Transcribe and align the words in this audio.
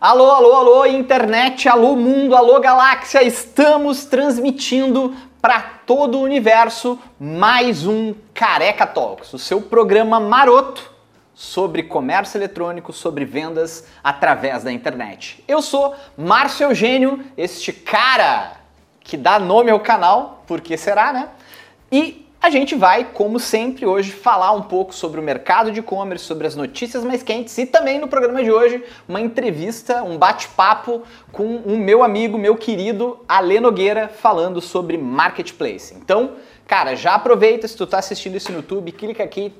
Alô, 0.00 0.30
alô, 0.30 0.54
alô, 0.54 0.86
internet, 0.86 1.68
alô, 1.68 1.96
mundo, 1.96 2.36
alô, 2.36 2.60
galáxia, 2.60 3.20
estamos 3.24 4.04
transmitindo 4.04 5.12
para 5.42 5.60
todo 5.60 6.18
o 6.18 6.22
universo 6.22 6.96
mais 7.18 7.84
um 7.84 8.14
Careca 8.32 8.86
Talks, 8.86 9.34
o 9.34 9.40
seu 9.40 9.60
programa 9.60 10.20
maroto 10.20 10.88
sobre 11.34 11.82
comércio 11.82 12.38
eletrônico, 12.38 12.92
sobre 12.92 13.24
vendas 13.24 13.88
através 14.04 14.62
da 14.62 14.70
internet. 14.70 15.42
Eu 15.48 15.60
sou 15.60 15.96
Márcio 16.16 16.68
Eugênio, 16.68 17.24
este 17.36 17.72
cara 17.72 18.52
que 19.00 19.16
dá 19.16 19.40
nome 19.40 19.72
ao 19.72 19.80
canal, 19.80 20.44
porque 20.46 20.76
será, 20.76 21.12
né? 21.12 21.28
E 21.90 22.27
a 22.40 22.50
gente 22.50 22.76
vai, 22.76 23.04
como 23.12 23.40
sempre, 23.40 23.84
hoje 23.84 24.12
falar 24.12 24.52
um 24.52 24.62
pouco 24.62 24.94
sobre 24.94 25.20
o 25.20 25.22
mercado 25.22 25.72
de 25.72 25.80
e-commerce, 25.80 26.24
sobre 26.24 26.46
as 26.46 26.54
notícias 26.54 27.02
mais 27.02 27.22
quentes 27.22 27.58
e 27.58 27.66
também 27.66 27.98
no 27.98 28.06
programa 28.06 28.42
de 28.42 28.50
hoje 28.50 28.82
uma 29.08 29.20
entrevista, 29.20 30.04
um 30.04 30.16
bate-papo 30.16 31.02
com 31.32 31.56
o 31.56 31.72
um 31.72 31.76
meu 31.76 32.02
amigo, 32.02 32.38
meu 32.38 32.56
querido 32.56 33.18
Ale 33.28 33.58
Nogueira, 33.58 34.08
falando 34.08 34.60
sobre 34.60 34.96
marketplace. 34.96 35.94
Então, 35.94 36.34
Cara, 36.68 36.94
já 36.94 37.14
aproveita 37.14 37.66
se 37.66 37.74
tu 37.74 37.86
tá 37.86 37.98
assistindo 37.98 38.36
isso 38.36 38.52
no 38.52 38.58
YouTube, 38.58 38.92
clica 38.92 39.24
aqui, 39.24 39.54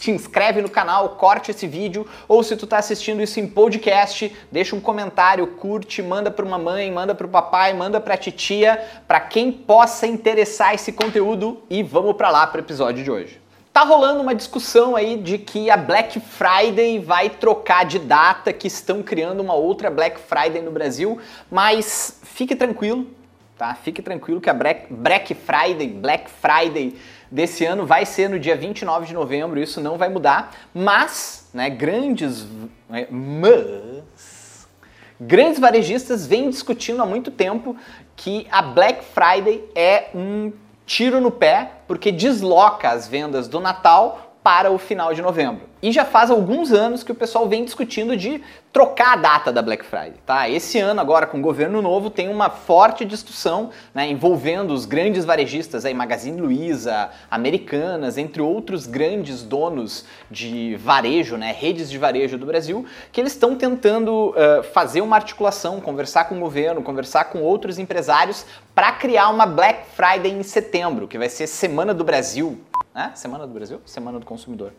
te 0.00 0.10
inscreve 0.10 0.60
no 0.60 0.68
canal, 0.68 1.10
corte 1.10 1.52
esse 1.52 1.68
vídeo, 1.68 2.04
ou 2.26 2.42
se 2.42 2.56
tu 2.56 2.66
tá 2.66 2.78
assistindo 2.78 3.22
isso 3.22 3.38
em 3.38 3.46
podcast, 3.46 4.36
deixa 4.50 4.74
um 4.74 4.80
comentário, 4.80 5.46
curte, 5.46 6.02
manda 6.02 6.32
para 6.32 6.44
uma 6.44 6.58
mãe, 6.58 6.90
manda 6.90 7.14
para 7.14 7.28
o 7.28 7.30
papai, 7.30 7.72
manda 7.74 8.00
para 8.00 8.16
titia, 8.16 8.84
para 9.06 9.20
quem 9.20 9.52
possa 9.52 10.04
interessar 10.08 10.74
esse 10.74 10.90
conteúdo 10.90 11.62
e 11.70 11.80
vamos 11.84 12.16
para 12.16 12.28
lá 12.28 12.44
para 12.44 12.58
o 12.58 12.64
episódio 12.64 13.04
de 13.04 13.10
hoje. 13.10 13.40
Tá 13.72 13.84
rolando 13.84 14.20
uma 14.20 14.34
discussão 14.34 14.96
aí 14.96 15.16
de 15.16 15.38
que 15.38 15.70
a 15.70 15.76
Black 15.76 16.18
Friday 16.18 16.98
vai 16.98 17.30
trocar 17.30 17.84
de 17.84 18.00
data, 18.00 18.52
que 18.52 18.66
estão 18.66 19.00
criando 19.00 19.38
uma 19.38 19.54
outra 19.54 19.92
Black 19.92 20.18
Friday 20.18 20.60
no 20.60 20.72
Brasil, 20.72 21.20
mas 21.48 22.18
fique 22.24 22.56
tranquilo, 22.56 23.06
tá? 23.58 23.74
Fique 23.74 24.00
tranquilo 24.00 24.40
que 24.40 24.48
a 24.48 24.54
Black 24.54 25.34
Friday, 25.34 25.88
Black 25.88 26.30
Friday 26.30 26.96
desse 27.30 27.64
ano 27.64 27.84
vai 27.84 28.06
ser 28.06 28.30
no 28.30 28.38
dia 28.38 28.56
29 28.56 29.06
de 29.06 29.12
novembro, 29.12 29.60
isso 29.60 29.80
não 29.80 29.98
vai 29.98 30.08
mudar, 30.08 30.54
mas, 30.72 31.50
né, 31.52 31.68
grandes 31.68 32.46
né, 32.88 33.08
mas 33.10 34.68
grandes 35.20 35.58
varejistas 35.58 36.26
vêm 36.26 36.48
discutindo 36.48 37.02
há 37.02 37.06
muito 37.06 37.32
tempo 37.32 37.76
que 38.14 38.46
a 38.50 38.62
Black 38.62 39.04
Friday 39.04 39.68
é 39.74 40.10
um 40.14 40.52
tiro 40.86 41.20
no 41.20 41.30
pé 41.30 41.72
porque 41.88 42.12
desloca 42.12 42.88
as 42.90 43.08
vendas 43.08 43.48
do 43.48 43.58
Natal 43.58 44.27
para 44.42 44.70
o 44.70 44.78
final 44.78 45.12
de 45.12 45.20
novembro. 45.20 45.68
E 45.80 45.92
já 45.92 46.04
faz 46.04 46.30
alguns 46.30 46.72
anos 46.72 47.04
que 47.04 47.12
o 47.12 47.14
pessoal 47.14 47.48
vem 47.48 47.64
discutindo 47.64 48.16
de 48.16 48.42
trocar 48.72 49.12
a 49.12 49.16
data 49.16 49.52
da 49.52 49.62
Black 49.62 49.84
Friday, 49.84 50.14
tá? 50.26 50.48
Esse 50.48 50.78
ano 50.78 51.00
agora 51.00 51.26
com 51.26 51.38
o 51.38 51.40
governo 51.40 51.80
novo 51.80 52.10
tem 52.10 52.28
uma 52.28 52.50
forte 52.50 53.04
discussão, 53.04 53.70
né, 53.94 54.08
envolvendo 54.08 54.72
os 54.72 54.84
grandes 54.84 55.24
varejistas 55.24 55.84
aí 55.84 55.94
Magazine 55.94 56.40
Luiza, 56.40 57.10
Americanas, 57.30 58.18
entre 58.18 58.42
outros 58.42 58.86
grandes 58.86 59.42
donos 59.42 60.04
de 60.30 60.76
varejo, 60.76 61.36
né, 61.36 61.54
redes 61.56 61.88
de 61.88 61.96
varejo 61.96 62.36
do 62.36 62.46
Brasil, 62.46 62.84
que 63.12 63.20
eles 63.20 63.32
estão 63.32 63.54
tentando 63.54 64.30
uh, 64.30 64.62
fazer 64.72 65.00
uma 65.00 65.16
articulação, 65.16 65.80
conversar 65.80 66.24
com 66.24 66.36
o 66.36 66.40
governo, 66.40 66.82
conversar 66.82 67.24
com 67.24 67.40
outros 67.40 67.78
empresários 67.78 68.44
para 68.74 68.92
criar 68.92 69.28
uma 69.28 69.46
Black 69.46 69.86
Friday 69.94 70.32
em 70.32 70.42
setembro, 70.42 71.08
que 71.08 71.18
vai 71.18 71.28
ser 71.28 71.46
Semana 71.46 71.94
do 71.94 72.04
Brasil, 72.04 72.60
né? 72.98 73.12
Semana 73.14 73.46
do 73.46 73.52
Brasil, 73.54 73.80
Semana 73.86 74.18
do 74.18 74.26
Consumidor. 74.26 74.72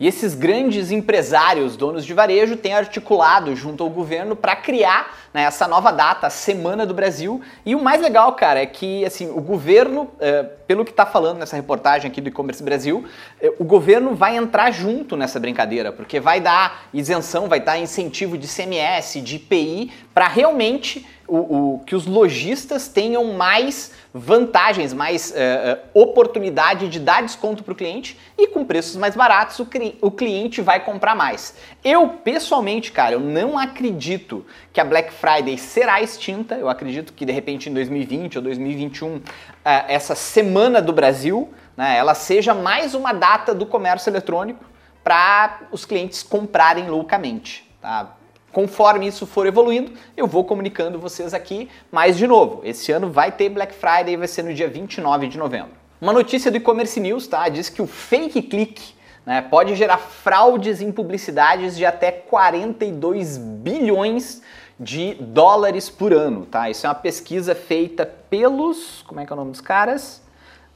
E 0.00 0.06
esses 0.06 0.32
grandes 0.32 0.90
empresários, 0.90 1.76
donos 1.76 2.06
de 2.06 2.14
varejo, 2.14 2.56
têm 2.56 2.72
articulado 2.72 3.54
junto 3.54 3.82
ao 3.82 3.90
governo 3.90 4.34
para 4.34 4.56
criar 4.56 5.14
né, 5.34 5.42
essa 5.42 5.68
nova 5.68 5.90
data, 5.90 6.30
Semana 6.30 6.86
do 6.86 6.94
Brasil. 6.94 7.42
E 7.66 7.74
o 7.74 7.82
mais 7.82 8.00
legal, 8.00 8.32
cara, 8.34 8.62
é 8.62 8.64
que 8.64 9.04
assim 9.04 9.28
o 9.28 9.40
governo, 9.40 10.08
é, 10.18 10.44
pelo 10.44 10.82
que 10.82 10.92
está 10.92 11.04
falando 11.04 11.38
nessa 11.38 11.56
reportagem 11.56 12.10
aqui 12.10 12.22
do 12.22 12.28
E-Commerce 12.28 12.62
Brasil, 12.62 13.04
é, 13.38 13.52
o 13.58 13.64
governo 13.64 14.14
vai 14.14 14.36
entrar 14.36 14.70
junto 14.70 15.14
nessa 15.14 15.38
brincadeira, 15.38 15.92
porque 15.92 16.18
vai 16.20 16.40
dar 16.40 16.88
isenção, 16.94 17.48
vai 17.48 17.60
dar 17.60 17.76
incentivo 17.76 18.38
de 18.38 18.46
CMS, 18.46 19.20
de 19.20 19.36
IPI, 19.36 19.92
para 20.14 20.26
realmente 20.26 21.04
o, 21.28 21.36
o, 21.36 21.78
que 21.80 21.94
os 21.94 22.06
lojistas 22.06 22.88
tenham 22.88 23.34
mais 23.34 23.92
vantagens, 24.18 24.92
mais 24.92 25.30
uh, 25.30 25.78
oportunidade 25.94 26.88
de 26.88 26.98
dar 26.98 27.22
desconto 27.22 27.62
para 27.62 27.72
o 27.72 27.76
cliente 27.76 28.18
e 28.36 28.48
com 28.48 28.64
preços 28.64 28.96
mais 28.96 29.14
baratos 29.14 29.58
o, 29.58 29.68
o 30.00 30.10
cliente 30.10 30.60
vai 30.60 30.84
comprar 30.84 31.14
mais. 31.14 31.54
Eu, 31.84 32.08
pessoalmente, 32.08 32.92
cara, 32.92 33.14
eu 33.14 33.20
não 33.20 33.58
acredito 33.58 34.44
que 34.72 34.80
a 34.80 34.84
Black 34.84 35.12
Friday 35.12 35.56
será 35.56 36.02
extinta. 36.02 36.56
Eu 36.56 36.68
acredito 36.68 37.12
que 37.12 37.24
de 37.24 37.32
repente 37.32 37.70
em 37.70 37.74
2020 37.74 38.38
ou 38.38 38.42
2021 38.42 39.16
uh, 39.16 39.22
essa 39.64 40.14
semana 40.14 40.82
do 40.82 40.92
Brasil, 40.92 41.52
né, 41.76 41.96
ela 41.96 42.14
seja 42.14 42.52
mais 42.54 42.94
uma 42.94 43.12
data 43.12 43.54
do 43.54 43.64
comércio 43.64 44.10
eletrônico 44.10 44.64
para 45.04 45.60
os 45.70 45.84
clientes 45.84 46.22
comprarem 46.22 46.88
loucamente. 46.88 47.66
Tá? 47.80 48.17
Conforme 48.58 49.06
isso 49.06 49.24
for 49.24 49.46
evoluindo, 49.46 49.92
eu 50.16 50.26
vou 50.26 50.42
comunicando 50.42 50.98
vocês 50.98 51.32
aqui. 51.32 51.68
Mas, 51.92 52.18
de 52.18 52.26
novo, 52.26 52.60
esse 52.64 52.90
ano 52.90 53.08
vai 53.08 53.30
ter 53.30 53.48
Black 53.48 53.72
Friday 53.72 54.16
vai 54.16 54.26
ser 54.26 54.42
no 54.42 54.52
dia 54.52 54.66
29 54.66 55.28
de 55.28 55.38
novembro. 55.38 55.70
Uma 56.00 56.12
notícia 56.12 56.50
do 56.50 56.56
e-commerce 56.56 56.98
news, 56.98 57.28
tá? 57.28 57.48
Diz 57.48 57.68
que 57.68 57.80
o 57.80 57.86
fake 57.86 58.42
click 58.42 58.94
né, 59.24 59.42
pode 59.42 59.76
gerar 59.76 59.98
fraudes 59.98 60.80
em 60.80 60.90
publicidades 60.90 61.76
de 61.76 61.86
até 61.86 62.10
42 62.10 63.38
bilhões 63.38 64.42
de 64.76 65.14
dólares 65.14 65.88
por 65.88 66.12
ano, 66.12 66.44
tá? 66.44 66.68
Isso 66.68 66.84
é 66.84 66.88
uma 66.88 66.96
pesquisa 66.96 67.54
feita 67.54 68.04
pelos, 68.04 69.04
como 69.06 69.20
é 69.20 69.24
que 69.24 69.32
é 69.32 69.34
o 69.34 69.36
nome 69.36 69.52
dos 69.52 69.60
caras? 69.60 70.20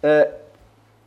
Uh, 0.04 0.32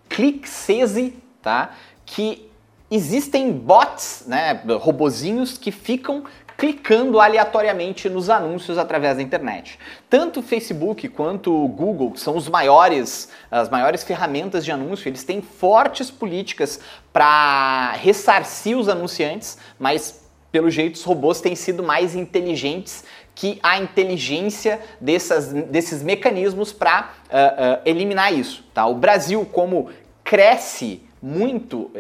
ClickSese, 0.09 1.15
tá? 1.41 1.73
Que 2.05 2.51
existem 2.89 3.51
bots, 3.51 4.23
né, 4.27 4.61
robozinhos 4.79 5.57
que 5.57 5.71
ficam 5.71 6.23
clicando 6.57 7.19
aleatoriamente 7.19 8.09
nos 8.09 8.29
anúncios 8.29 8.77
através 8.77 9.17
da 9.17 9.23
internet. 9.23 9.77
Tanto 10.09 10.39
o 10.39 10.43
Facebook 10.43 11.07
quanto 11.09 11.53
o 11.53 11.67
Google, 11.67 12.11
que 12.11 12.19
são 12.19 12.37
os 12.37 12.47
maiores, 12.47 13.29
as 13.51 13.69
maiores 13.69 14.03
ferramentas 14.03 14.63
de 14.63 14.71
anúncio, 14.71 15.09
eles 15.09 15.23
têm 15.23 15.41
fortes 15.41 16.09
políticas 16.09 16.79
para 17.11 17.91
ressarcir 17.93 18.77
os 18.77 18.87
anunciantes, 18.87 19.57
mas 19.77 20.23
pelo 20.51 20.69
jeito 20.69 20.95
os 20.95 21.03
robôs 21.03 21.41
têm 21.41 21.55
sido 21.55 21.83
mais 21.83 22.15
inteligentes 22.15 23.03
que 23.33 23.59
a 23.61 23.77
inteligência 23.77 24.79
dessas, 25.01 25.51
desses 25.51 26.01
mecanismos 26.01 26.71
para 26.71 27.11
uh, 27.25 27.79
uh, 27.79 27.81
eliminar 27.85 28.33
isso. 28.33 28.63
Tá? 28.73 28.85
O 28.87 28.95
Brasil, 28.95 29.45
como 29.51 29.89
cresce 30.23 31.01
muito 31.21 31.91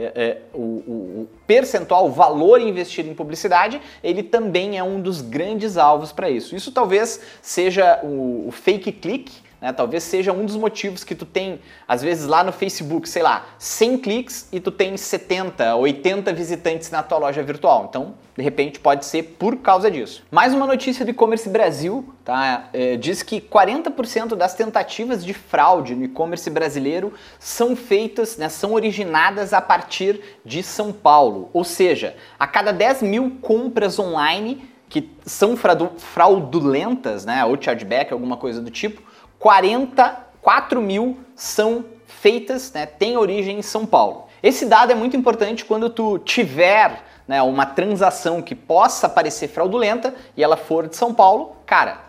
o, 0.53 0.61
o, 0.61 1.29
percentual, 1.47 2.09
valor 2.11 2.59
investido 2.59 3.09
em 3.09 3.13
publicidade, 3.13 3.81
ele 4.03 4.23
também 4.23 4.77
é 4.77 4.83
um 4.83 5.01
dos 5.01 5.21
grandes 5.21 5.77
alvos 5.77 6.11
para 6.11 6.29
isso. 6.29 6.55
Isso 6.55 6.71
talvez 6.71 7.19
seja 7.41 7.99
o, 8.03 8.47
o 8.47 8.51
fake 8.51 8.91
click, 8.91 9.31
né? 9.65 9.73
Talvez 9.73 10.03
seja 10.03 10.31
um 10.31 10.45
dos 10.45 10.55
motivos 10.55 11.03
que 11.03 11.15
tu 11.15 11.25
tem, 11.25 11.59
às 11.87 12.03
vezes 12.03 12.27
lá 12.27 12.43
no 12.43 12.51
Facebook, 12.51 13.09
sei 13.09 13.23
lá, 13.23 13.47
100 13.57 13.97
cliques 13.97 14.47
e 14.51 14.59
tu 14.59 14.69
tem 14.69 14.95
70, 14.95 15.75
80 15.75 16.31
visitantes 16.33 16.91
na 16.91 17.01
tua 17.01 17.17
loja 17.17 17.41
virtual. 17.41 17.87
Então, 17.89 18.13
de 18.37 18.43
repente, 18.43 18.79
pode 18.79 19.05
ser 19.05 19.23
por 19.39 19.57
causa 19.57 19.89
disso. 19.89 20.23
Mais 20.29 20.53
uma 20.53 20.67
notícia 20.67 21.03
do 21.03 21.09
e-commerce 21.09 21.49
Brasil, 21.49 22.13
tá? 22.23 22.69
É, 22.73 22.95
diz 22.95 23.23
que 23.23 23.41
40% 23.41 24.35
das 24.35 24.53
tentativas 24.53 25.25
de 25.25 25.33
fraude 25.33 25.95
no 25.95 26.03
e-commerce 26.03 26.47
brasileiro 26.47 27.11
são 27.39 27.75
feitas, 27.75 28.37
né, 28.37 28.49
são 28.49 28.73
originadas 28.73 29.51
a 29.51 29.61
partir 29.61 30.21
de 30.45 30.61
São 30.61 30.93
Paulo. 30.93 31.49
Ou 31.51 31.63
seja, 31.63 32.15
a 32.37 32.45
cada 32.45 32.71
10 32.71 33.01
mil 33.01 33.37
compras 33.41 33.97
online 33.97 34.69
que 34.87 35.09
são 35.25 35.57
fraudulentas, 35.57 37.25
né, 37.25 37.43
ou 37.43 37.59
chargeback, 37.59 38.13
alguma 38.13 38.37
coisa 38.37 38.61
do 38.61 38.69
tipo, 38.69 39.01
44 39.45 40.81
mil 40.81 41.19
são 41.35 41.85
feitas, 42.07 42.73
né, 42.73 42.87
têm 42.87 43.15
origem 43.15 43.59
em 43.59 43.61
São 43.61 43.85
Paulo. 43.85 44.25
Esse 44.41 44.65
dado 44.65 44.91
é 44.91 44.95
muito 44.95 45.15
importante 45.15 45.63
quando 45.63 45.87
tu 45.87 46.17
tiver 46.17 47.03
né, 47.27 47.43
uma 47.43 47.63
transação 47.63 48.41
que 48.41 48.55
possa 48.55 49.07
parecer 49.07 49.47
fraudulenta 49.47 50.15
e 50.35 50.43
ela 50.43 50.57
for 50.57 50.87
de 50.87 50.95
São 50.95 51.13
Paulo, 51.13 51.57
cara, 51.63 51.99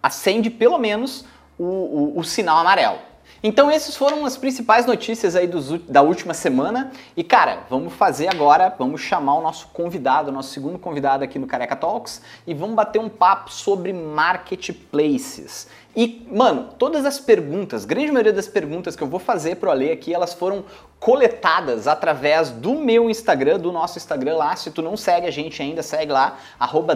acende 0.00 0.48
pelo 0.48 0.78
menos 0.78 1.24
o, 1.58 1.64
o, 1.64 2.18
o 2.20 2.22
sinal 2.22 2.58
amarelo. 2.58 3.00
Então 3.46 3.70
essas 3.70 3.94
foram 3.94 4.24
as 4.24 4.38
principais 4.38 4.86
notícias 4.86 5.36
aí 5.36 5.46
dos, 5.46 5.78
da 5.82 6.00
última 6.00 6.32
semana. 6.32 6.90
E 7.14 7.22
cara, 7.22 7.64
vamos 7.68 7.92
fazer 7.92 8.28
agora, 8.28 8.74
vamos 8.78 9.02
chamar 9.02 9.34
o 9.34 9.42
nosso 9.42 9.68
convidado, 9.68 10.30
o 10.30 10.32
nosso 10.32 10.50
segundo 10.50 10.78
convidado 10.78 11.24
aqui 11.24 11.38
no 11.38 11.46
Careca 11.46 11.76
Talks 11.76 12.22
e 12.46 12.54
vamos 12.54 12.74
bater 12.74 13.00
um 13.00 13.08
papo 13.10 13.52
sobre 13.52 13.92
marketplaces. 13.92 15.68
E, 15.96 16.26
mano, 16.30 16.70
todas 16.76 17.06
as 17.06 17.20
perguntas, 17.20 17.84
grande 17.84 18.10
maioria 18.10 18.32
das 18.32 18.48
perguntas 18.48 18.96
que 18.96 19.02
eu 19.02 19.06
vou 19.06 19.20
fazer 19.20 19.56
pro 19.56 19.70
Ale 19.70 19.92
aqui, 19.92 20.12
elas 20.12 20.34
foram 20.34 20.64
coletadas 20.98 21.86
através 21.86 22.50
do 22.50 22.74
meu 22.74 23.08
Instagram, 23.08 23.60
do 23.60 23.70
nosso 23.70 23.98
Instagram 23.98 24.36
lá. 24.36 24.56
Se 24.56 24.70
tu 24.70 24.82
não 24.82 24.96
segue 24.96 25.26
a 25.26 25.30
gente 25.30 25.62
ainda, 25.62 25.82
segue 25.82 26.10
lá, 26.10 26.38
arroba. 26.58 26.94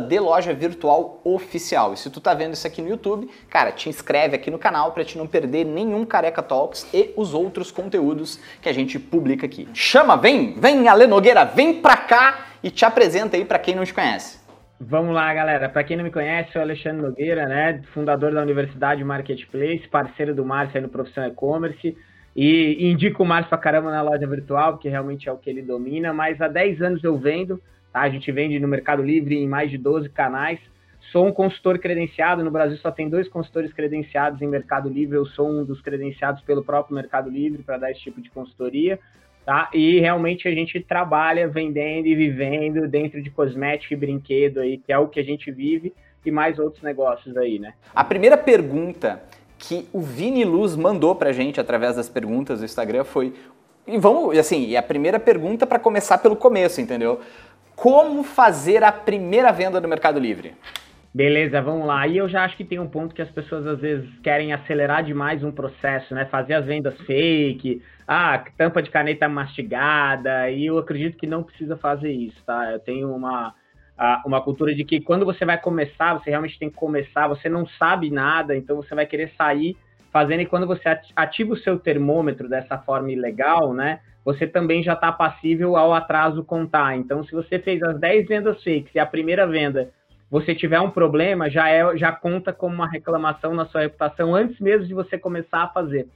E 1.93 1.97
se 1.97 2.11
tu 2.11 2.21
tá 2.21 2.35
vendo 2.35 2.55
isso 2.55 2.67
aqui 2.67 2.83
no 2.83 2.89
YouTube, 2.89 3.31
cara, 3.49 3.71
te 3.71 3.89
inscreve 3.89 4.35
aqui 4.35 4.51
no 4.51 4.59
canal 4.59 4.93
para 4.93 5.05
te 5.05 5.17
não 5.17 5.27
perder 5.27 5.65
nenhum 5.65 6.05
Careca 6.05 6.43
Talks 6.43 6.87
e 6.93 7.13
os 7.17 7.35
outros 7.35 7.71
conteúdos 7.71 8.39
que 8.61 8.69
a 8.69 8.73
gente 8.73 8.99
publica 8.99 9.47
aqui. 9.47 9.69
Chama, 9.75 10.17
vem, 10.17 10.55
vem, 10.55 10.89
Ale 10.89 11.07
Nogueira, 11.07 11.45
vem 11.45 11.75
pra 11.75 11.97
cá 11.97 12.47
e 12.63 12.71
te 12.71 12.85
apresenta 12.85 13.37
aí 13.37 13.45
para 13.45 13.59
quem 13.59 13.75
não 13.75 13.85
te 13.85 13.95
conhece. 13.95 14.38
Vamos 14.81 15.13
lá, 15.13 15.35
galera. 15.35 15.69
Para 15.69 15.83
quem 15.83 15.97
não 15.97 16.05
me 16.05 16.11
conhece, 16.11 16.53
sou 16.53 16.63
Alexandre 16.63 17.03
Nogueira, 17.03 17.49
né? 17.49 17.83
Fundador 17.93 18.33
da 18.33 18.41
Universidade 18.41 19.03
Marketplace, 19.03 19.89
parceiro 19.89 20.33
do 20.33 20.45
Márcio 20.45 20.77
aí 20.77 20.83
no 20.83 20.89
Profissão 20.89 21.27
E-Commerce. 21.27 21.97
E 22.37 22.89
indico 22.89 23.25
o 23.25 23.27
Márcio 23.27 23.49
pra 23.49 23.59
caramba 23.59 23.91
na 23.91 24.03
loja 24.03 24.25
virtual, 24.25 24.75
porque 24.75 24.89
realmente 24.89 25.29
é 25.29 25.33
o 25.33 25.37
que 25.37 25.51
ele 25.51 25.63
domina. 25.63 26.13
Mas 26.13 26.41
há 26.41 26.47
10 26.47 26.81
anos 26.81 27.03
eu 27.03 27.19
vendo, 27.19 27.61
tá? 27.93 28.03
A 28.03 28.09
gente 28.09 28.31
vende 28.31 28.61
no 28.61 28.69
Mercado 28.69 29.03
Livre 29.03 29.37
em 29.37 29.49
mais 29.49 29.69
de 29.69 29.79
12 29.79 30.11
canais. 30.11 30.61
Sou 31.11 31.27
um 31.27 31.33
consultor 31.33 31.81
credenciado. 31.81 32.45
No 32.45 32.51
Brasil 32.51 32.77
só 32.77 32.93
tem 32.93 33.11
dois 33.11 33.29
consultores 33.29 33.73
credenciados 33.73 34.41
em 34.41 34.47
Mercado 34.47 34.89
Livre. 34.89 35.17
Eu 35.17 35.27
sou 35.27 35.51
um 35.51 35.65
dos 35.65 35.83
credenciados 35.83 36.41
pelo 36.43 36.63
próprio 36.63 36.95
Mercado 36.95 37.29
Livre 37.29 37.65
para 37.65 37.79
dar 37.79 37.91
esse 37.91 38.03
tipo 38.03 38.21
de 38.21 38.31
consultoria. 38.31 39.01
Tá? 39.49 39.71
E 39.73 39.99
realmente 39.99 40.47
a 40.47 40.51
gente 40.51 40.79
trabalha 40.79 41.49
vendendo 41.49 42.07
e 42.07 42.15
vivendo 42.15 42.87
dentro 42.87 43.23
de 43.23 43.31
cosmético 43.31 43.95
e 43.95 43.97
brinquedo 43.97 44.61
aí, 44.61 44.77
que 44.77 44.93
é 44.93 44.99
o 44.99 45.09
que 45.09 45.19
a 45.19 45.23
gente 45.23 45.51
vive 45.51 45.95
e 46.23 46.31
mais 46.31 46.59
outros 46.59 46.83
negócios 46.83 47.35
aí, 47.35 47.59
né? 47.59 47.73
A 47.95 48.05
primeira 48.05 48.37
pergunta 48.37 49.23
que 49.57 49.89
o 49.91 50.03
Vini 50.03 50.45
Luz 50.45 50.77
mandou 50.77 51.15
pra 51.15 51.33
gente 51.33 51.59
através 51.59 51.97
das 51.97 52.11
perguntas 52.11 52.59
do 52.59 52.67
Instagram 52.67 53.05
foi 53.05 53.33
e 53.87 53.97
vamos, 53.97 54.37
assim, 54.37 54.69
e 54.69 54.77
a 54.77 54.83
primeira 54.83 55.19
pergunta 55.19 55.67
para 55.67 55.79
começar 55.79 56.19
pelo 56.19 56.37
começo, 56.37 56.83
entendeu? 56.83 57.19
Como 57.75 58.23
fazer 58.23 58.85
a 58.85 58.93
primeira 58.93 59.51
venda 59.51 59.81
no 59.81 59.89
Mercado 59.89 60.21
Livre? 60.21 60.53
Beleza, 61.15 61.63
vamos 61.63 61.87
lá. 61.87 62.07
E 62.07 62.19
eu 62.19 62.29
já 62.29 62.45
acho 62.45 62.55
que 62.55 62.65
tem 62.65 62.79
um 62.79 62.87
ponto 62.87 63.15
que 63.15 63.23
as 63.23 63.31
pessoas 63.31 63.67
às 63.67 63.81
vezes 63.81 64.07
querem 64.23 64.53
acelerar 64.53 65.03
demais 65.03 65.43
um 65.43 65.51
processo, 65.51 66.15
né? 66.15 66.27
Fazer 66.27 66.53
as 66.53 66.67
vendas 66.67 66.95
fake, 67.07 67.81
ah, 68.11 68.43
tampa 68.57 68.83
de 68.83 68.89
caneta 68.89 69.29
mastigada, 69.29 70.51
e 70.51 70.65
eu 70.65 70.79
acredito 70.79 71.19
que 71.19 71.27
não 71.27 71.43
precisa 71.43 71.77
fazer 71.77 72.11
isso, 72.11 72.43
tá? 72.47 72.73
Eu 72.73 72.81
tenho 72.81 73.15
uma, 73.15 73.55
uma 74.25 74.41
cultura 74.41 74.75
de 74.75 74.83
que 74.83 74.99
quando 74.99 75.27
você 75.27 75.45
vai 75.45 75.61
começar, 75.61 76.15
você 76.15 76.31
realmente 76.31 76.59
tem 76.59 76.71
que 76.71 76.77
começar, 76.77 77.29
você 77.29 77.51
não 77.51 77.67
sabe 77.79 78.11
nada, 78.11 78.57
então 78.57 78.77
você 78.77 78.95
vai 78.95 79.05
querer 79.05 79.31
sair 79.37 79.77
fazendo, 80.11 80.41
e 80.41 80.47
quando 80.47 80.67
você 80.67 80.89
ativa 81.15 81.53
o 81.53 81.59
seu 81.59 81.79
termômetro 81.79 82.49
dessa 82.49 82.79
forma 82.79 83.13
ilegal, 83.13 83.75
né? 83.75 84.01
Você 84.25 84.47
também 84.47 84.83
já 84.83 84.95
está 84.95 85.13
passível 85.13 85.77
ao 85.77 85.93
atraso 85.93 86.43
contar. 86.43 86.97
Então, 86.97 87.23
se 87.25 87.33
você 87.33 87.59
fez 87.59 87.83
as 87.83 88.01
10 88.01 88.27
vendas 88.27 88.65
fakes 88.65 88.95
e 88.95 88.99
a 88.99 89.05
primeira 89.05 89.47
venda 89.47 89.91
você 90.31 90.55
tiver 90.55 90.81
um 90.81 90.91
problema, 90.91 91.49
já, 91.51 91.69
é, 91.69 91.97
já 91.97 92.13
conta 92.13 92.53
como 92.53 92.75
uma 92.75 92.89
reclamação 92.89 93.55
na 93.55 93.67
sua 93.67 93.83
reputação 93.83 94.35
antes 94.35 94.59
mesmo 94.61 94.87
de 94.87 94.95
você 94.95 95.19
começar 95.19 95.63
a 95.63 95.69
fazer. 95.69 96.09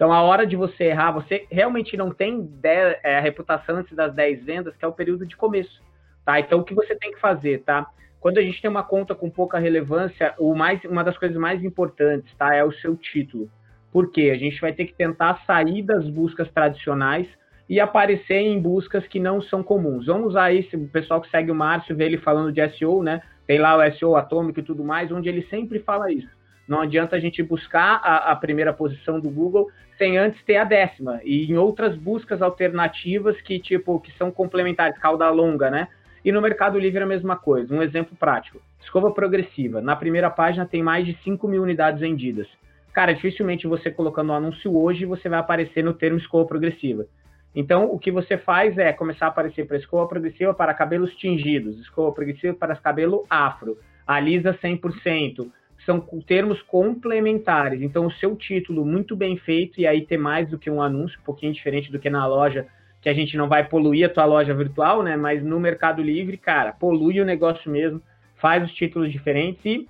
Então, 0.00 0.14
a 0.14 0.22
hora 0.22 0.46
de 0.46 0.56
você 0.56 0.84
errar, 0.84 1.12
você 1.12 1.46
realmente 1.50 1.94
não 1.94 2.10
tem 2.10 2.50
é, 2.62 3.18
a 3.18 3.20
reputação 3.20 3.76
antes 3.76 3.94
das 3.94 4.14
10 4.14 4.42
vendas, 4.42 4.74
que 4.74 4.82
é 4.82 4.88
o 4.88 4.94
período 4.94 5.26
de 5.26 5.36
começo. 5.36 5.78
Tá? 6.24 6.40
Então, 6.40 6.60
o 6.60 6.64
que 6.64 6.74
você 6.74 6.96
tem 6.96 7.12
que 7.12 7.20
fazer, 7.20 7.64
tá? 7.64 7.86
Quando 8.18 8.38
a 8.38 8.40
gente 8.40 8.62
tem 8.62 8.70
uma 8.70 8.82
conta 8.82 9.14
com 9.14 9.28
pouca 9.28 9.58
relevância, 9.58 10.32
o 10.38 10.54
mais, 10.54 10.82
uma 10.84 11.04
das 11.04 11.18
coisas 11.18 11.36
mais 11.36 11.62
importantes, 11.62 12.34
tá? 12.38 12.54
É 12.54 12.64
o 12.64 12.72
seu 12.72 12.96
título. 12.96 13.50
Por 13.92 14.10
quê? 14.10 14.30
A 14.34 14.38
gente 14.38 14.58
vai 14.58 14.72
ter 14.72 14.86
que 14.86 14.94
tentar 14.94 15.42
sair 15.46 15.82
das 15.82 16.08
buscas 16.08 16.50
tradicionais 16.50 17.28
e 17.68 17.78
aparecer 17.78 18.38
em 18.38 18.58
buscas 18.58 19.06
que 19.06 19.20
não 19.20 19.42
são 19.42 19.62
comuns. 19.62 20.06
Vamos 20.06 20.28
usar 20.28 20.50
esse, 20.50 20.76
o 20.76 20.88
pessoal 20.88 21.20
que 21.20 21.28
segue 21.28 21.50
o 21.50 21.54
Márcio, 21.54 21.94
vê 21.94 22.06
ele 22.06 22.16
falando 22.16 22.50
de 22.50 22.66
SEO, 22.70 23.02
né? 23.02 23.20
Tem 23.46 23.58
lá 23.58 23.76
o 23.76 23.92
SEO 23.92 24.16
atômico 24.16 24.60
e 24.60 24.62
tudo 24.62 24.82
mais, 24.82 25.12
onde 25.12 25.28
ele 25.28 25.42
sempre 25.50 25.78
fala 25.80 26.10
isso. 26.10 26.39
Não 26.70 26.82
adianta 26.82 27.16
a 27.16 27.18
gente 27.18 27.42
buscar 27.42 28.00
a, 28.00 28.30
a, 28.30 28.36
primeira 28.36 28.72
posição 28.72 29.18
do 29.18 29.28
Google 29.28 29.68
sem 29.98 30.16
antes 30.16 30.40
ter 30.44 30.56
a 30.56 30.62
décima. 30.62 31.20
E 31.24 31.50
em 31.50 31.56
outras 31.56 31.96
buscas 31.96 32.40
alternativas 32.40 33.40
que, 33.40 33.58
tipo, 33.58 33.98
que 33.98 34.16
são 34.16 34.30
complementares, 34.30 34.96
cauda 35.00 35.28
longa, 35.30 35.68
né? 35.68 35.88
E 36.24 36.30
no 36.30 36.40
Mercado 36.40 36.78
Livre 36.78 37.00
é 37.00 37.02
a 37.02 37.08
mesma 37.08 37.34
coisa. 37.34 37.74
Um 37.74 37.82
exemplo 37.82 38.16
prático. 38.16 38.62
Escova 38.80 39.10
progressiva. 39.10 39.80
Na 39.80 39.96
primeira 39.96 40.30
página 40.30 40.64
tem 40.64 40.80
mais 40.80 41.04
de 41.04 41.18
5 41.24 41.48
mil 41.48 41.60
unidades 41.60 41.98
vendidas. 41.98 42.46
Cara, 42.92 43.12
dificilmente 43.12 43.66
você 43.66 43.90
colocando 43.90 44.30
um 44.30 44.36
anúncio 44.36 44.76
hoje, 44.76 45.04
você 45.04 45.28
vai 45.28 45.40
aparecer 45.40 45.82
no 45.82 45.92
termo 45.92 46.18
escova 46.18 46.46
progressiva. 46.46 47.04
Então, 47.52 47.90
o 47.90 47.98
que 47.98 48.12
você 48.12 48.38
faz 48.38 48.78
é 48.78 48.92
começar 48.92 49.26
a 49.26 49.30
aparecer 49.30 49.66
para 49.66 49.76
escova 49.76 50.06
progressiva 50.06 50.54
para 50.54 50.72
cabelos 50.72 51.16
tingidos, 51.16 51.80
escova 51.80 52.12
progressiva 52.12 52.54
para 52.54 52.76
cabelo 52.76 53.26
afro, 53.28 53.76
alisa 54.06 54.54
100%. 54.54 55.50
São 55.84 56.00
termos 56.26 56.60
complementares. 56.62 57.80
Então, 57.80 58.06
o 58.06 58.12
seu 58.12 58.36
título 58.36 58.84
muito 58.84 59.16
bem 59.16 59.36
feito, 59.38 59.80
e 59.80 59.86
aí 59.86 60.04
ter 60.04 60.18
mais 60.18 60.48
do 60.48 60.58
que 60.58 60.70
um 60.70 60.82
anúncio, 60.82 61.18
um 61.20 61.24
pouquinho 61.24 61.52
diferente 61.52 61.90
do 61.90 61.98
que 61.98 62.10
na 62.10 62.26
loja, 62.26 62.66
que 63.00 63.08
a 63.08 63.14
gente 63.14 63.36
não 63.36 63.48
vai 63.48 63.66
poluir 63.66 64.06
a 64.06 64.12
tua 64.12 64.24
loja 64.24 64.54
virtual, 64.54 65.02
né? 65.02 65.16
Mas 65.16 65.42
no 65.42 65.58
Mercado 65.58 66.02
Livre, 66.02 66.36
cara, 66.36 66.72
polui 66.72 67.20
o 67.20 67.24
negócio 67.24 67.70
mesmo, 67.70 68.02
faz 68.36 68.62
os 68.62 68.72
títulos 68.72 69.10
diferentes 69.10 69.64
e 69.64 69.88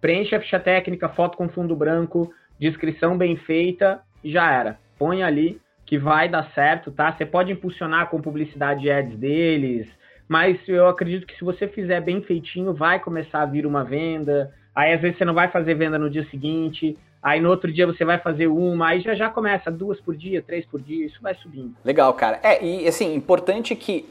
preenche 0.00 0.34
a 0.34 0.40
ficha 0.40 0.60
técnica, 0.60 1.08
foto 1.08 1.36
com 1.36 1.48
fundo 1.48 1.74
branco, 1.74 2.30
descrição 2.58 3.16
bem 3.16 3.36
feita, 3.36 4.00
já 4.24 4.52
era. 4.52 4.78
Põe 4.98 5.22
ali 5.22 5.60
que 5.84 5.98
vai 5.98 6.28
dar 6.28 6.50
certo, 6.52 6.90
tá? 6.90 7.12
Você 7.12 7.24
pode 7.24 7.52
impulsionar 7.52 8.10
com 8.10 8.20
publicidade 8.20 8.90
ads 8.90 9.16
deles, 9.16 9.88
mas 10.28 10.58
eu 10.68 10.88
acredito 10.88 11.26
que 11.26 11.36
se 11.36 11.44
você 11.44 11.68
fizer 11.68 12.00
bem 12.00 12.20
feitinho, 12.22 12.74
vai 12.74 12.98
começar 12.98 13.42
a 13.42 13.46
vir 13.46 13.64
uma 13.64 13.84
venda. 13.84 14.52
Aí 14.76 14.92
às 14.92 15.00
vezes 15.00 15.16
você 15.16 15.24
não 15.24 15.32
vai 15.32 15.48
fazer 15.48 15.72
venda 15.72 15.98
no 15.98 16.10
dia 16.10 16.26
seguinte, 16.30 16.98
aí 17.22 17.40
no 17.40 17.48
outro 17.48 17.72
dia 17.72 17.86
você 17.86 18.04
vai 18.04 18.18
fazer 18.18 18.46
uma, 18.46 18.88
aí 18.88 19.00
já 19.00 19.14
já 19.14 19.30
começa 19.30 19.70
duas 19.70 19.98
por 19.98 20.14
dia, 20.14 20.42
três 20.42 20.66
por 20.66 20.82
dia, 20.82 21.06
isso 21.06 21.18
vai 21.22 21.34
subindo. 21.36 21.74
Legal, 21.82 22.12
cara. 22.12 22.38
É, 22.42 22.62
e 22.62 22.86
assim, 22.86 23.14
importante 23.14 23.74
que 23.74 24.06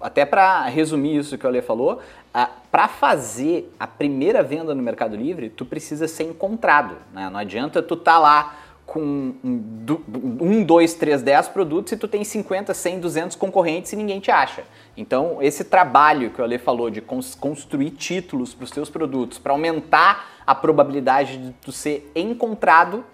até 0.00 0.24
para 0.24 0.64
resumir 0.64 1.16
isso 1.16 1.36
que 1.36 1.44
o 1.44 1.48
Ale 1.48 1.60
falou, 1.60 2.00
para 2.70 2.88
fazer 2.88 3.72
a 3.78 3.86
primeira 3.86 4.42
venda 4.42 4.74
no 4.74 4.82
Mercado 4.82 5.14
Livre, 5.14 5.50
tu 5.50 5.64
precisa 5.64 6.08
ser 6.08 6.24
encontrado, 6.24 6.96
né? 7.12 7.28
Não 7.30 7.38
adianta 7.38 7.82
tu 7.82 7.94
tá 7.94 8.18
lá 8.18 8.56
com 8.88 9.34
um, 9.44 10.64
dois, 10.64 10.94
três, 10.94 11.20
dez 11.20 11.46
produtos 11.46 11.92
e 11.92 11.96
tu 11.96 12.08
tem 12.08 12.24
50, 12.24 12.72
100, 12.72 13.00
200 13.00 13.36
concorrentes 13.36 13.92
e 13.92 13.96
ninguém 13.96 14.18
te 14.18 14.30
acha. 14.30 14.64
Então, 14.96 15.42
esse 15.42 15.62
trabalho 15.62 16.30
que 16.30 16.40
o 16.40 16.44
Ale 16.44 16.56
falou 16.56 16.88
de 16.88 17.02
construir 17.02 17.90
títulos 17.90 18.54
para 18.54 18.64
os 18.64 18.70
teus 18.70 18.88
produtos, 18.88 19.38
para 19.38 19.52
aumentar 19.52 20.30
a 20.46 20.54
probabilidade 20.54 21.36
de 21.36 21.52
tu 21.60 21.70
ser 21.70 22.10
encontrado, 22.16 23.04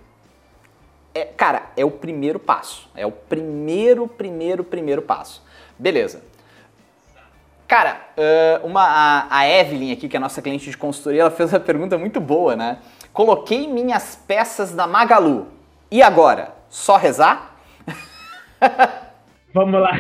é, 1.13 1.25
cara, 1.25 1.65
é 1.77 1.85
o 1.85 1.91
primeiro 1.91 2.39
passo. 2.39 2.89
É 2.95 3.05
o 3.05 3.11
primeiro, 3.11 4.07
primeiro, 4.07 4.63
primeiro 4.63 5.03
passo. 5.03 5.43
Beleza. 5.77 6.23
Cara, 7.67 8.01
uma, 8.63 8.85
a, 8.85 9.39
a 9.39 9.49
Evelyn 9.49 9.91
aqui, 9.91 10.09
que 10.09 10.17
é 10.17 10.19
a 10.19 10.21
nossa 10.21 10.41
cliente 10.41 10.71
de 10.71 10.77
consultoria, 10.77 11.23
ela 11.23 11.33
fez 11.33 11.53
uma 11.53 11.59
pergunta 11.59 11.99
muito 11.99 12.21
boa, 12.21 12.55
né? 12.55 12.79
Coloquei 13.13 13.67
minhas 13.67 14.15
peças 14.15 14.73
da 14.73 14.87
Magalu 14.87 15.49
e 15.95 16.03
agora? 16.03 16.53
Só 16.69 16.97
rezar? 16.97 17.55
Vamos 19.55 19.81
lá. 19.81 19.93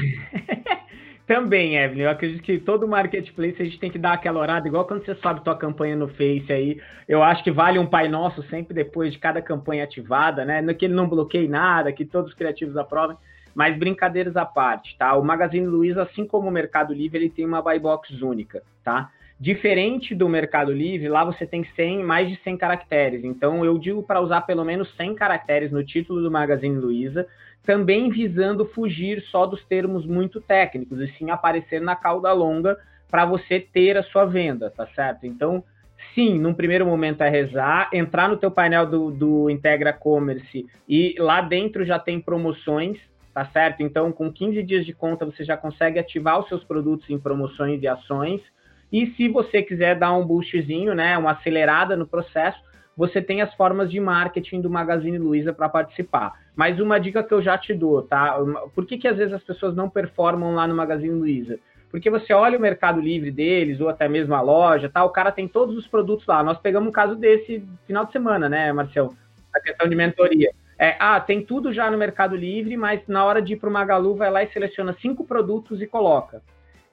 Também, 1.24 1.76
Evelyn, 1.76 2.02
eu 2.02 2.10
acredito 2.10 2.42
que 2.42 2.58
todo 2.58 2.88
marketplace 2.88 3.62
a 3.62 3.64
gente 3.64 3.78
tem 3.78 3.92
que 3.92 3.98
dar 3.98 4.14
aquela 4.14 4.40
orada, 4.40 4.66
igual 4.66 4.84
quando 4.86 5.04
você 5.04 5.14
sobe 5.14 5.44
tua 5.44 5.56
campanha 5.56 5.94
no 5.94 6.08
Face 6.08 6.52
aí. 6.52 6.80
Eu 7.06 7.22
acho 7.22 7.44
que 7.44 7.52
vale 7.52 7.78
um 7.78 7.86
Pai 7.86 8.08
Nosso 8.08 8.42
sempre 8.48 8.74
depois 8.74 9.12
de 9.12 9.20
cada 9.20 9.40
campanha 9.40 9.84
ativada, 9.84 10.44
né? 10.44 10.74
Que 10.74 10.86
ele 10.86 10.94
não 10.94 11.08
bloqueie 11.08 11.46
nada, 11.46 11.92
que 11.92 12.04
todos 12.04 12.30
os 12.30 12.36
criativos 12.36 12.76
aprovem. 12.76 13.16
Mas 13.54 13.78
brincadeiras 13.78 14.36
à 14.36 14.44
parte, 14.44 14.98
tá? 14.98 15.14
O 15.14 15.22
Magazine 15.22 15.64
Luiza, 15.64 16.02
assim 16.02 16.26
como 16.26 16.48
o 16.48 16.50
Mercado 16.50 16.92
Livre, 16.92 17.18
ele 17.18 17.30
tem 17.30 17.46
uma 17.46 17.62
buy 17.62 17.78
box 17.78 18.20
única, 18.20 18.64
tá? 18.82 19.12
Diferente 19.38 20.14
do 20.14 20.28
Mercado 20.28 20.72
Livre, 20.72 21.08
lá 21.08 21.24
você 21.24 21.44
tem 21.44 21.64
100, 21.74 22.04
mais 22.04 22.28
de 22.28 22.36
100 22.42 22.56
caracteres. 22.56 23.24
Então, 23.24 23.64
eu 23.64 23.76
digo 23.78 24.02
para 24.02 24.20
usar 24.20 24.42
pelo 24.42 24.64
menos 24.64 24.94
100 24.96 25.14
caracteres 25.16 25.72
no 25.72 25.84
título 25.84 26.22
do 26.22 26.30
Magazine 26.30 26.76
Luiza, 26.76 27.26
também 27.64 28.10
visando 28.10 28.66
fugir 28.66 29.22
só 29.30 29.44
dos 29.46 29.64
termos 29.64 30.06
muito 30.06 30.40
técnicos, 30.40 31.00
e 31.00 31.08
sim 31.18 31.30
aparecer 31.30 31.80
na 31.80 31.96
cauda 31.96 32.32
longa 32.32 32.78
para 33.10 33.24
você 33.24 33.58
ter 33.60 33.96
a 33.96 34.02
sua 34.02 34.24
venda, 34.24 34.70
tá 34.70 34.86
certo? 34.88 35.26
Então, 35.26 35.64
sim, 36.14 36.38
num 36.38 36.54
primeiro 36.54 36.86
momento 36.86 37.22
é 37.22 37.28
rezar, 37.28 37.88
entrar 37.92 38.28
no 38.28 38.36
teu 38.36 38.50
painel 38.50 38.86
do, 38.86 39.10
do 39.10 39.50
Integra 39.50 39.92
Commerce 39.92 40.66
e 40.88 41.16
lá 41.18 41.40
dentro 41.40 41.84
já 41.84 41.98
tem 41.98 42.20
promoções, 42.20 42.98
tá 43.32 43.44
certo? 43.46 43.82
Então, 43.82 44.12
com 44.12 44.32
15 44.32 44.62
dias 44.62 44.86
de 44.86 44.92
conta, 44.92 45.24
você 45.24 45.44
já 45.44 45.56
consegue 45.56 45.98
ativar 45.98 46.38
os 46.38 46.48
seus 46.48 46.62
produtos 46.62 47.08
em 47.10 47.18
promoções 47.18 47.82
e 47.82 47.88
ações, 47.88 48.40
e 48.94 49.08
se 49.16 49.26
você 49.26 49.60
quiser 49.60 49.98
dar 49.98 50.12
um 50.12 50.24
boostzinho, 50.24 50.94
né, 50.94 51.18
uma 51.18 51.32
acelerada 51.32 51.96
no 51.96 52.06
processo, 52.06 52.62
você 52.96 53.20
tem 53.20 53.42
as 53.42 53.52
formas 53.54 53.90
de 53.90 53.98
marketing 53.98 54.60
do 54.60 54.70
Magazine 54.70 55.18
Luiza 55.18 55.52
para 55.52 55.68
participar. 55.68 56.32
Mas 56.54 56.78
uma 56.78 57.00
dica 57.00 57.24
que 57.24 57.34
eu 57.34 57.42
já 57.42 57.58
te 57.58 57.74
dou, 57.74 58.02
tá? 58.02 58.38
Por 58.72 58.86
que, 58.86 58.96
que 58.96 59.08
às 59.08 59.16
vezes 59.16 59.34
as 59.34 59.42
pessoas 59.42 59.74
não 59.74 59.90
performam 59.90 60.54
lá 60.54 60.68
no 60.68 60.76
Magazine 60.76 61.12
Luiza? 61.12 61.58
Porque 61.90 62.08
você 62.08 62.32
olha 62.32 62.56
o 62.56 62.60
Mercado 62.60 63.00
Livre 63.00 63.32
deles, 63.32 63.80
ou 63.80 63.88
até 63.88 64.08
mesmo 64.08 64.32
a 64.32 64.40
loja, 64.40 64.88
tá? 64.88 65.02
O 65.02 65.10
cara 65.10 65.32
tem 65.32 65.48
todos 65.48 65.76
os 65.76 65.88
produtos 65.88 66.24
lá. 66.28 66.40
Nós 66.44 66.58
pegamos 66.58 66.88
um 66.88 66.92
caso 66.92 67.16
desse 67.16 67.66
final 67.88 68.04
de 68.04 68.12
semana, 68.12 68.48
né, 68.48 68.72
Marcelo? 68.72 69.16
A 69.52 69.58
questão 69.58 69.88
de 69.88 69.96
mentoria. 69.96 70.52
É, 70.78 70.94
ah, 71.00 71.18
tem 71.18 71.44
tudo 71.44 71.72
já 71.72 71.90
no 71.90 71.98
Mercado 71.98 72.36
Livre, 72.36 72.76
mas 72.76 73.00
na 73.08 73.24
hora 73.24 73.42
de 73.42 73.54
ir 73.54 73.56
para 73.56 73.68
o 73.68 73.72
Magalu, 73.72 74.14
vai 74.14 74.30
lá 74.30 74.44
e 74.44 74.52
seleciona 74.52 74.94
cinco 75.00 75.24
produtos 75.24 75.82
e 75.82 75.86
coloca. 75.88 76.42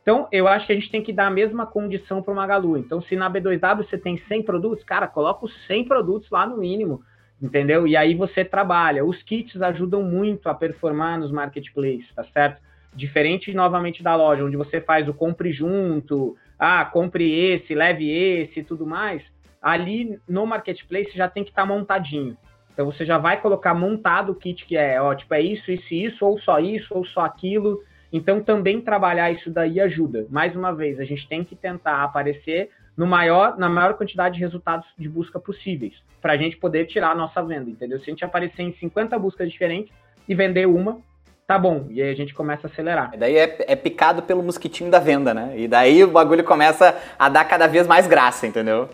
Então, 0.02 0.28
eu 0.32 0.48
acho 0.48 0.66
que 0.66 0.72
a 0.72 0.76
gente 0.76 0.90
tem 0.90 1.04
que 1.04 1.14
dar 1.14 1.28
a 1.28 1.32
mesma 1.32 1.66
condição 1.66 2.24
para 2.24 2.34
o 2.34 2.36
Magalu. 2.36 2.78
Então, 2.78 3.02
se 3.02 3.16
na 3.16 3.30
B2W 3.30 3.78
você 3.78 3.98
tem 3.98 4.18
100 4.28 4.44
produtos, 4.44 4.84
cara, 4.84 5.08
coloca 5.08 5.46
os 5.46 5.68
100 5.68 5.86
produtos 5.86 6.30
lá 6.32 6.46
no 6.48 6.58
mínimo, 6.58 7.02
entendeu? 7.42 7.88
E 7.88 7.96
aí 7.96 8.16
você 8.16 8.44
trabalha. 8.44 9.06
Os 9.06 9.22
kits 9.22 9.62
ajudam 9.62 10.02
muito 10.02 10.50
a 10.50 10.56
performar 10.56 11.20
nos 11.20 11.32
marketplaces, 11.32 12.12
tá 12.16 12.24
certo? 12.34 12.62
Diferente, 12.96 13.54
novamente, 13.54 14.02
da 14.02 14.16
loja, 14.16 14.44
onde 14.44 14.58
você 14.58 14.82
faz 14.82 15.08
o 15.08 15.14
compre 15.14 15.54
junto, 15.54 16.36
ah, 16.58 16.84
compre 16.84 17.32
esse, 17.32 17.74
leve 17.76 18.10
esse 18.10 18.60
e 18.60 18.64
tudo 18.64 18.86
mais. 18.86 19.22
Ali 19.62 20.20
no 20.28 20.46
marketplace 20.46 21.16
já 21.16 21.30
tem 21.30 21.44
que 21.44 21.52
estar 21.52 21.62
tá 21.62 21.68
montadinho. 21.68 22.36
Então 22.74 22.86
você 22.86 23.06
já 23.06 23.18
vai 23.18 23.40
colocar 23.40 23.74
montado 23.74 24.32
o 24.32 24.36
kit 24.36 24.66
que 24.66 24.76
é, 24.76 25.02
ó, 25.02 25.14
tipo, 25.14 25.34
é 25.34 25.42
isso, 25.42 25.72
isso, 25.72 25.94
isso, 25.94 26.26
ou 26.26 26.40
só 26.40 26.60
isso, 26.60 26.88
ou 26.92 27.06
só 27.06 27.22
aquilo. 27.22 27.82
Então 28.12 28.42
também 28.42 28.82
trabalhar 28.82 29.32
isso 29.32 29.50
daí 29.50 29.80
ajuda. 29.80 30.26
Mais 30.30 30.56
uma 30.56 30.74
vez, 30.74 31.00
a 31.00 31.04
gente 31.04 31.28
tem 31.28 31.44
que 31.44 31.56
tentar 31.56 32.04
aparecer 32.04 32.70
no 32.96 33.08
maior, 33.08 33.58
na 33.58 33.70
maior 33.70 33.94
quantidade 33.94 34.36
de 34.36 34.42
resultados 34.42 34.86
de 34.98 35.08
busca 35.08 35.40
possíveis, 35.40 35.94
para 36.22 36.34
a 36.34 36.38
gente 36.38 36.58
poder 36.58 36.86
tirar 36.88 37.12
a 37.12 37.16
nossa 37.16 37.42
venda, 37.42 37.70
entendeu? 37.70 38.00
Se 38.00 38.06
a 38.06 38.10
gente 38.10 38.26
aparecer 38.26 38.62
em 38.64 38.74
50 38.74 39.18
buscas 39.18 39.50
diferentes 39.50 39.94
e 40.28 40.36
vender 40.36 40.68
uma, 40.68 41.00
tá 41.48 41.58
bom. 41.58 41.88
E 41.90 42.02
aí 42.02 42.12
a 42.12 42.16
gente 42.16 42.34
começa 42.34 42.68
a 42.68 42.70
acelerar. 42.70 43.12
E 43.14 43.18
daí 43.18 43.38
é, 43.38 43.66
é, 43.68 43.76
picado 43.76 44.22
pelo 44.24 44.44
mosquitinho 44.44 44.92
da 44.92 45.00
venda, 45.00 45.34
né? 45.34 45.54
E 45.56 45.68
daí 45.68 46.04
o 46.04 46.12
bagulho 46.12 46.44
começa 46.44 46.96
a 47.18 47.30
dar 47.30 47.46
cada 47.46 47.68
vez 47.68 47.88
mais 47.88 48.08
graça, 48.08 48.46
entendeu? 48.46 48.90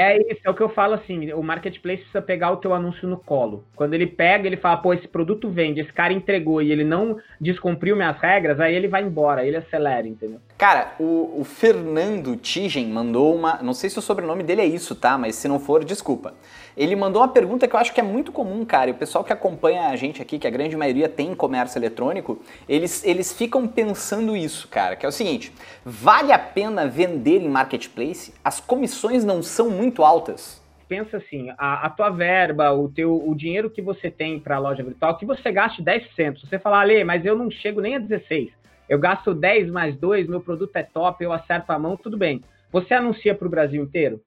É 0.00 0.16
isso, 0.16 0.40
é 0.44 0.50
o 0.50 0.54
que 0.54 0.62
eu 0.62 0.68
falo 0.68 0.94
assim, 0.94 1.32
o 1.32 1.42
marketplace 1.42 1.98
precisa 1.98 2.22
pegar 2.22 2.52
o 2.52 2.58
teu 2.58 2.72
anúncio 2.72 3.08
no 3.08 3.16
colo. 3.16 3.64
Quando 3.74 3.94
ele 3.94 4.06
pega, 4.06 4.46
ele 4.46 4.56
fala, 4.56 4.76
pô, 4.76 4.94
esse 4.94 5.08
produto 5.08 5.50
vende, 5.50 5.80
esse 5.80 5.92
cara 5.92 6.12
entregou 6.12 6.62
e 6.62 6.70
ele 6.70 6.84
não 6.84 7.18
descumpriu 7.40 7.96
minhas 7.96 8.16
regras, 8.18 8.60
aí 8.60 8.76
ele 8.76 8.86
vai 8.86 9.02
embora, 9.02 9.44
ele 9.44 9.56
acelera, 9.56 10.06
entendeu? 10.06 10.38
Cara, 10.56 10.94
o, 11.00 11.40
o 11.40 11.44
Fernando 11.44 12.36
Tigen 12.36 12.86
mandou 12.86 13.34
uma, 13.34 13.60
não 13.60 13.74
sei 13.74 13.90
se 13.90 13.98
o 13.98 14.02
sobrenome 14.02 14.44
dele 14.44 14.60
é 14.60 14.66
isso, 14.66 14.94
tá? 14.94 15.18
Mas 15.18 15.34
se 15.34 15.48
não 15.48 15.58
for, 15.58 15.84
desculpa. 15.84 16.32
Ele 16.78 16.94
mandou 16.94 17.20
uma 17.20 17.28
pergunta 17.28 17.66
que 17.66 17.74
eu 17.74 17.80
acho 17.80 17.92
que 17.92 17.98
é 17.98 18.04
muito 18.04 18.30
comum, 18.30 18.64
cara, 18.64 18.88
e 18.88 18.92
o 18.92 18.96
pessoal 18.96 19.24
que 19.24 19.32
acompanha 19.32 19.88
a 19.88 19.96
gente 19.96 20.22
aqui, 20.22 20.38
que 20.38 20.46
a 20.46 20.50
grande 20.50 20.76
maioria 20.76 21.08
tem 21.08 21.34
comércio 21.34 21.76
eletrônico, 21.76 22.40
eles, 22.68 23.04
eles 23.04 23.32
ficam 23.32 23.66
pensando 23.66 24.36
isso, 24.36 24.68
cara, 24.68 24.94
que 24.94 25.04
é 25.04 25.08
o 25.08 25.12
seguinte, 25.12 25.52
vale 25.84 26.30
a 26.30 26.38
pena 26.38 26.86
vender 26.86 27.42
em 27.42 27.48
marketplace? 27.48 28.32
As 28.44 28.60
comissões 28.60 29.24
não 29.24 29.42
são 29.42 29.68
muito 29.68 30.04
altas? 30.04 30.62
Pensa 30.86 31.16
assim, 31.16 31.50
a, 31.58 31.86
a 31.86 31.90
tua 31.90 32.10
verba, 32.10 32.72
o 32.72 32.88
teu 32.88 33.28
o 33.28 33.34
dinheiro 33.34 33.68
que 33.68 33.82
você 33.82 34.08
tem 34.08 34.38
para 34.38 34.54
a 34.54 34.60
loja 34.60 34.84
virtual, 34.84 35.18
que 35.18 35.26
você 35.26 35.50
gaste 35.50 35.82
10%. 35.82 36.38
Se 36.38 36.46
você 36.46 36.60
falar, 36.60 36.82
Ale, 36.82 37.02
mas 37.02 37.26
eu 37.26 37.36
não 37.36 37.50
chego 37.50 37.80
nem 37.80 37.96
a 37.96 38.00
16%, 38.00 38.52
eu 38.88 39.00
gasto 39.00 39.34
10 39.34 39.68
mais 39.70 39.96
2, 39.96 40.28
meu 40.28 40.40
produto 40.40 40.76
é 40.76 40.84
top, 40.84 41.24
eu 41.24 41.32
acerto 41.32 41.72
a 41.72 41.78
mão, 41.78 41.96
tudo 41.96 42.16
bem. 42.16 42.40
Você 42.70 42.94
anuncia 42.94 43.34
para 43.34 43.48
o 43.48 43.50
Brasil 43.50 43.82
inteiro? 43.82 44.20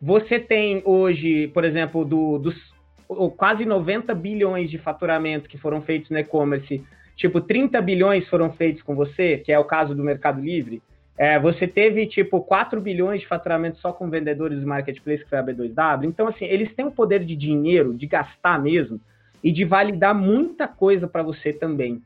Você 0.00 0.38
tem 0.38 0.82
hoje, 0.84 1.48
por 1.48 1.64
exemplo, 1.64 2.04
do, 2.04 2.38
dos 2.38 2.54
quase 3.36 3.64
90 3.64 4.14
bilhões 4.14 4.70
de 4.70 4.78
faturamento 4.78 5.48
que 5.48 5.58
foram 5.58 5.82
feitos 5.82 6.10
no 6.10 6.18
e-commerce, 6.18 6.84
tipo 7.16 7.40
30 7.40 7.80
bilhões 7.80 8.28
foram 8.28 8.52
feitos 8.52 8.82
com 8.82 8.94
você, 8.94 9.38
que 9.38 9.50
é 9.50 9.58
o 9.58 9.64
caso 9.64 9.94
do 9.94 10.04
Mercado 10.04 10.40
Livre. 10.40 10.82
É, 11.16 11.36
você 11.38 11.66
teve 11.66 12.06
tipo 12.06 12.40
4 12.40 12.80
bilhões 12.80 13.20
de 13.20 13.26
faturamento 13.26 13.78
só 13.78 13.92
com 13.92 14.08
vendedores 14.08 14.60
do 14.60 14.66
marketplace, 14.66 15.24
que 15.24 15.30
foi 15.30 15.38
a 15.38 15.42
B2W. 15.42 16.04
Então, 16.04 16.28
assim, 16.28 16.44
eles 16.44 16.72
têm 16.76 16.86
o 16.86 16.92
poder 16.92 17.24
de 17.24 17.34
dinheiro, 17.34 17.92
de 17.92 18.06
gastar 18.06 18.62
mesmo, 18.62 19.00
e 19.42 19.50
de 19.50 19.64
validar 19.64 20.14
muita 20.14 20.68
coisa 20.68 21.08
para 21.08 21.22
você 21.22 21.52
também 21.52 22.00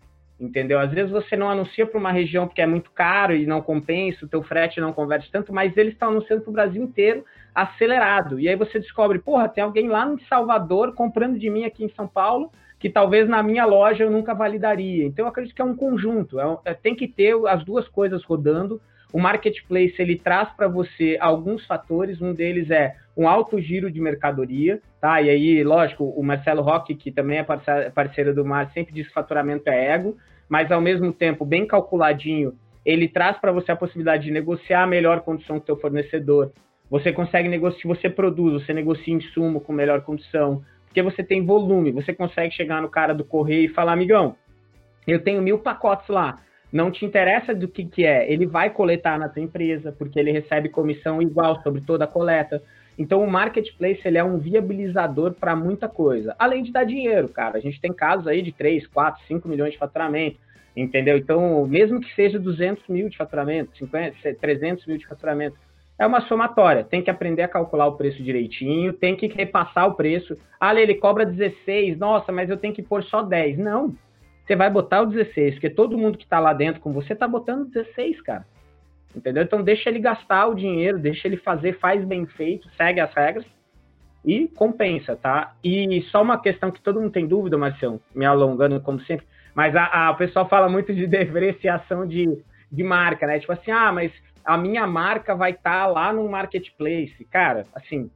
entendeu? 0.45 0.81
Às 0.81 0.91
vezes 0.91 1.11
você 1.11 1.37
não 1.37 1.49
anuncia 1.49 1.87
para 1.87 1.99
uma 1.99 2.11
região 2.11 2.47
porque 2.47 2.61
é 2.61 2.67
muito 2.67 2.91
caro 2.91 3.35
e 3.35 3.47
não 3.47 3.63
compensa, 3.63 4.25
o 4.25 4.29
teu 4.29 4.43
frete 4.43 4.81
não 4.81 4.93
converte 4.93 5.31
tanto, 5.31 5.53
mas 5.53 5.77
eles 5.77 5.93
estão 5.93 6.09
anunciando 6.09 6.43
para 6.43 6.51
o 6.51 6.55
Brasil 6.55 6.83
inteiro 6.83 7.25
acelerado. 7.54 8.40
E 8.40 8.49
aí 8.49 8.56
você 8.56 8.78
descobre, 8.78 9.18
porra, 9.18 9.49
tem 9.49 9.62
alguém 9.62 9.88
lá 9.88 10.06
em 10.06 10.18
Salvador 10.26 10.94
comprando 10.94 11.38
de 11.38 11.50
mim 11.50 11.64
aqui 11.64 11.85
em 11.85 11.90
São 11.90 12.06
Paulo, 12.06 12.50
que 12.78 12.90
talvez 12.90 13.28
na 13.28 13.42
minha 13.42 13.64
loja 13.64 14.04
eu 14.04 14.11
nunca 14.11 14.35
validaria. 14.35 15.04
Então 15.04 15.25
eu 15.25 15.28
acredito 15.28 15.54
que 15.54 15.62
é 15.62 15.64
um 15.64 15.76
conjunto, 15.76 16.40
é, 16.40 16.59
é, 16.64 16.75
tem 16.75 16.94
que 16.94 17.06
ter 17.06 17.35
as 17.47 17.64
duas 17.64 17.87
coisas 17.88 18.25
rodando. 18.25 18.80
O 19.12 19.21
marketplace 19.21 19.94
ele 19.99 20.16
traz 20.16 20.49
para 20.56 20.66
você 20.66 21.18
alguns 21.21 21.66
fatores, 21.66 22.21
um 22.21 22.32
deles 22.32 22.71
é 22.71 22.97
um 23.16 23.28
alto 23.28 23.61
giro 23.61 23.90
de 23.90 24.00
mercadoria, 24.00 24.80
tá? 25.00 25.21
E 25.21 25.28
aí, 25.28 25.62
lógico, 25.62 26.04
o 26.04 26.23
Marcelo 26.23 26.62
Roque, 26.62 26.94
que 26.94 27.12
também 27.12 27.38
é 27.38 27.90
parceiro 27.90 28.35
do 28.35 28.44
Mar, 28.44 28.71
sempre 28.73 28.94
diz 28.94 29.06
que 29.06 29.12
faturamento 29.12 29.68
é 29.68 29.88
ego, 29.88 30.16
mas 30.49 30.73
ao 30.73 30.80
mesmo 30.80 31.12
tempo 31.12 31.44
bem 31.44 31.66
calculadinho, 31.66 32.54
ele 32.85 33.06
traz 33.06 33.37
para 33.38 33.52
você 33.52 33.71
a 33.71 33.76
possibilidade 33.76 34.25
de 34.25 34.30
negociar 34.30 34.82
a 34.82 34.87
melhor 34.87 35.21
condição 35.21 35.56
com 35.56 35.62
o 35.62 35.66
teu 35.66 35.76
fornecedor. 35.76 36.52
Você 36.93 37.11
consegue 37.11 37.49
negociar, 37.49 37.89
você 37.89 38.11
produz, 38.11 38.53
você 38.53 38.75
negocia 38.75 39.15
insumo 39.15 39.63
com 39.63 39.73
melhor 39.73 40.03
condição, 40.03 40.63
porque 40.85 41.01
você 41.01 41.25
tem 41.25 41.43
volume, 41.43 41.91
você 41.91 42.13
consegue 42.13 42.55
chegar 42.55 42.83
no 42.83 42.89
cara 42.91 43.15
do 43.15 43.25
correio 43.25 43.65
e 43.65 43.73
falar, 43.73 43.95
amigão, 43.95 44.37
eu 45.07 45.19
tenho 45.19 45.41
mil 45.41 45.59
pacotes 45.59 46.07
lá, 46.09 46.43
não 46.71 46.91
te 46.91 47.07
interessa 47.07 47.55
do 47.55 47.67
que, 47.67 47.87
que 47.87 48.05
é, 48.05 48.31
ele 48.31 48.45
vai 48.45 48.69
coletar 48.69 49.19
na 49.19 49.27
tua 49.27 49.43
empresa, 49.43 49.91
porque 49.91 50.21
ele 50.21 50.33
recebe 50.33 50.69
comissão 50.69 51.23
igual 51.23 51.63
sobre 51.63 51.81
toda 51.81 52.05
a 52.05 52.07
coleta. 52.07 52.63
Então 52.99 53.25
o 53.25 53.31
marketplace 53.31 54.03
ele 54.05 54.19
é 54.19 54.25
um 54.25 54.37
viabilizador 54.37 55.33
para 55.33 55.57
muita 55.57 55.89
coisa, 55.89 56.37
além 56.39 56.63
de 56.63 56.73
dar 56.73 56.85
dinheiro, 56.85 57.27
cara. 57.27 57.57
A 57.57 57.61
gente 57.61 57.81
tem 57.81 57.91
casos 57.91 58.27
aí 58.27 58.43
de 58.43 58.53
3, 58.53 58.87
4, 58.89 59.23
5 59.29 59.49
milhões 59.49 59.73
de 59.73 59.79
faturamento, 59.79 60.37
entendeu? 60.77 61.17
Então, 61.17 61.67
mesmo 61.67 62.03
que 62.03 62.15
seja 62.15 62.39
200 62.39 62.87
mil 62.89 63.09
de 63.09 63.17
faturamento, 63.17 63.75
50, 63.79 64.35
300 64.39 64.85
mil 64.85 64.99
de 64.99 65.07
faturamento, 65.07 65.57
é 65.99 66.07
uma 66.07 66.23
somatória. 66.23 66.85
Tem 66.85 67.03
que 67.03 67.11
aprender 67.11 67.43
a 67.43 67.49
calcular 67.49 67.87
o 67.87 67.97
preço 67.97 68.23
direitinho, 68.23 68.93
tem 68.93 69.17
que 69.17 69.27
repassar 69.27 69.87
o 69.87 69.95
preço. 69.95 70.37
Ah, 70.61 70.75
ele 70.75 70.95
cobra 70.95 71.27
16, 71.27 71.99
nossa, 71.99 72.33
mas 72.33 72.51
eu 72.51 72.57
tenho 72.57 72.75
que 72.75 72.83
pôr 72.83 73.03
só 73.05 73.23
10. 73.23 73.59
Não, 73.59 73.95
você 74.47 74.57
vai 74.57 74.71
botar 74.71 75.03
o 75.03 75.07
16, 75.07 75.55
porque 75.55 75.71
todo 75.71 75.99
mundo 75.99 76.19
que 76.19 76.25
está 76.25 76.39
lá 76.39 76.53
dentro 76.53 76.81
com 76.81 76.93
você 76.93 77.13
está 77.13 77.29
botando 77.29 77.71
16, 77.71 78.21
cara. 78.23 78.45
Entendeu? 79.15 79.43
Então 79.43 79.63
deixa 79.63 79.91
ele 79.91 79.99
gastar 79.99 80.47
o 80.47 80.55
dinheiro, 80.55 80.99
deixa 80.99 81.29
ele 81.29 81.37
fazer, 81.37 81.79
faz 81.79 82.05
bem 82.05 82.27
feito, 82.27 82.69
segue 82.77 82.99
as 82.99 83.13
regras 83.15 83.45
e 84.25 84.49
compensa, 84.49 85.17
tá? 85.17 85.55
E 85.63 86.03
só 86.11 86.23
uma 86.23 86.41
questão 86.41 86.71
que 86.71 86.81
todo 86.81 87.01
mundo 87.01 87.13
tem 87.13 87.27
dúvida, 87.27 87.59
Marcião, 87.59 88.01
me 88.15 88.25
alongando 88.25 88.81
como 88.81 89.01
sempre, 89.01 89.27
mas 89.55 89.77
a, 89.77 90.07
a 90.07 90.11
o 90.13 90.17
pessoal 90.17 90.49
fala 90.49 90.69
muito 90.69 90.95
de 90.95 91.07
depreciação 91.09 92.07
de, 92.07 92.39
de 92.71 92.83
marca, 92.83 93.27
né? 93.27 93.39
Tipo 93.39 93.53
assim, 93.53 93.71
ah, 93.71 93.93
mas 93.93 94.13
a 94.45 94.57
minha 94.57 94.87
marca 94.87 95.35
vai 95.35 95.53
estar 95.53 95.85
tá 95.85 95.87
lá 95.87 96.13
no 96.13 96.29
marketplace. 96.29 97.25
Cara, 97.31 97.67
assim, 97.75 98.11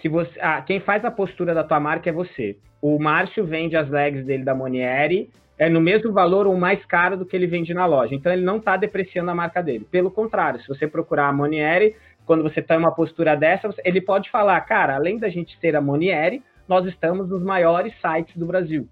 se 0.00 0.08
você, 0.08 0.38
ah, 0.40 0.62
quem 0.62 0.80
faz 0.80 1.04
a 1.04 1.10
postura 1.10 1.54
da 1.54 1.64
tua 1.64 1.80
marca 1.80 2.08
é 2.08 2.12
você. 2.12 2.56
O 2.80 2.98
Márcio 2.98 3.44
vende 3.44 3.76
as 3.76 3.88
legs 3.88 4.24
dele 4.24 4.44
da 4.44 4.54
Monieri 4.54 5.30
é 5.58 5.68
no 5.68 5.80
mesmo 5.80 6.12
valor 6.12 6.46
ou 6.46 6.56
mais 6.56 6.84
caro 6.84 7.16
do 7.16 7.26
que 7.26 7.34
ele 7.34 7.46
vende 7.46 7.74
na 7.74 7.84
loja. 7.84 8.14
Então 8.14 8.32
ele 8.32 8.44
não 8.44 8.58
está 8.58 8.76
depreciando 8.76 9.30
a 9.30 9.34
marca 9.34 9.60
dele. 9.60 9.86
Pelo 9.90 10.10
contrário, 10.10 10.60
se 10.60 10.68
você 10.68 10.86
procurar 10.86 11.28
a 11.28 11.32
Monieri, 11.32 11.96
quando 12.24 12.44
você 12.44 12.60
está 12.60 12.76
em 12.76 12.78
uma 12.78 12.94
postura 12.94 13.34
dessa, 13.36 13.68
ele 13.84 14.00
pode 14.00 14.30
falar, 14.30 14.60
cara, 14.60 14.94
além 14.94 15.18
da 15.18 15.28
gente 15.28 15.58
ser 15.58 15.74
a 15.74 15.80
Monieri, 15.80 16.42
nós 16.68 16.86
estamos 16.86 17.28
nos 17.28 17.42
maiores 17.42 17.92
sites 18.00 18.36
do 18.36 18.46
Brasil. 18.46 18.88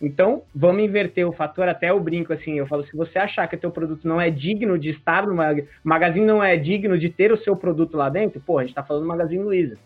Então, 0.00 0.42
vamos 0.54 0.82
inverter 0.82 1.28
o 1.28 1.32
fator, 1.32 1.68
até 1.68 1.90
eu 1.90 1.98
brinco 1.98 2.32
assim, 2.32 2.58
eu 2.58 2.66
falo, 2.66 2.84
se 2.84 2.96
você 2.96 3.18
achar 3.18 3.48
que 3.48 3.56
o 3.56 3.58
teu 3.58 3.70
produto 3.70 4.06
não 4.06 4.20
é 4.20 4.30
digno 4.30 4.78
de 4.78 4.90
estar 4.90 5.26
no 5.26 5.34
Magazine, 5.82 6.24
não 6.24 6.42
é 6.42 6.56
digno 6.56 6.96
de 6.96 7.08
ter 7.08 7.32
o 7.32 7.38
seu 7.38 7.56
produto 7.56 7.96
lá 7.96 8.08
dentro, 8.08 8.40
pô, 8.40 8.58
a 8.58 8.62
gente 8.62 8.70
está 8.70 8.82
falando 8.82 9.02
do 9.02 9.08
Magazine 9.08 9.42
Luiza. 9.42 9.76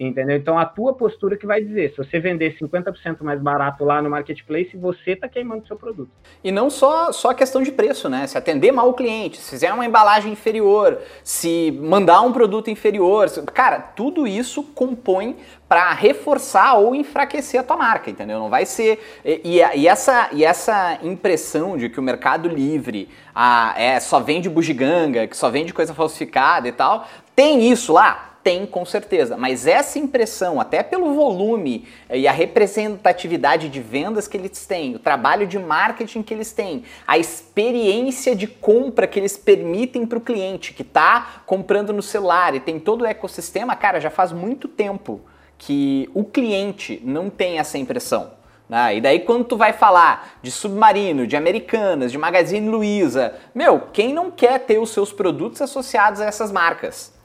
Entendeu? 0.00 0.34
Então 0.34 0.58
a 0.58 0.64
tua 0.64 0.94
postura 0.94 1.36
que 1.36 1.44
vai 1.44 1.62
dizer, 1.62 1.90
se 1.90 1.98
você 1.98 2.18
vender 2.18 2.56
50% 2.56 3.20
mais 3.20 3.38
barato 3.38 3.84
lá 3.84 4.00
no 4.00 4.08
marketplace, 4.08 4.74
você 4.74 5.10
está 5.10 5.28
queimando 5.28 5.66
seu 5.66 5.76
produto. 5.76 6.10
E 6.42 6.50
não 6.50 6.70
só 6.70 7.12
só 7.12 7.30
a 7.30 7.34
questão 7.34 7.62
de 7.62 7.70
preço, 7.70 8.08
né? 8.08 8.26
Se 8.26 8.38
atender 8.38 8.72
mal 8.72 8.88
o 8.88 8.94
cliente, 8.94 9.36
se 9.36 9.50
fizer 9.50 9.70
uma 9.74 9.84
embalagem 9.84 10.32
inferior, 10.32 10.98
se 11.22 11.70
mandar 11.82 12.22
um 12.22 12.32
produto 12.32 12.70
inferior, 12.70 13.28
cara, 13.52 13.78
tudo 13.78 14.26
isso 14.26 14.62
compõe 14.62 15.36
para 15.68 15.92
reforçar 15.92 16.78
ou 16.78 16.94
enfraquecer 16.94 17.60
a 17.60 17.62
tua 17.62 17.76
marca, 17.76 18.10
entendeu? 18.10 18.38
Não 18.38 18.48
vai 18.48 18.64
ser 18.64 19.20
e, 19.22 19.60
e, 19.74 19.86
essa 19.86 20.30
e 20.32 20.42
essa 20.46 20.98
impressão 21.02 21.76
de 21.76 21.90
que 21.90 22.00
o 22.00 22.02
Mercado 22.02 22.48
Livre 22.48 23.06
ah, 23.34 23.74
é 23.76 24.00
só 24.00 24.18
vende 24.18 24.48
bugiganga, 24.48 25.26
que 25.26 25.36
só 25.36 25.50
vende 25.50 25.74
coisa 25.74 25.92
falsificada 25.92 26.66
e 26.66 26.72
tal, 26.72 27.06
tem 27.36 27.70
isso 27.70 27.92
lá, 27.92 28.29
tem 28.42 28.64
com 28.66 28.84
certeza, 28.84 29.36
mas 29.36 29.66
essa 29.66 29.98
impressão, 29.98 30.60
até 30.60 30.82
pelo 30.82 31.14
volume 31.14 31.86
e 32.10 32.26
a 32.26 32.32
representatividade 32.32 33.68
de 33.68 33.80
vendas 33.80 34.26
que 34.26 34.36
eles 34.36 34.66
têm, 34.66 34.94
o 34.94 34.98
trabalho 34.98 35.46
de 35.46 35.58
marketing 35.58 36.22
que 36.22 36.32
eles 36.32 36.52
têm, 36.52 36.84
a 37.06 37.18
experiência 37.18 38.34
de 38.34 38.46
compra 38.46 39.06
que 39.06 39.18
eles 39.18 39.36
permitem 39.36 40.06
para 40.06 40.18
o 40.18 40.22
cliente 40.22 40.72
que 40.72 40.82
está 40.82 41.42
comprando 41.44 41.92
no 41.92 42.02
celular 42.02 42.54
e 42.54 42.60
tem 42.60 42.80
todo 42.80 43.02
o 43.02 43.06
ecossistema, 43.06 43.76
cara, 43.76 44.00
já 44.00 44.10
faz 44.10 44.32
muito 44.32 44.68
tempo 44.68 45.20
que 45.58 46.08
o 46.14 46.24
cliente 46.24 47.00
não 47.04 47.28
tem 47.28 47.58
essa 47.58 47.76
impressão. 47.76 48.32
Né? 48.66 48.96
E 48.96 49.00
daí 49.00 49.20
quando 49.20 49.44
tu 49.44 49.56
vai 49.56 49.74
falar 49.74 50.38
de 50.40 50.50
Submarino, 50.50 51.26
de 51.26 51.36
Americanas, 51.36 52.10
de 52.10 52.16
Magazine 52.16 52.68
Luiza, 52.68 53.34
meu, 53.54 53.88
quem 53.92 54.14
não 54.14 54.30
quer 54.30 54.60
ter 54.60 54.78
os 54.78 54.90
seus 54.90 55.12
produtos 55.12 55.60
associados 55.60 56.20
a 56.20 56.24
essas 56.24 56.50
marcas? 56.50 57.19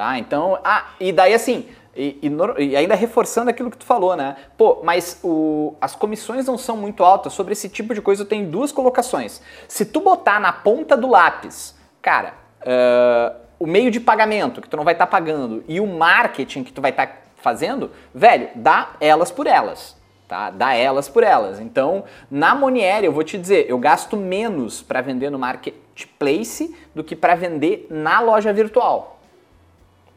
Tá? 0.00 0.18
Então, 0.18 0.58
ah, 0.64 0.92
e 0.98 1.12
daí 1.12 1.34
assim, 1.34 1.68
e, 1.94 2.18
e, 2.22 2.64
e, 2.64 2.74
ainda 2.74 2.94
reforçando 2.94 3.50
aquilo 3.50 3.70
que 3.70 3.76
tu 3.76 3.84
falou, 3.84 4.16
né? 4.16 4.34
Pô, 4.56 4.80
mas 4.82 5.20
o, 5.22 5.74
as 5.78 5.94
comissões 5.94 6.46
não 6.46 6.56
são 6.56 6.74
muito 6.74 7.04
altas. 7.04 7.34
Sobre 7.34 7.52
esse 7.52 7.68
tipo 7.68 7.92
de 7.92 8.00
coisa 8.00 8.22
eu 8.22 8.26
tenho 8.26 8.46
duas 8.46 8.72
colocações. 8.72 9.42
Se 9.68 9.84
tu 9.84 10.00
botar 10.00 10.40
na 10.40 10.54
ponta 10.54 10.96
do 10.96 11.06
lápis, 11.06 11.76
cara, 12.00 12.32
uh, 12.62 13.36
o 13.58 13.66
meio 13.66 13.90
de 13.90 14.00
pagamento 14.00 14.62
que 14.62 14.70
tu 14.70 14.76
não 14.78 14.84
vai 14.84 14.94
estar 14.94 15.04
tá 15.04 15.10
pagando 15.10 15.62
e 15.68 15.80
o 15.80 15.86
marketing 15.86 16.64
que 16.64 16.72
tu 16.72 16.80
vai 16.80 16.92
estar 16.92 17.06
tá 17.06 17.14
fazendo, 17.36 17.90
velho, 18.14 18.48
dá 18.54 18.92
elas 19.02 19.30
por 19.30 19.46
elas. 19.46 19.98
Tá? 20.26 20.48
Dá 20.48 20.72
elas 20.72 21.10
por 21.10 21.22
elas. 21.22 21.60
Então, 21.60 22.04
na 22.30 22.54
Monieri, 22.54 23.04
eu 23.04 23.12
vou 23.12 23.22
te 23.22 23.36
dizer, 23.36 23.66
eu 23.68 23.78
gasto 23.78 24.16
menos 24.16 24.80
para 24.80 25.02
vender 25.02 25.28
no 25.28 25.38
marketplace 25.38 26.74
do 26.94 27.04
que 27.04 27.14
para 27.14 27.34
vender 27.34 27.86
na 27.90 28.20
loja 28.20 28.50
virtual. 28.50 29.19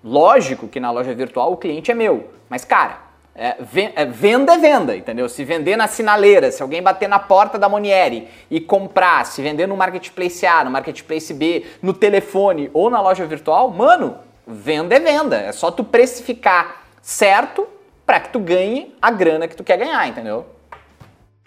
Lógico 0.04 0.68
que 0.68 0.80
na 0.80 0.92
loja 0.92 1.14
virtual 1.14 1.54
o 1.54 1.58
cliente 1.58 1.90
é 1.90 1.94
meu, 1.94 2.30
mas 2.50 2.66
cara, 2.66 2.98
é, 3.36 3.56
é, 3.96 4.06
venda 4.06 4.54
é 4.54 4.58
venda, 4.58 4.96
entendeu? 4.96 5.28
Se 5.28 5.44
vender 5.44 5.76
na 5.76 5.88
sinaleira, 5.88 6.52
se 6.52 6.62
alguém 6.62 6.84
bater 6.84 7.10
na 7.10 7.18
porta 7.18 7.58
da 7.58 7.68
Monieri 7.68 8.28
e 8.50 8.60
comprar, 8.60 9.26
se 9.26 9.42
vender 9.42 9.68
no 9.68 9.76
marketplace 9.76 10.46
A, 10.46 10.64
no 10.64 10.70
marketplace 10.70 11.34
B, 11.34 11.66
no 11.82 11.94
telefone 11.94 12.70
ou 12.74 12.90
na 12.90 13.02
loja 13.02 13.26
virtual, 13.26 13.70
mano, 13.70 14.18
venda 14.46 14.96
é 14.96 15.00
venda. 15.00 15.38
É 15.38 15.52
só 15.52 15.72
tu 15.72 15.84
precificar 15.84 16.84
certo 17.02 17.68
para 18.06 18.20
que 18.20 18.30
tu 18.30 18.40
ganhe 18.40 18.94
a 19.02 19.10
grana 19.10 19.48
que 19.48 19.56
tu 19.56 19.64
quer 19.64 19.78
ganhar, 19.78 20.08
entendeu? 20.08 20.46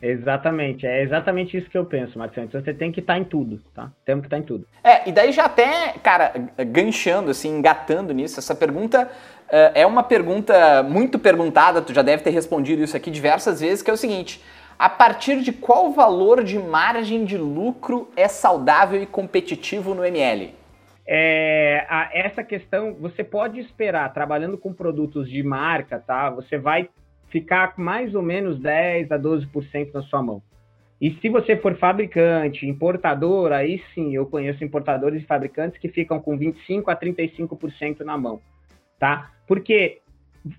Exatamente, 0.01 0.87
é 0.87 1.03
exatamente 1.03 1.57
isso 1.57 1.71
que 1.71 1.79
eu 1.79 1.87
penso, 1.87 2.19
Marcelo. 2.19 2.47
Então 2.47 2.61
você 2.61 2.75
tem 2.75 2.93
que 2.93 3.01
estar 3.01 3.15
tá 3.15 3.19
em 3.19 3.25
tudo, 3.25 3.61
tá? 3.75 3.91
Temos 4.05 4.23
que 4.23 4.27
estar 4.27 4.37
tá 4.37 4.43
em 4.43 4.47
tudo. 4.47 4.67
É, 4.85 5.09
e 5.09 5.13
daí 5.13 5.33
já 5.33 5.47
até, 5.47 5.95
cara, 6.03 6.33
ganchando, 6.67 7.31
assim, 7.31 7.49
engatando 7.49 8.13
nisso, 8.13 8.39
essa 8.39 8.55
pergunta 8.55 9.05
uh, 9.05 9.73
é 9.75 9.87
uma 9.87 10.03
pergunta 10.03 10.83
muito 10.83 11.19
perguntada, 11.19 11.81
tu 11.81 11.95
já 11.95 12.03
deve 12.03 12.23
ter 12.23 12.31
respondido 12.31 12.83
isso 12.83 12.97
aqui 12.97 13.11
diversas 13.11 13.61
vezes, 13.61 13.83
que 13.83 13.91
é 13.91 13.95
o 13.95 13.97
seguinte: 13.97 14.43
a 14.79 14.91
partir 14.91 15.41
de 15.41 15.51
qual 15.51 15.91
valor 15.91 16.45
de 16.45 16.59
margem 16.59 17.25
de 17.25 17.39
lucro 17.39 18.11
é 18.15 18.29
saudável 18.29 19.03
e 19.03 19.07
competitivo 19.07 19.95
no 19.95 20.05
ML? 20.05 20.55
É, 21.09 21.87
a, 21.89 22.11
essa 22.13 22.45
questão, 22.45 22.93
você 22.95 23.25
pode 23.25 23.61
esperar, 23.61 24.13
trabalhando 24.13 24.59
com 24.59 24.75
produtos 24.75 25.31
de 25.31 25.43
marca, 25.43 25.99
tá? 25.99 26.29
Você 26.31 26.59
vai 26.59 26.91
ficar 27.37 27.75
com 27.75 27.83
mais 27.83 28.15
ou 28.15 28.23
menos 28.23 28.59
10 28.59 29.13
a 29.13 29.19
12% 29.19 29.93
na 29.93 30.03
sua 30.03 30.23
mão. 30.23 30.43
E 30.99 31.11
se 31.21 31.29
você 31.29 31.55
for 31.55 31.77
fabricante, 31.77 32.67
importador, 32.67 33.53
aí 33.53 33.83
sim, 33.95 34.15
eu 34.15 34.25
conheço 34.25 34.65
importadores 34.65 35.23
e 35.23 35.27
fabricantes 35.27 35.79
que 35.79 35.91
ficam 35.91 36.19
com 36.19 36.39
25 36.39 36.91
a 36.91 36.97
35% 36.97 38.01
na 38.01 38.17
mão, 38.17 38.41
tá? 38.99 39.33
Porque, 39.47 39.99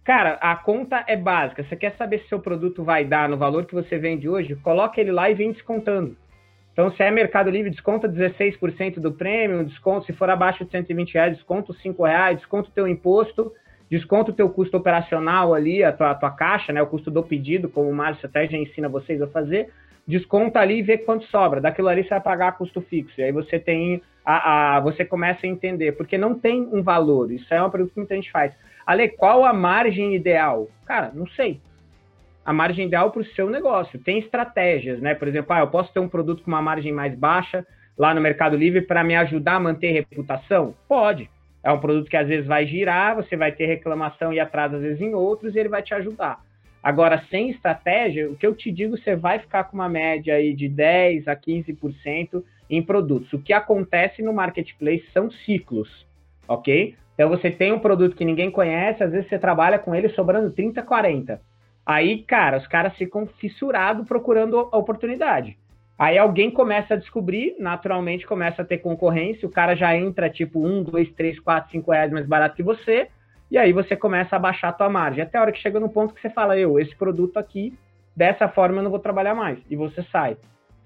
cara, 0.04 0.34
a 0.34 0.56
conta 0.56 1.04
é 1.08 1.18
básica. 1.18 1.64
Você 1.64 1.76
quer 1.76 1.96
saber 1.98 2.20
se 2.20 2.28
seu 2.28 2.40
produto 2.40 2.84
vai 2.84 3.04
dar 3.04 3.28
no 3.28 3.38
valor 3.38 3.66
que 3.66 3.74
você 3.74 3.98
vende 3.98 4.30
hoje? 4.30 4.56
Coloca 4.58 5.02
ele 5.02 5.12
lá 5.12 5.32
e 5.32 5.34
vem 5.34 5.52
descontando. 5.52 6.16
Então, 6.72 6.92
se 6.92 7.02
é 7.02 7.10
Mercado 7.10 7.50
Livre, 7.50 7.72
desconta 7.72 8.08
16% 8.08 9.00
do 9.00 9.12
prêmio, 9.12 9.66
desconto, 9.66 10.06
se 10.06 10.14
for 10.14 10.30
abaixo 10.30 10.64
de 10.64 10.70
120 10.70 11.16
reais, 11.16 11.38
desconta 11.38 11.72
os 11.72 11.82
5 11.82 12.04
reais, 12.04 12.38
desconta 12.38 12.70
o 12.70 12.74
teu 12.74 12.88
imposto 12.88 13.52
desconta 13.90 14.32
o 14.32 14.34
teu 14.34 14.50
custo 14.50 14.78
operacional 14.78 15.54
ali, 15.54 15.84
a 15.84 15.92
tua, 15.92 16.12
a 16.12 16.16
tua 16.16 16.32
caixa, 16.32 16.74
né, 16.74 16.82
o 16.82 16.88
custo 16.88 17.10
do 17.10 17.24
pedido, 17.24 17.70
como 17.70 17.90
o 17.90 17.96
Márcio 17.96 18.28
até 18.28 18.48
já 18.48 18.58
ensina 18.58 18.90
vocês 18.90 19.22
a 19.22 19.28
fazer, 19.28 19.70
desconta 20.08 20.60
ali 20.60 20.80
e 20.80 20.84
vê 20.84 20.98
quanto 20.98 21.26
sobra. 21.26 21.60
Daquilo 21.62 21.90
ali 21.90 22.04
você 22.04 22.10
vai 22.10 22.22
pagar 22.22 22.58
custo 22.58 22.82
fixo. 22.82 23.20
E 23.20 23.24
aí 23.24 23.32
você 23.32 23.60
tem 23.60 24.02
a, 24.26 24.78
a, 24.78 24.80
você 24.80 25.06
começa 25.06 25.46
a 25.46 25.50
entender, 25.50 25.94
porque 25.94 26.18
não 26.18 26.38
tem 26.38 26.62
um 26.72 26.82
valor. 26.82 27.32
Isso 27.32 27.54
é 27.54 27.60
uma 27.60 27.70
pergunta 27.70 27.94
que 27.94 28.00
muita 28.00 28.16
gente 28.16 28.32
faz. 28.32 28.54
Ale, 28.86 29.10
qual 29.10 29.44
a 29.44 29.54
margem 29.54 30.16
ideal? 30.16 30.70
Cara, 30.86 31.12
não 31.14 31.28
sei. 31.28 31.60
A 32.46 32.54
margem 32.54 32.88
ideal 32.88 33.12
para 33.12 33.22
o 33.22 33.26
seu 33.26 33.50
negócio. 33.50 34.00
Tem 34.00 34.20
estratégias, 34.20 35.02
né? 35.02 35.14
Por 35.14 35.28
exemplo, 35.28 35.54
ah, 35.54 35.60
eu 35.60 35.68
posso 35.68 35.92
ter 35.94 36.00
um 36.00 36.08
produto 36.08 36.44
com 36.44 36.52
uma 36.52 36.62
margem 36.62 36.94
mais 36.94 37.14
baixa 37.14 37.66
lá 37.98 38.14
no 38.14 38.22
Mercado 38.22 38.56
Livre 38.56 38.82
para 38.82 39.04
me 39.04 39.16
ajudar 39.16 39.56
a 39.56 39.60
manter 39.60 39.92
reputação? 39.92 40.74
Pode. 40.88 41.30
É 41.68 41.72
um 41.74 41.82
produto 41.82 42.10
que 42.10 42.16
às 42.16 42.30
vezes 42.30 42.48
vai 42.48 42.66
girar, 42.66 43.14
você 43.14 43.36
vai 43.36 43.52
ter 43.52 43.66
reclamação 43.66 44.32
e 44.32 44.40
atraso 44.40 44.78
às 44.78 44.82
vezes 44.82 45.02
em 45.02 45.14
outros 45.14 45.54
e 45.54 45.60
ele 45.60 45.68
vai 45.68 45.84
te 45.84 45.94
ajudar. 45.94 46.40
Agora, 46.82 47.22
sem 47.30 47.50
estratégia, 47.50 48.32
o 48.32 48.38
que 48.38 48.48
eu 48.48 48.56
te 48.56 48.72
digo, 48.72 48.98
você 48.98 49.18
vai 49.18 49.38
ficar 49.40 49.66
com 49.66 49.76
uma 49.76 49.90
média 49.90 50.36
aí 50.36 50.54
de 50.54 50.70
10 50.70 51.28
a 51.28 51.36
15% 51.36 52.42
em 52.70 52.82
produtos. 52.82 53.34
O 53.34 53.40
que 53.40 53.52
acontece 53.52 54.22
no 54.22 54.32
marketplace 54.32 55.04
são 55.12 55.30
ciclos, 55.30 56.08
ok? 56.48 56.96
Então 57.16 57.28
você 57.28 57.52
tem 57.52 57.74
um 57.74 57.80
produto 57.80 58.16
que 58.16 58.24
ninguém 58.24 58.50
conhece, 58.50 59.04
às 59.04 59.12
vezes 59.12 59.28
você 59.28 59.38
trabalha 59.38 59.78
com 59.78 59.94
ele 59.94 60.08
sobrando 60.08 60.50
30, 60.52 60.82
40. 60.82 61.42
Aí, 61.86 62.24
cara, 62.24 62.60
os 62.60 62.68
caras 62.68 62.96
ficam 62.96 63.28
fissurados 63.28 64.08
procurando 64.08 64.70
a 64.72 64.78
oportunidade. 64.78 65.58
Aí 65.98 66.18
alguém 66.18 66.52
começa 66.52 66.94
a 66.94 66.98
descobrir, 66.98 67.56
naturalmente 67.58 68.28
começa 68.28 68.62
a 68.62 68.66
ter 68.66 68.78
concorrência, 68.78 69.48
o 69.48 69.52
cara 69.52 69.76
já 69.76 69.96
entra 69.96 70.30
tipo 70.30 70.64
um, 70.64 70.84
dois, 70.84 71.12
três, 71.14 71.40
quatro, 71.40 71.72
cinco 71.72 71.92
reais 71.92 72.12
mais 72.12 72.28
barato 72.28 72.56
que 72.56 72.62
você, 72.62 73.08
e 73.50 73.58
aí 73.58 73.74
você 73.74 73.96
começa 73.96 74.36
a 74.36 74.40
baixar 74.40 74.70
a 74.70 74.74
tua 74.74 74.90
margem. 74.90 75.24
Até 75.24 75.38
a 75.38 75.42
hora 75.42 75.52
que 75.52 75.60
chega 75.60 75.80
no 75.80 75.90
ponto 75.90 76.14
que 76.14 76.22
você 76.22 76.30
fala, 76.30 76.58
eu, 76.58 76.80
esse 76.80 76.96
produto 76.96 77.38
aqui, 77.38 77.74
dessa 78.16 78.48
forma 78.48 78.78
eu 78.78 78.84
não 78.84 78.92
vou 78.92 79.00
trabalhar 79.00 79.34
mais. 79.34 79.58
E 79.70 79.76
você 79.76 80.04
sai. 80.12 80.38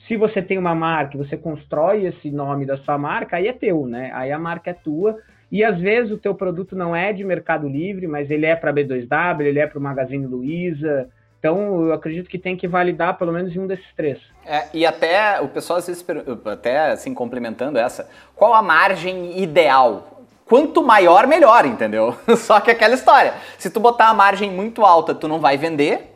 Se 0.07 0.15
você 0.15 0.41
tem 0.41 0.57
uma 0.57 0.73
marca, 0.73 1.17
você 1.17 1.35
constrói 1.35 2.05
esse 2.05 2.31
nome 2.31 2.65
da 2.65 2.77
sua 2.77 2.97
marca, 2.97 3.35
aí 3.35 3.47
é 3.47 3.53
teu, 3.53 3.85
né? 3.85 4.11
Aí 4.13 4.31
a 4.31 4.39
marca 4.39 4.71
é 4.71 4.73
tua. 4.73 5.17
E 5.51 5.63
às 5.63 5.79
vezes 5.79 6.11
o 6.11 6.17
teu 6.17 6.33
produto 6.33 6.75
não 6.75 6.95
é 6.95 7.11
de 7.11 7.23
Mercado 7.23 7.67
Livre, 7.67 8.07
mas 8.07 8.31
ele 8.31 8.45
é 8.45 8.55
para 8.55 8.73
B2W, 8.73 9.41
ele 9.41 9.59
é 9.59 9.67
para 9.67 9.77
o 9.77 9.81
Magazine 9.81 10.25
Luiza, 10.25 11.09
então, 11.41 11.87
eu 11.87 11.91
acredito 11.93 12.29
que 12.29 12.37
tem 12.37 12.55
que 12.55 12.67
validar 12.67 13.17
pelo 13.17 13.33
menos 13.33 13.57
um 13.57 13.65
desses 13.65 13.87
três. 13.97 14.19
É, 14.45 14.67
e 14.71 14.85
até 14.85 15.41
o 15.41 15.47
pessoal 15.47 15.79
às 15.79 15.87
vezes, 15.87 16.05
até 16.45 16.91
assim, 16.91 17.15
complementando 17.15 17.79
essa, 17.79 18.07
qual 18.35 18.53
a 18.53 18.61
margem 18.61 19.41
ideal? 19.41 20.21
Quanto 20.45 20.83
maior, 20.83 21.25
melhor, 21.25 21.65
entendeu? 21.65 22.15
Só 22.37 22.59
que 22.59 22.69
aquela 22.69 22.93
história, 22.93 23.33
se 23.57 23.71
tu 23.71 23.79
botar 23.79 24.09
a 24.09 24.13
margem 24.13 24.51
muito 24.51 24.85
alta, 24.85 25.15
tu 25.15 25.27
não 25.27 25.39
vai 25.39 25.57
vender, 25.57 26.15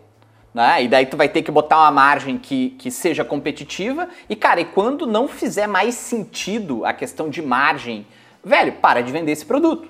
né? 0.54 0.84
E 0.84 0.88
daí 0.88 1.08
tu 1.08 1.18
vai 1.18 1.28
ter 1.28 1.42
que 1.42 1.50
botar 1.50 1.80
uma 1.80 1.92
margem 1.92 2.38
que, 2.38 2.70
que 2.78 2.92
seja 2.92 3.26
competitiva. 3.26 4.08
E, 4.30 4.36
cara, 4.36 4.62
e 4.62 4.66
quando 4.66 5.08
não 5.08 5.28
fizer 5.28 5.66
mais 5.66 5.96
sentido 5.96 6.86
a 6.86 6.94
questão 6.94 7.32
de 7.32 7.42
margem, 7.42 8.06
velho, 8.44 8.74
para 8.74 9.02
de 9.02 9.12
vender 9.12 9.32
esse 9.32 9.46
produto. 9.46 9.90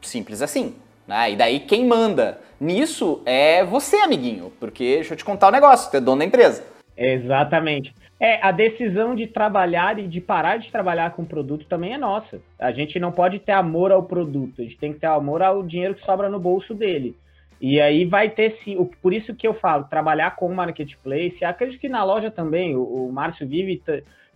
Simples 0.00 0.40
assim. 0.40 0.74
Né? 1.10 1.32
E 1.32 1.36
daí 1.36 1.58
quem 1.58 1.84
manda 1.84 2.38
nisso 2.60 3.20
é 3.26 3.64
você, 3.64 3.96
amiguinho, 3.96 4.52
porque 4.60 4.94
deixa 4.94 5.14
eu 5.14 5.18
te 5.18 5.24
contar 5.24 5.46
o 5.46 5.48
um 5.48 5.52
negócio, 5.52 5.90
tu 5.90 5.96
é 5.96 6.00
dono 6.00 6.20
da 6.20 6.24
empresa. 6.24 6.64
Exatamente. 6.96 7.92
É, 8.20 8.40
a 8.40 8.52
decisão 8.52 9.16
de 9.16 9.26
trabalhar 9.26 9.98
e 9.98 10.06
de 10.06 10.20
parar 10.20 10.58
de 10.58 10.70
trabalhar 10.70 11.10
com 11.10 11.22
o 11.22 11.26
produto 11.26 11.66
também 11.66 11.94
é 11.94 11.98
nossa. 11.98 12.40
A 12.60 12.70
gente 12.70 13.00
não 13.00 13.10
pode 13.10 13.40
ter 13.40 13.50
amor 13.50 13.90
ao 13.90 14.04
produto, 14.04 14.60
a 14.60 14.62
gente 14.62 14.78
tem 14.78 14.92
que 14.92 15.00
ter 15.00 15.06
amor 15.06 15.42
ao 15.42 15.64
dinheiro 15.64 15.96
que 15.96 16.04
sobra 16.04 16.28
no 16.28 16.38
bolso 16.38 16.74
dele. 16.74 17.16
E 17.60 17.80
aí 17.80 18.04
vai 18.04 18.30
ter 18.30 18.58
sim, 18.62 18.88
por 19.02 19.12
isso 19.12 19.34
que 19.34 19.48
eu 19.48 19.54
falo, 19.54 19.84
trabalhar 19.84 20.36
com 20.36 20.46
o 20.46 20.54
marketplace, 20.54 21.44
acredito 21.44 21.80
que 21.80 21.88
na 21.88 22.04
loja 22.04 22.30
também, 22.30 22.76
o, 22.76 22.82
o 22.82 23.12
Márcio 23.12 23.48
vive 23.48 23.82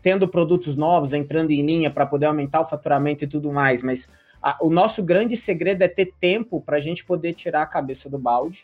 tendo 0.02 0.26
produtos 0.26 0.76
novos, 0.76 1.12
entrando 1.12 1.52
em 1.52 1.64
linha 1.64 1.90
para 1.90 2.04
poder 2.04 2.26
aumentar 2.26 2.62
o 2.62 2.68
faturamento 2.68 3.22
e 3.22 3.28
tudo 3.28 3.52
mais, 3.52 3.80
mas 3.80 4.00
a, 4.44 4.58
o 4.60 4.68
nosso 4.68 5.02
grande 5.02 5.40
segredo 5.46 5.80
é 5.80 5.88
ter 5.88 6.12
tempo 6.20 6.60
para 6.60 6.76
a 6.76 6.80
gente 6.80 7.02
poder 7.02 7.32
tirar 7.32 7.62
a 7.62 7.66
cabeça 7.66 8.10
do 8.10 8.18
balde 8.18 8.62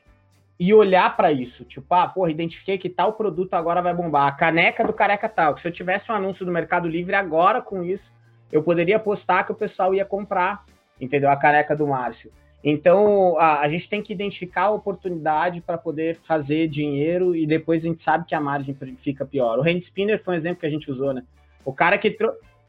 e 0.58 0.74
olhar 0.74 1.16
para 1.16 1.32
isso. 1.32 1.64
Tipo, 1.64 1.94
ah, 1.94 2.06
porra, 2.06 2.30
identifiquei 2.30 2.76
que 2.76 2.90
tal 2.90 3.14
produto 3.14 3.54
agora 3.54 3.80
vai 3.80 3.94
bombar. 3.94 4.26
A 4.26 4.32
caneca 4.32 4.84
do 4.84 4.92
Careca 4.92 5.26
Tal. 5.26 5.56
Se 5.56 5.66
eu 5.66 5.72
tivesse 5.72 6.12
um 6.12 6.14
anúncio 6.14 6.44
do 6.44 6.52
Mercado 6.52 6.86
Livre 6.86 7.14
agora 7.14 7.62
com 7.62 7.82
isso, 7.82 8.04
eu 8.52 8.62
poderia 8.62 8.98
postar 8.98 9.44
que 9.44 9.52
o 9.52 9.54
pessoal 9.54 9.94
ia 9.94 10.04
comprar, 10.04 10.66
entendeu? 11.00 11.30
A 11.30 11.36
caneca 11.36 11.74
do 11.74 11.86
Márcio. 11.86 12.30
Então, 12.62 13.38
a, 13.38 13.60
a 13.60 13.68
gente 13.70 13.88
tem 13.88 14.02
que 14.02 14.12
identificar 14.12 14.64
a 14.64 14.70
oportunidade 14.70 15.62
para 15.62 15.78
poder 15.78 16.18
fazer 16.28 16.68
dinheiro 16.68 17.34
e 17.34 17.46
depois 17.46 17.82
a 17.82 17.86
gente 17.86 18.04
sabe 18.04 18.26
que 18.26 18.34
a 18.34 18.40
margem 18.40 18.76
fica 19.02 19.24
pior. 19.24 19.58
O 19.58 19.62
hand 19.62 19.78
spinner 19.86 20.22
foi 20.22 20.34
um 20.34 20.36
exemplo 20.36 20.60
que 20.60 20.66
a 20.66 20.70
gente 20.70 20.90
usou, 20.90 21.14
né? 21.14 21.22
O 21.64 21.72
cara 21.72 21.96
que, 21.96 22.14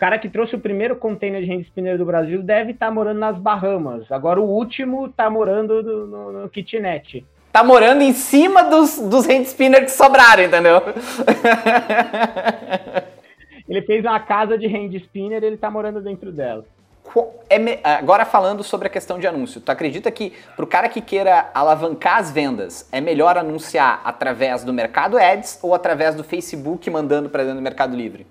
cara 0.02 0.18
que 0.18 0.28
trouxe 0.28 0.56
o 0.56 0.60
primeiro 0.60 0.96
container 0.96 1.44
de 1.44 1.54
hand 1.54 1.62
spinner 1.62 1.96
do 1.96 2.04
Brasil 2.04 2.42
deve 2.42 2.72
estar 2.72 2.88
tá 2.88 2.92
morando 2.92 3.20
nas 3.20 3.38
Bahamas. 3.38 4.12
Agora 4.12 4.42
o 4.42 4.50
último 4.50 5.06
está 5.06 5.30
morando 5.30 5.84
no, 5.84 6.08
no, 6.08 6.32
no, 6.42 6.50
kitnet. 6.50 7.24
Tá 7.52 7.64
morando 7.64 8.02
em 8.02 8.12
cima 8.12 8.64
dos, 8.64 8.98
dos 8.98 9.28
hand 9.28 9.44
spinners 9.44 9.84
que 9.84 9.92
sobraram, 9.92 10.42
entendeu? 10.42 10.82
ele 13.70 13.84
fez 13.84 14.04
uma 14.04 14.20
casa 14.20 14.58
de 14.58 14.66
hand 14.66 14.96
spinner 14.96 15.44
e 15.44 15.46
ele 15.46 15.58
tá 15.58 15.70
morando 15.70 16.02
dentro 16.02 16.32
dela. 16.32 16.66
É, 17.48 17.80
agora 17.84 18.26
falando 18.26 18.64
sobre 18.64 18.88
a 18.88 18.90
questão 18.90 19.20
de 19.20 19.28
anúncio, 19.28 19.62
tu 19.62 19.70
acredita 19.70 20.10
que 20.10 20.34
para 20.56 20.66
o 20.66 20.68
cara 20.68 20.90
que 20.90 21.02
queira 21.02 21.52
alavancar 21.54 22.18
as 22.18 22.32
vendas, 22.32 22.90
é 22.92 23.00
melhor 23.00 23.38
anunciar 23.38 24.02
através 24.04 24.64
do 24.64 24.74
Mercado 24.74 25.20
Ads 25.20 25.60
ou 25.62 25.76
através 25.76 26.16
do 26.16 26.24
Facebook 26.24 26.90
mandando 26.90 27.30
para 27.30 27.44
dentro 27.44 27.58
do 27.58 27.62
Mercado 27.62 27.96
Livre? 27.96 28.26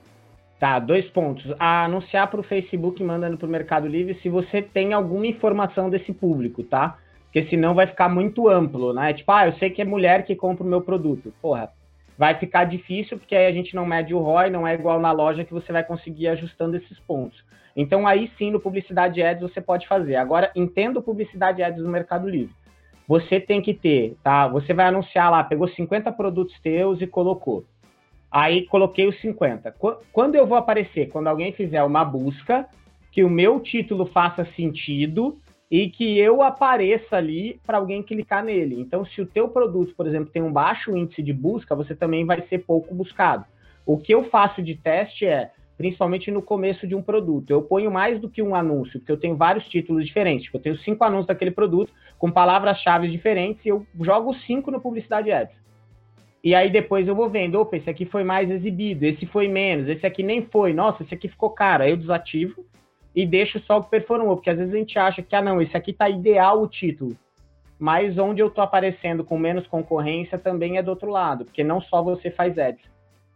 Tá, 0.61 0.79
dois 0.79 1.09
pontos. 1.09 1.43
A 1.59 1.87
anunciar 1.87 2.29
para 2.31 2.39
o 2.39 2.43
Facebook 2.43 3.03
mandando 3.03 3.39
para 3.39 3.47
o 3.47 3.51
Mercado 3.51 3.89
Livre 3.89 4.21
se 4.21 4.29
você 4.29 4.61
tem 4.61 4.93
alguma 4.93 5.27
informação 5.27 5.89
desse 5.89 6.13
público, 6.13 6.63
tá? 6.63 6.99
Porque 7.25 7.47
senão 7.47 7.75
vai 7.75 7.87
ficar 7.87 8.11
muito 8.11 8.47
amplo, 8.47 8.93
né? 8.93 9.15
Tipo, 9.15 9.33
ah, 9.33 9.47
eu 9.47 9.55
sei 9.55 9.71
que 9.71 9.81
é 9.81 9.87
mulher 9.87 10.27
que 10.27 10.37
compra 10.37 10.63
o 10.63 10.69
meu 10.69 10.83
produto. 10.83 11.33
Porra, 11.41 11.71
vai 12.19 12.35
ficar 12.35 12.65
difícil 12.65 13.19
porque 13.19 13.35
aí 13.35 13.47
a 13.47 13.53
gente 13.53 13.75
não 13.75 13.87
mede 13.87 14.13
o 14.13 14.19
ROI, 14.19 14.51
não 14.51 14.67
é 14.67 14.75
igual 14.75 15.01
na 15.01 15.11
loja 15.13 15.47
que 15.47 15.53
você 15.55 15.73
vai 15.73 15.83
conseguir 15.83 16.29
ajustando 16.29 16.77
esses 16.77 16.99
pontos. 17.01 17.43
Então 17.75 18.07
aí 18.07 18.31
sim 18.37 18.51
no 18.51 18.61
publicidade 18.61 19.23
ads 19.23 19.41
você 19.41 19.63
pode 19.63 19.89
fazer. 19.89 20.17
Agora 20.17 20.51
entendo 20.55 21.01
publicidade 21.01 21.63
ads 21.63 21.83
no 21.83 21.89
Mercado 21.89 22.29
Livre. 22.29 22.55
Você 23.09 23.41
tem 23.41 23.63
que 23.63 23.73
ter, 23.73 24.15
tá? 24.23 24.47
Você 24.49 24.75
vai 24.75 24.89
anunciar 24.89 25.31
lá, 25.31 25.43
pegou 25.43 25.69
50 25.69 26.13
produtos 26.13 26.55
teus 26.61 27.01
e 27.01 27.07
colocou. 27.07 27.65
Aí 28.31 28.67
coloquei 28.67 29.09
os 29.09 29.21
50. 29.21 29.75
Quando 30.13 30.37
eu 30.37 30.47
vou 30.47 30.57
aparecer? 30.57 31.09
Quando 31.09 31.27
alguém 31.27 31.53
fizer 31.53 31.83
uma 31.83 32.05
busca, 32.05 32.69
que 33.11 33.25
o 33.25 33.31
meu 33.31 33.61
título 33.61 34.07
faça 34.07 34.45
sentido 34.57 35.39
e 35.71 35.89
que 35.89 36.19
eu 36.19 36.43
apareça 36.43 37.17
ali 37.17 37.61
para 37.67 37.79
alguém 37.79 38.03
clicar 38.03 38.45
nele. 38.45 38.81
Então, 38.81 39.05
se 39.05 39.21
o 39.21 39.27
teu 39.27 39.49
produto, 39.49 39.95
por 39.97 40.07
exemplo, 40.07 40.31
tem 40.33 40.43
um 40.43 40.53
baixo 40.53 40.97
índice 40.97 41.23
de 41.23 41.33
busca, 41.33 41.75
você 41.75 41.95
também 41.95 42.25
vai 42.25 42.43
ser 42.49 42.59
pouco 42.59 42.95
buscado. 42.95 43.45
O 43.87 43.97
que 43.97 44.13
eu 44.13 44.25
faço 44.25 44.63
de 44.63 44.75
teste 44.75 45.27
é, 45.27 45.51
principalmente 45.77 46.31
no 46.31 46.43
começo 46.43 46.87
de 46.87 46.95
um 46.95 47.03
produto, 47.03 47.51
eu 47.51 47.63
ponho 47.63 47.91
mais 47.91 48.21
do 48.21 48.29
que 48.29 48.43
um 48.43 48.55
anúncio, 48.55 48.99
porque 48.99 49.13
eu 49.13 49.17
tenho 49.17 49.37
vários 49.37 49.67
títulos 49.69 50.05
diferentes. 50.05 50.45
Tipo, 50.45 50.59
eu 50.59 50.63
tenho 50.63 50.79
cinco 50.79 51.05
anúncios 51.05 51.29
daquele 51.29 51.53
produto 51.53 51.93
com 52.19 52.31
palavras-chave 52.31 53.09
diferentes 53.09 53.65
e 53.65 53.69
eu 53.69 53.87
jogo 54.01 54.35
cinco 54.47 54.71
no 54.71 54.81
Publicidade 54.81 55.31
Ads. 55.31 55.55
E 56.43 56.55
aí 56.55 56.71
depois 56.71 57.07
eu 57.07 57.15
vou 57.15 57.29
vendo, 57.29 57.61
opa, 57.61 57.77
esse 57.77 57.91
aqui 57.91 58.07
foi 58.07 58.25
mais 58.25 58.51
exibido, 58.51 59.05
esse 59.05 59.27
foi 59.27 59.47
menos, 59.47 59.89
esse 59.89 60.07
aqui 60.07 60.23
nem 60.23 60.43
foi, 60.47 60.73
nossa, 60.73 61.03
esse 61.03 61.15
aqui 61.15 61.29
ficou 61.29 61.51
caro. 61.51 61.83
Aí 61.83 61.91
eu 61.91 61.97
desativo 61.97 62.65
e 63.15 63.27
deixo 63.27 63.61
só 63.61 63.79
o 63.79 63.85
que 63.85 63.91
performou, 63.91 64.37
porque 64.37 64.51
às 64.51 64.59
vezes 64.59 64.73
a 64.73 64.79
gente 64.79 64.99
acha 64.99 65.23
que, 65.23 65.35
ah, 65.37 65.43
não, 65.43 65.61
esse 65.61 65.77
aqui 65.77 65.93
tá 65.93 66.09
ideal 66.09 66.63
o 66.63 66.69
título. 66.69 67.17
Mas 67.79 68.19
onde 68.19 68.41
eu 68.41 68.51
tô 68.51 68.61
aparecendo 68.61 69.25
com 69.25 69.39
menos 69.39 69.67
concorrência 69.67 70.39
também 70.39 70.79
é 70.79 70.83
do 70.83 70.91
outro 70.91 71.11
lado, 71.11 71.45
porque 71.45 71.65
não 71.65 71.81
só 71.81 72.03
você 72.03 72.31
faz 72.31 72.59
ads. 72.59 72.85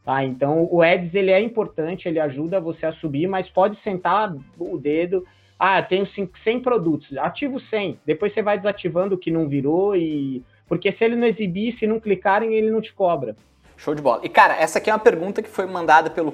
Tá? 0.04 0.22
Então 0.22 0.68
o 0.70 0.82
ads 0.82 1.14
ele 1.14 1.30
é 1.30 1.40
importante, 1.40 2.06
ele 2.06 2.20
ajuda 2.20 2.60
você 2.60 2.84
a 2.84 2.92
subir, 2.92 3.26
mas 3.26 3.48
pode 3.48 3.80
sentar 3.82 4.34
o 4.58 4.78
dedo. 4.78 5.24
Ah, 5.58 5.82
tenho 5.82 6.06
100 6.06 6.60
produtos, 6.60 7.16
ativo 7.16 7.58
100. 7.58 8.00
Depois 8.04 8.34
você 8.34 8.42
vai 8.42 8.58
desativando 8.58 9.14
o 9.14 9.18
que 9.18 9.30
não 9.30 9.48
virou 9.48 9.96
e 9.96 10.44
porque 10.68 10.92
se 10.92 11.04
ele 11.04 11.16
não 11.16 11.26
exibir, 11.26 11.76
se 11.78 11.86
não 11.86 12.00
clicarem, 12.00 12.54
ele 12.54 12.70
não 12.70 12.80
te 12.80 12.92
cobra. 12.92 13.36
Show 13.76 13.94
de 13.94 14.02
bola. 14.02 14.20
E 14.22 14.28
cara, 14.28 14.56
essa 14.56 14.78
aqui 14.78 14.90
é 14.90 14.92
uma 14.92 14.98
pergunta 14.98 15.42
que 15.42 15.48
foi 15.48 15.66
mandada 15.66 16.08
pelo 16.08 16.32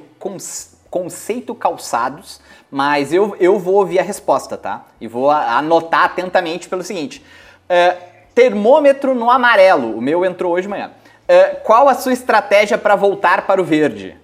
Conceito 0.91 1.55
Calçados, 1.55 2.41
mas 2.71 3.13
eu, 3.13 3.37
eu 3.41 3.59
vou 3.59 3.77
ouvir 3.77 3.99
a 3.99 4.03
resposta, 4.03 4.57
tá? 4.57 4.87
E 5.01 5.09
vou 5.09 5.31
anotar 5.31 6.05
atentamente 6.05 6.69
pelo 6.69 6.83
seguinte: 6.83 7.23
uh, 7.65 8.11
termômetro 8.35 9.15
no 9.15 9.31
amarelo, 9.31 9.97
o 9.97 10.01
meu 10.01 10.25
entrou 10.25 10.53
hoje 10.53 10.63
de 10.63 10.69
manhã. 10.69 10.91
Uh, 10.91 11.61
qual 11.63 11.89
a 11.89 11.95
sua 11.95 12.13
estratégia 12.13 12.77
para 12.77 12.97
voltar 12.97 13.47
para 13.47 13.61
o 13.61 13.65
verde? 13.65 14.17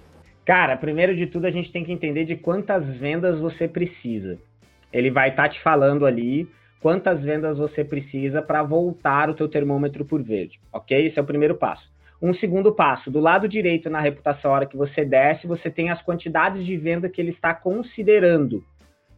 Cara, 0.45 0.77
primeiro 0.77 1.16
de 1.16 1.27
tudo 1.27 1.47
a 1.47 1.51
gente 1.51 1.73
tem 1.73 1.85
que 1.85 1.92
entender 1.92 2.25
de 2.25 2.37
quantas 2.37 2.85
vendas 2.85 3.38
você 3.40 3.66
precisa. 3.66 4.38
Ele 4.92 5.11
vai 5.11 5.31
estar 5.31 5.45
tá 5.45 5.49
te 5.49 5.61
falando 5.61 6.07
ali 6.07 6.49
quantas 6.81 7.23
vendas 7.23 7.59
você 7.59 7.85
precisa 7.85 8.43
para 8.43 8.62
voltar 8.62 9.31
o 9.31 9.35
teu 9.35 9.49
termômetro 9.49 10.05
por 10.05 10.23
verde, 10.23 10.61
ok? 10.73 11.07
Esse 11.07 11.19
é 11.19 11.23
o 11.23 11.27
primeiro 11.27 11.57
passo. 11.57 11.91
Um 12.21 12.33
segundo 12.35 12.73
passo, 12.73 13.11
do 13.11 13.21
lado 13.21 13.47
direito 13.47 13.91
na 13.91 14.01
reputação, 14.01 14.51
a 14.51 14.55
hora 14.55 14.67
que 14.67 14.77
você 14.77 15.05
desce, 15.05 15.47
você 15.47 15.71
tem 15.71 15.91
as 15.91 16.01
quantidades 16.03 16.65
de 16.65 16.77
venda 16.77 17.09
que 17.09 17.21
ele 17.21 17.31
está 17.31 17.53
considerando. 17.53 18.65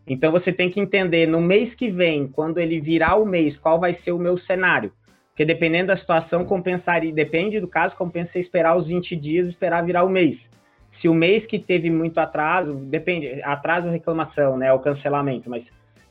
Então 0.06 0.32
você 0.32 0.52
tem 0.52 0.70
que 0.70 0.80
entender 0.80 1.28
no 1.28 1.40
mês 1.40 1.74
que 1.74 1.90
vem, 1.90 2.26
quando 2.26 2.58
ele 2.58 2.80
virar 2.80 3.16
o 3.16 3.26
mês, 3.26 3.56
qual 3.58 3.78
vai 3.78 3.94
ser 4.04 4.12
o 4.12 4.18
meu 4.18 4.38
cenário. 4.38 4.92
Porque 5.28 5.44
dependendo 5.44 5.88
da 5.88 5.96
situação, 5.96 6.44
compensaria, 6.44 7.12
depende 7.12 7.60
do 7.60 7.68
caso, 7.68 7.94
compensa 7.94 8.38
esperar 8.38 8.76
os 8.76 8.88
20 8.88 9.14
dias 9.14 9.46
esperar 9.46 9.84
virar 9.84 10.02
o 10.02 10.08
mês. 10.08 10.36
Se 11.00 11.08
o 11.08 11.14
mês 11.14 11.46
que 11.46 11.60
teve 11.60 11.90
muito 11.90 12.18
atraso, 12.18 12.74
depende, 12.74 13.40
atraso 13.42 13.88
reclamação, 13.88 14.56
né, 14.56 14.72
o 14.72 14.80
cancelamento, 14.80 15.48
mas 15.48 15.62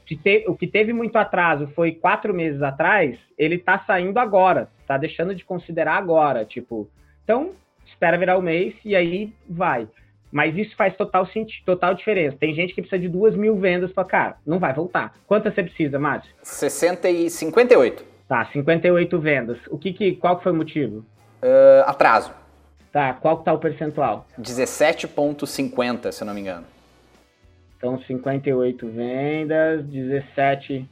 se 0.08 0.16
te, 0.16 0.46
o 0.48 0.56
que 0.56 0.68
teve 0.68 0.94
muito 0.94 1.18
atraso 1.18 1.68
foi 1.76 1.92
quatro 1.92 2.34
meses 2.34 2.62
atrás, 2.62 3.18
ele 3.38 3.56
está 3.56 3.80
saindo 3.86 4.18
agora, 4.18 4.70
tá 4.88 4.98
deixando 4.98 5.36
de 5.36 5.44
considerar 5.44 5.98
agora, 5.98 6.46
tipo, 6.46 6.90
então 7.24 7.52
espera 7.86 8.18
virar 8.18 8.38
o 8.38 8.42
mês 8.42 8.74
e 8.86 8.96
aí 8.96 9.34
vai. 9.50 9.88
Mas 10.32 10.56
isso 10.58 10.76
faz 10.76 10.96
total 10.96 11.26
sentido, 11.28 11.64
total 11.66 11.94
diferença. 11.94 12.38
Tem 12.38 12.54
gente 12.54 12.74
que 12.74 12.82
precisa 12.82 13.00
de 13.00 13.08
duas 13.08 13.36
mil 13.36 13.58
vendas 13.58 13.92
para 13.92 14.04
cá, 14.04 14.38
não 14.46 14.60
vai 14.60 14.74
voltar. 14.74 15.16
Quantas 15.26 15.54
você 15.54 15.64
precisa, 15.64 15.98
Márcio? 15.98 16.32
60 16.42 17.10
e 17.10 17.30
58. 17.30 18.06
Tá, 18.28 18.46
58 18.52 19.20
vendas. 19.20 19.58
O 19.70 19.78
que, 19.78 19.94
que 19.94 20.16
qual 20.16 20.38
que 20.38 20.44
foi 20.44 20.52
o 20.52 20.56
motivo? 20.56 21.06
Uh, 21.42 21.84
atraso. 21.86 22.34
Tá, 22.92 23.14
qual 23.14 23.38
que 23.38 23.46
tá 23.46 23.54
o 23.54 23.60
percentual? 23.60 24.26
17,50, 24.40 26.12
se 26.12 26.24
eu 26.24 26.26
não 26.26 26.34
me 26.34 26.42
engano. 26.42 26.66
Então, 27.78 27.98
58 28.02 28.90
vendas, 28.90 29.86
17, 29.86 30.90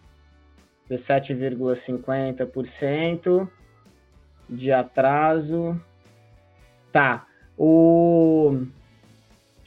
17,50% 0.89 3.49
de 4.47 4.71
atraso. 4.71 5.77
Tá. 6.91 7.25
O, 7.57 8.65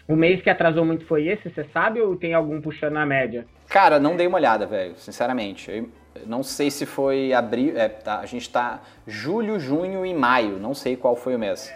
o 0.07 0.15
mês 0.15 0.41
que 0.41 0.49
atrasou 0.49 0.85
muito 0.85 1.05
foi 1.07 1.27
esse, 1.27 1.51
você 1.51 1.65
sabe, 1.73 2.01
ou 2.01 2.15
tem 2.15 2.35
algum 2.35 2.61
puxando 2.61 2.93
na 2.93 3.05
média? 3.05 3.45
Cara, 3.69 3.99
não 3.99 4.15
dei 4.17 4.29
uma 4.29 4.39
olhada, 4.39 4.65
velho, 4.65 4.97
sinceramente. 4.97 5.69
Eu 5.71 5.89
não 6.25 6.45
sei 6.45 6.71
se 6.71 6.87
foi 6.87 7.33
abril. 7.33 7.77
É, 7.77 7.89
tá, 7.89 8.21
a 8.21 8.27
gente 8.27 8.49
tá 8.49 8.81
julho, 9.07 9.59
junho 9.59 10.07
e 10.07 10.15
maio. 10.15 10.57
Não 10.59 10.73
sei 10.73 10.97
qual 10.97 11.17
foi 11.17 11.35
o 11.35 11.39
mês 11.39 11.69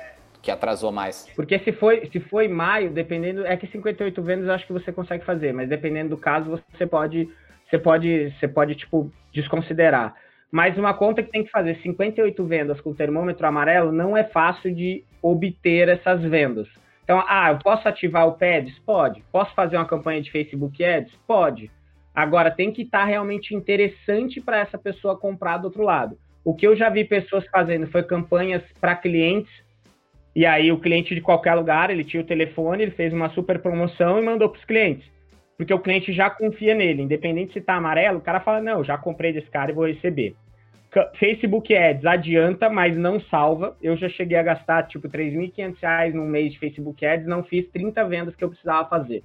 que 0.43 0.51
atrasou 0.51 0.91
mais. 0.91 1.29
Porque 1.37 1.59
se 1.61 1.73
foi, 1.73 2.07
se 2.11 2.19
foi 2.21 2.49
maio, 2.49 2.91
dependendo, 2.91 3.47
é 3.47 3.57
que 3.57 3.67
58 3.69 4.23
vendas 4.23 4.47
eu 4.47 4.53
acho 4.53 4.67
que 4.67 4.73
você 4.73 4.93
consegue 4.93 5.25
fazer, 5.25 5.53
mas 5.53 5.69
dependendo 5.69 6.11
do 6.11 6.17
caso, 6.17 6.61
você 6.73 6.87
pode, 6.87 7.29
você 7.71 7.79
pode, 7.79 8.35
você 8.39 8.49
pode 8.49 8.75
tipo 8.75 9.11
desconsiderar. 9.33 10.15
Mas 10.51 10.77
uma 10.77 10.93
conta 10.93 11.23
que 11.23 11.31
tem 11.31 11.45
que 11.45 11.51
fazer 11.51 11.77
58 11.77 12.45
vendas 12.45 12.81
com 12.81 12.93
termômetro 12.93 13.47
amarelo 13.47 13.91
não 13.91 14.17
é 14.17 14.25
fácil 14.25 14.75
de 14.75 15.05
obter 15.23 15.89
essas 15.89 16.21
vendas. 16.23 16.69
Então, 17.05 17.25
ah, 17.27 17.53
eu 17.53 17.59
posso 17.59 17.89
ativar 17.89 18.27
o 18.27 18.33
PEDS? 18.33 18.79
Pode. 18.81 19.25
Posso 19.33 19.55
fazer 19.55 19.77
uma 19.77 19.87
campanha 19.87 20.21
de 20.21 20.31
Facebook 20.31 20.85
Ads? 20.85 21.13
Pode. 21.27 21.71
Agora, 22.15 22.51
tem 22.51 22.71
que 22.71 22.83
estar 22.83 23.01
tá 23.01 23.05
realmente 23.05 23.55
interessante 23.55 24.41
para 24.41 24.59
essa 24.59 24.77
pessoa 24.77 25.19
comprar 25.19 25.57
do 25.57 25.65
outro 25.65 25.83
lado. 25.83 26.19
O 26.45 26.55
que 26.55 26.67
eu 26.67 26.77
já 26.77 26.91
vi 26.91 27.05
pessoas 27.05 27.47
fazendo 27.47 27.87
foi 27.87 28.03
campanhas 28.03 28.63
para 28.81 28.95
clientes 28.95 29.51
e 30.35 30.47
aí 30.47 30.73
o 30.73 30.79
cliente 30.79 31.15
de 31.15 31.21
qualquer 31.21 31.55
lugar, 31.55 31.91
ele 31.91 32.05
tinha 32.05 32.23
o 32.23 32.27
telefone, 32.27 32.85
ele 32.85 32.93
fez 32.93 33.13
uma 33.13 33.29
super 33.31 33.59
promoção 33.61 34.19
e 34.19 34.23
mandou 34.23 34.49
para 34.49 34.59
os 34.59 34.65
clientes. 34.65 35.11
Porque 35.57 35.75
o 35.75 35.79
cliente 35.79 36.13
já 36.13 36.31
confia 36.31 36.75
nele, 36.75 37.03
independente 37.03 37.53
se 37.53 37.59
está 37.59 37.75
amarelo, 37.75 38.19
o 38.19 38.23
cara 38.23 38.41
fala, 38.41 38.61
não, 38.61 38.83
já 38.83 38.97
comprei 38.97 39.33
desse 39.33 39.51
cara 39.51 39.71
e 39.71 39.75
vou 39.75 39.87
receber. 39.87 40.35
Facebook 41.19 41.75
Ads 41.75 42.05
adianta, 42.05 42.69
mas 42.69 42.97
não 42.97 43.19
salva. 43.21 43.77
Eu 43.81 43.97
já 43.97 44.11
cheguei 44.11 44.37
a 44.37 44.43
gastar, 44.43 44.83
tipo, 44.85 45.09
R$ 45.09 45.31
3.500 45.31 46.13
num 46.13 46.27
mês 46.27 46.53
de 46.53 46.59
Facebook 46.59 47.05
Ads, 47.05 47.27
não 47.27 47.43
fiz 47.43 47.67
30 47.71 48.05
vendas 48.05 48.37
que 48.37 48.45
eu 48.45 48.51
precisava 48.51 48.89
fazer. 48.89 49.23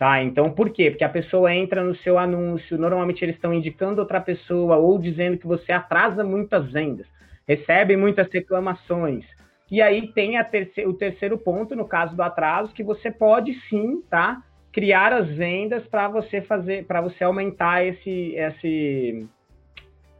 Tá, 0.00 0.22
então 0.22 0.50
por 0.50 0.70
quê? 0.70 0.90
Porque 0.90 1.04
a 1.04 1.10
pessoa 1.10 1.54
entra 1.54 1.84
no 1.84 1.94
seu 1.96 2.18
anúncio, 2.18 2.78
normalmente 2.78 3.22
eles 3.22 3.34
estão 3.34 3.52
indicando 3.52 4.00
outra 4.00 4.18
pessoa 4.18 4.76
ou 4.76 4.98
dizendo 4.98 5.36
que 5.36 5.46
você 5.46 5.72
atrasa 5.72 6.24
muitas 6.24 6.72
vendas, 6.72 7.06
recebe 7.46 7.98
muitas 7.98 8.26
reclamações, 8.32 9.26
e 9.70 9.80
aí 9.80 10.08
tem 10.12 10.42
terce 10.44 10.84
o 10.86 10.94
terceiro 10.94 11.38
ponto, 11.38 11.76
no 11.76 11.86
caso 11.86 12.16
do 12.16 12.22
atraso, 12.22 12.72
que 12.74 12.82
você 12.82 13.10
pode 13.10 13.54
sim, 13.68 14.02
tá? 14.10 14.42
Criar 14.72 15.12
as 15.12 15.28
vendas 15.28 15.86
para 15.86 16.08
você 16.08 16.40
fazer, 16.42 16.86
para 16.86 17.00
você 17.00 17.24
aumentar 17.24 17.84
esse, 17.84 18.34
esse, 18.34 19.26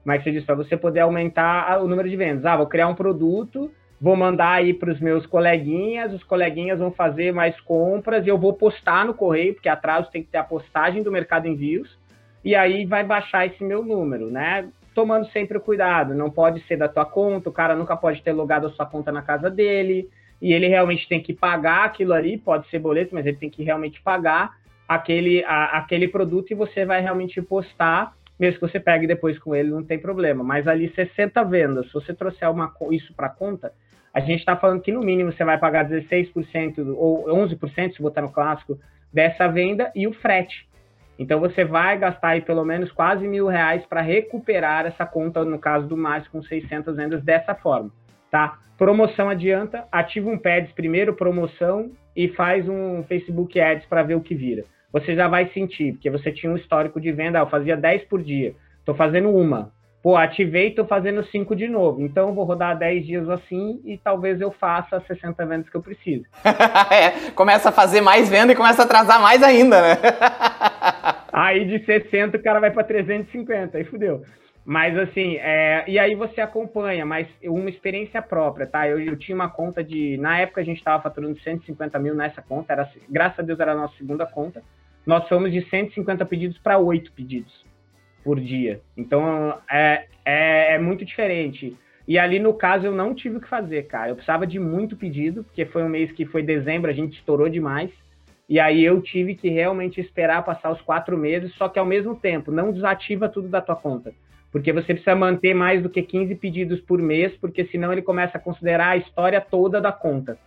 como 0.02 0.12
é 0.12 0.18
que 0.18 0.24
você 0.24 0.32
diz? 0.32 0.44
Para 0.44 0.56
você 0.56 0.76
poder 0.76 1.00
aumentar 1.00 1.80
o 1.82 1.88
número 1.88 2.08
de 2.08 2.16
vendas. 2.16 2.44
Ah, 2.44 2.56
vou 2.56 2.66
criar 2.66 2.88
um 2.88 2.94
produto 2.94 3.70
vou 4.00 4.16
mandar 4.16 4.52
aí 4.52 4.72
para 4.72 4.90
os 4.90 4.98
meus 4.98 5.26
coleguinhas, 5.26 6.12
os 6.14 6.24
coleguinhas 6.24 6.78
vão 6.78 6.90
fazer 6.90 7.32
mais 7.32 7.60
compras 7.60 8.24
e 8.24 8.30
eu 8.30 8.38
vou 8.38 8.54
postar 8.54 9.04
no 9.04 9.12
correio, 9.12 9.52
porque 9.52 9.68
atraso 9.68 10.10
tem 10.10 10.22
que 10.22 10.30
ter 10.30 10.38
a 10.38 10.44
postagem 10.44 11.02
do 11.02 11.12
Mercado 11.12 11.46
Envios, 11.46 11.98
e 12.42 12.54
aí 12.54 12.86
vai 12.86 13.04
baixar 13.04 13.46
esse 13.46 13.62
meu 13.62 13.84
número, 13.84 14.30
né? 14.30 14.70
Tomando 15.00 15.26
sempre 15.30 15.56
o 15.56 15.62
cuidado, 15.62 16.14
não 16.14 16.30
pode 16.30 16.60
ser 16.66 16.76
da 16.76 16.86
tua 16.86 17.06
conta, 17.06 17.48
o 17.48 17.52
cara 17.52 17.74
nunca 17.74 17.96
pode 17.96 18.20
ter 18.22 18.32
logado 18.32 18.66
a 18.66 18.70
sua 18.72 18.84
conta 18.84 19.10
na 19.10 19.22
casa 19.22 19.48
dele, 19.48 20.10
e 20.42 20.52
ele 20.52 20.68
realmente 20.68 21.08
tem 21.08 21.22
que 21.22 21.32
pagar 21.32 21.86
aquilo 21.86 22.12
ali, 22.12 22.36
pode 22.36 22.68
ser 22.68 22.80
boleto, 22.80 23.14
mas 23.14 23.24
ele 23.24 23.38
tem 23.38 23.48
que 23.48 23.64
realmente 23.64 23.98
pagar 24.02 24.58
aquele, 24.86 25.42
a, 25.44 25.78
aquele 25.78 26.06
produto 26.06 26.50
e 26.50 26.54
você 26.54 26.84
vai 26.84 27.00
realmente 27.00 27.40
postar, 27.40 28.14
mesmo 28.38 28.60
que 28.60 28.70
você 28.70 28.78
pegue 28.78 29.06
depois 29.06 29.38
com 29.38 29.56
ele, 29.56 29.70
não 29.70 29.82
tem 29.82 29.98
problema. 29.98 30.44
Mas 30.44 30.68
ali 30.68 30.92
60 30.94 31.42
vendas, 31.44 31.86
se 31.86 31.94
você 31.94 32.12
trouxer 32.12 32.50
uma, 32.50 32.70
isso 32.90 33.14
para 33.14 33.30
conta, 33.30 33.72
a 34.12 34.20
gente 34.20 34.40
está 34.40 34.54
falando 34.54 34.82
que 34.82 34.92
no 34.92 35.00
mínimo 35.00 35.32
você 35.32 35.44
vai 35.44 35.56
pagar 35.56 35.88
16% 35.88 36.94
ou 36.94 37.24
11%, 37.24 37.94
se 37.94 38.02
botar 38.02 38.20
no 38.20 38.30
clássico, 38.30 38.78
dessa 39.10 39.48
venda 39.48 39.90
e 39.94 40.06
o 40.06 40.12
frete. 40.12 40.68
Então 41.20 41.38
você 41.38 41.66
vai 41.66 41.98
gastar 41.98 42.28
aí 42.28 42.40
pelo 42.40 42.64
menos 42.64 42.90
quase 42.90 43.28
mil 43.28 43.46
reais 43.46 43.84
para 43.84 44.00
recuperar 44.00 44.86
essa 44.86 45.04
conta, 45.04 45.44
no 45.44 45.58
caso 45.58 45.86
do 45.86 45.94
mais 45.94 46.26
com 46.26 46.42
600 46.42 46.96
vendas 46.96 47.22
dessa 47.22 47.54
forma, 47.54 47.90
tá? 48.30 48.58
Promoção 48.78 49.28
adianta, 49.28 49.84
ativa 49.92 50.30
um 50.30 50.38
Pads 50.38 50.72
primeiro, 50.72 51.12
promoção, 51.12 51.90
e 52.16 52.28
faz 52.28 52.66
um 52.66 53.04
Facebook 53.04 53.60
Ads 53.60 53.84
para 53.84 54.02
ver 54.02 54.14
o 54.14 54.22
que 54.22 54.34
vira. 54.34 54.64
Você 54.90 55.14
já 55.14 55.28
vai 55.28 55.50
sentir, 55.50 55.92
porque 55.92 56.08
você 56.08 56.32
tinha 56.32 56.50
um 56.50 56.56
histórico 56.56 56.98
de 56.98 57.12
venda, 57.12 57.38
ah, 57.38 57.42
eu 57.42 57.50
fazia 57.50 57.76
10 57.76 58.04
por 58.04 58.22
dia, 58.22 58.54
estou 58.78 58.94
fazendo 58.94 59.28
uma. 59.28 59.70
Pô, 60.02 60.16
ativei, 60.16 60.68
estou 60.68 60.86
fazendo 60.86 61.22
5 61.26 61.54
de 61.54 61.68
novo. 61.68 62.00
Então 62.00 62.34
vou 62.34 62.44
rodar 62.44 62.78
10 62.78 63.06
dias 63.06 63.28
assim 63.28 63.82
e 63.84 63.98
talvez 63.98 64.40
eu 64.40 64.50
faça 64.50 64.98
60 65.06 65.44
vendas 65.44 65.68
que 65.68 65.76
eu 65.76 65.82
preciso. 65.82 66.24
é, 66.90 67.30
começa 67.32 67.68
a 67.68 67.72
fazer 67.72 68.00
mais 68.00 68.26
venda 68.30 68.52
e 68.52 68.56
começa 68.56 68.80
a 68.80 68.86
atrasar 68.86 69.20
mais 69.20 69.42
ainda, 69.42 69.82
né? 69.82 69.98
aí 71.32 71.64
de 71.64 71.84
60 71.84 72.36
o 72.36 72.42
cara 72.42 72.60
vai 72.60 72.70
para 72.70 72.84
350, 72.84 73.76
aí 73.76 73.84
fudeu. 73.84 74.22
Mas 74.64 74.96
assim, 74.98 75.36
é, 75.36 75.84
e 75.88 75.98
aí 75.98 76.14
você 76.14 76.40
acompanha, 76.40 77.04
mas 77.06 77.26
uma 77.42 77.70
experiência 77.70 78.20
própria, 78.20 78.66
tá? 78.66 78.86
Eu, 78.88 79.00
eu 79.00 79.16
tinha 79.16 79.34
uma 79.34 79.48
conta 79.48 79.82
de. 79.82 80.16
Na 80.18 80.38
época 80.38 80.60
a 80.60 80.64
gente 80.64 80.78
estava 80.78 81.02
faturando 81.02 81.40
150 81.40 81.98
mil 81.98 82.14
nessa 82.14 82.42
conta, 82.42 82.72
era, 82.72 82.88
graças 83.08 83.38
a 83.38 83.42
Deus 83.42 83.58
era 83.58 83.72
a 83.72 83.76
nossa 83.76 83.96
segunda 83.96 84.26
conta. 84.26 84.62
Nós 85.06 85.26
fomos 85.28 85.50
de 85.50 85.62
150 85.68 86.24
pedidos 86.26 86.58
para 86.58 86.78
8 86.78 87.10
pedidos 87.12 87.64
por 88.22 88.38
dia. 88.38 88.80
Então 88.96 89.58
é, 89.70 90.06
é, 90.24 90.74
é, 90.74 90.78
muito 90.78 91.04
diferente. 91.04 91.76
E 92.06 92.18
ali 92.18 92.38
no 92.38 92.52
caso 92.52 92.86
eu 92.86 92.92
não 92.92 93.14
tive 93.14 93.38
o 93.38 93.40
que 93.40 93.48
fazer, 93.48 93.84
cara. 93.84 94.10
Eu 94.10 94.14
precisava 94.14 94.46
de 94.46 94.58
muito 94.58 94.96
pedido, 94.96 95.42
porque 95.42 95.64
foi 95.64 95.82
um 95.82 95.88
mês 95.88 96.12
que 96.12 96.26
foi 96.26 96.42
dezembro, 96.42 96.90
a 96.90 96.94
gente 96.94 97.18
estourou 97.18 97.48
demais. 97.48 97.90
E 98.50 98.60
aí 98.60 98.84
eu 98.84 99.00
tive 99.00 99.34
que 99.34 99.48
realmente 99.48 100.00
esperar 100.00 100.44
passar 100.44 100.70
os 100.70 100.82
quatro 100.82 101.16
meses, 101.16 101.54
só 101.54 101.68
que 101.68 101.78
ao 101.78 101.86
mesmo 101.86 102.14
tempo, 102.14 102.50
não 102.50 102.72
desativa 102.72 103.30
tudo 103.30 103.48
da 103.48 103.62
tua 103.62 103.76
conta 103.76 104.12
porque 104.52 104.72
você 104.72 104.94
precisa 104.94 105.14
manter 105.14 105.54
mais 105.54 105.82
do 105.82 105.88
que 105.88 106.02
15 106.02 106.34
pedidos 106.36 106.80
por 106.80 107.00
mês, 107.00 107.32
porque 107.36 107.64
senão 107.66 107.92
ele 107.92 108.02
começa 108.02 108.36
a 108.36 108.40
considerar 108.40 108.90
a 108.90 108.96
história 108.96 109.40
toda 109.40 109.80
da 109.80 109.92
conta. 109.92 110.38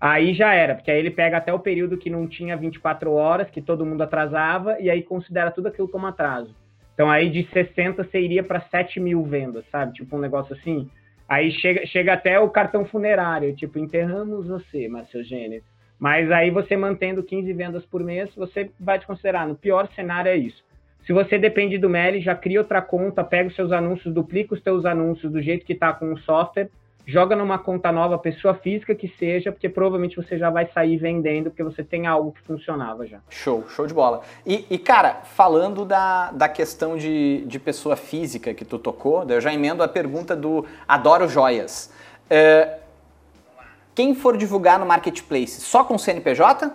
Aí 0.00 0.34
já 0.34 0.54
era, 0.54 0.74
porque 0.74 0.90
aí 0.90 0.98
ele 0.98 1.10
pega 1.10 1.36
até 1.36 1.52
o 1.52 1.58
período 1.58 1.96
que 1.96 2.10
não 2.10 2.26
tinha 2.26 2.56
24 2.56 3.12
horas, 3.12 3.50
que 3.50 3.62
todo 3.62 3.86
mundo 3.86 4.02
atrasava, 4.02 4.78
e 4.80 4.90
aí 4.90 5.02
considera 5.02 5.50
tudo 5.50 5.68
aquilo 5.68 5.88
como 5.88 6.06
atraso. 6.06 6.54
Então 6.94 7.10
aí 7.10 7.30
de 7.30 7.48
60 7.52 8.04
você 8.04 8.20
iria 8.20 8.42
para 8.42 8.60
7 8.62 9.00
mil 9.00 9.22
vendas, 9.24 9.64
sabe? 9.70 9.94
Tipo 9.94 10.16
um 10.16 10.20
negócio 10.20 10.54
assim. 10.54 10.88
Aí 11.28 11.50
chega, 11.52 11.86
chega 11.86 12.12
até 12.12 12.38
o 12.38 12.50
cartão 12.50 12.84
funerário, 12.84 13.54
tipo, 13.56 13.78
enterramos 13.78 14.46
você, 14.46 14.88
Márcio 14.88 15.24
Gênero. 15.24 15.64
Mas 16.04 16.30
aí 16.30 16.50
você 16.50 16.76
mantendo 16.76 17.22
15 17.22 17.50
vendas 17.54 17.82
por 17.86 18.04
mês, 18.04 18.28
você 18.36 18.70
vai 18.78 18.98
te 18.98 19.06
considerar. 19.06 19.48
No 19.48 19.54
pior 19.54 19.88
cenário 19.96 20.30
é 20.30 20.36
isso. 20.36 20.62
Se 21.06 21.14
você 21.14 21.38
depende 21.38 21.78
do 21.78 21.88
Meli, 21.88 22.20
já 22.20 22.34
cria 22.34 22.60
outra 22.60 22.82
conta, 22.82 23.24
pega 23.24 23.48
os 23.48 23.54
seus 23.54 23.72
anúncios, 23.72 24.12
duplica 24.12 24.52
os 24.52 24.62
seus 24.62 24.84
anúncios 24.84 25.32
do 25.32 25.40
jeito 25.40 25.64
que 25.64 25.72
está 25.72 25.94
com 25.94 26.12
o 26.12 26.18
software, 26.18 26.68
joga 27.06 27.34
numa 27.34 27.58
conta 27.58 27.90
nova, 27.90 28.18
pessoa 28.18 28.52
física 28.52 28.94
que 28.94 29.08
seja, 29.18 29.50
porque 29.50 29.66
provavelmente 29.66 30.14
você 30.14 30.36
já 30.36 30.50
vai 30.50 30.68
sair 30.74 30.98
vendendo, 30.98 31.48
porque 31.48 31.64
você 31.64 31.82
tem 31.82 32.06
algo 32.06 32.32
que 32.32 32.42
funcionava 32.42 33.06
já. 33.06 33.20
Show, 33.30 33.66
show 33.70 33.86
de 33.86 33.94
bola. 33.94 34.20
E, 34.44 34.66
e 34.68 34.76
cara, 34.76 35.22
falando 35.24 35.86
da, 35.86 36.30
da 36.32 36.50
questão 36.50 36.98
de, 36.98 37.46
de 37.46 37.58
pessoa 37.58 37.96
física 37.96 38.52
que 38.52 38.66
tu 38.66 38.78
tocou, 38.78 39.24
eu 39.26 39.40
já 39.40 39.54
emendo 39.54 39.82
a 39.82 39.88
pergunta 39.88 40.36
do 40.36 40.66
Adoro 40.86 41.26
Joias. 41.26 41.90
É, 42.28 42.80
quem 43.94 44.14
for 44.14 44.36
divulgar 44.36 44.78
no 44.78 44.86
Marketplace, 44.86 45.60
só 45.60 45.84
com 45.84 45.96
CNPJ? 45.96 46.70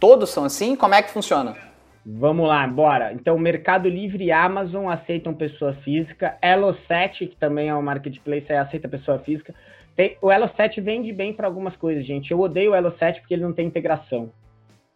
Todos 0.00 0.30
são 0.30 0.44
assim? 0.44 0.74
Como 0.74 0.94
é 0.94 1.02
que 1.02 1.10
funciona? 1.10 1.56
Vamos 2.04 2.46
lá, 2.46 2.66
bora. 2.66 3.12
Então, 3.14 3.38
Mercado 3.38 3.88
Livre 3.88 4.24
e 4.24 4.32
Amazon 4.32 4.88
aceitam 4.88 5.32
pessoa 5.32 5.72
física. 5.84 6.36
Elo7, 6.42 7.28
que 7.28 7.36
também 7.36 7.68
é 7.68 7.74
um 7.74 7.80
marketplace, 7.80 8.52
aceita 8.52 8.88
pessoa 8.88 9.18
física. 9.20 9.54
Tem, 9.96 10.18
o 10.20 10.26
Elo7 10.26 10.82
vende 10.82 11.12
bem 11.12 11.32
para 11.32 11.46
algumas 11.46 11.76
coisas, 11.76 12.04
gente. 12.04 12.30
Eu 12.30 12.40
odeio 12.40 12.72
o 12.72 12.74
Elo7 12.74 13.20
porque 13.20 13.34
ele 13.34 13.44
não 13.44 13.52
tem 13.52 13.66
integração. 13.66 14.30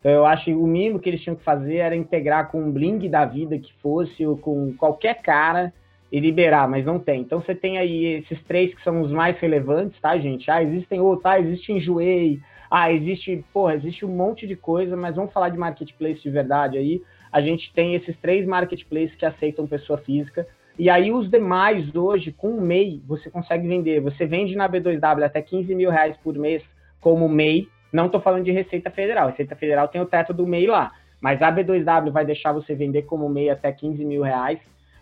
Então, 0.01 0.13
eu 0.13 0.27
acho 0.27 0.47
que 0.47 0.55
o 0.55 0.67
mínimo 0.67 0.99
que 0.99 1.09
eles 1.09 1.23
tinham 1.23 1.37
que 1.37 1.45
fazer 1.45 1.77
era 1.77 1.97
integrar 1.97 2.51
com 2.51 2.61
um 2.61 2.71
Bling 2.71 3.09
da 3.09 3.25
vida 3.25 3.59
que 3.59 3.73
fosse, 3.81 4.27
ou 4.27 4.37
com 4.37 4.75
qualquer 4.75 5.23
cara, 5.23 5.73
e 6.11 6.19
liberar, 6.21 6.69
mas 6.69 6.85
não 6.85 6.99
tem. 6.99 7.21
Então, 7.21 7.41
você 7.41 7.55
tem 7.55 7.79
aí 7.79 8.23
esses 8.23 8.43
três 8.45 8.75
que 8.75 8.83
são 8.83 9.03
os 9.03 9.11
mais 9.11 9.39
relevantes, 9.39 10.01
tá, 10.01 10.17
gente? 10.19 10.51
Ah, 10.51 10.63
existem 10.63 11.01
outros, 11.01 11.27
ah, 11.27 11.39
existe 11.39 11.73
Enjoei, 11.73 12.41
ah, 12.71 12.93
existe, 12.93 13.45
porra, 13.53 13.75
existe 13.75 14.05
um 14.05 14.15
monte 14.15 14.47
de 14.47 14.57
coisa, 14.57 14.97
mas 14.97 15.17
vamos 15.17 15.33
falar 15.33 15.49
de 15.49 15.59
marketplace 15.59 16.23
de 16.23 16.31
verdade 16.31 16.77
aí. 16.77 17.03
A 17.33 17.41
gente 17.41 17.73
tem 17.73 17.95
esses 17.95 18.17
três 18.19 18.47
marketplaces 18.47 19.15
que 19.15 19.25
aceitam 19.25 19.67
pessoa 19.67 19.99
física. 19.99 20.47
E 20.79 20.89
aí 20.89 21.11
os 21.11 21.31
demais 21.31 21.95
hoje, 21.95 22.33
com 22.33 22.51
o 22.51 22.61
MEI, 22.61 23.03
você 23.07 23.29
consegue 23.31 23.67
vender. 23.67 24.01
Você 24.01 24.27
vende 24.27 24.55
na 24.55 24.69
B2W 24.69 25.25
até 25.25 25.43
15 25.43 25.75
mil 25.75 25.91
reais 25.91 26.17
por 26.23 26.35
mês 26.39 26.63
como 27.01 27.29
MEI. 27.29 27.69
Não 27.93 28.07
estou 28.07 28.21
falando 28.21 28.45
de 28.45 28.53
Receita 28.53 28.91
Federal. 28.91 29.29
Receita 29.31 29.57
Federal 29.57 29.89
tem 29.89 30.01
o 30.01 30.07
teto 30.07 30.33
do 30.33 30.47
MEI 30.47 30.67
lá. 30.67 30.93
Mas 31.21 31.43
a 31.43 31.51
B2W 31.51 32.11
vai 32.11 32.25
deixar 32.25 32.53
você 32.53 32.75
vender 32.75 33.03
como 33.03 33.29
MEI 33.29 33.51
até 33.51 33.73
15 33.73 34.05
mil 34.05 34.23
reais. 34.23 34.59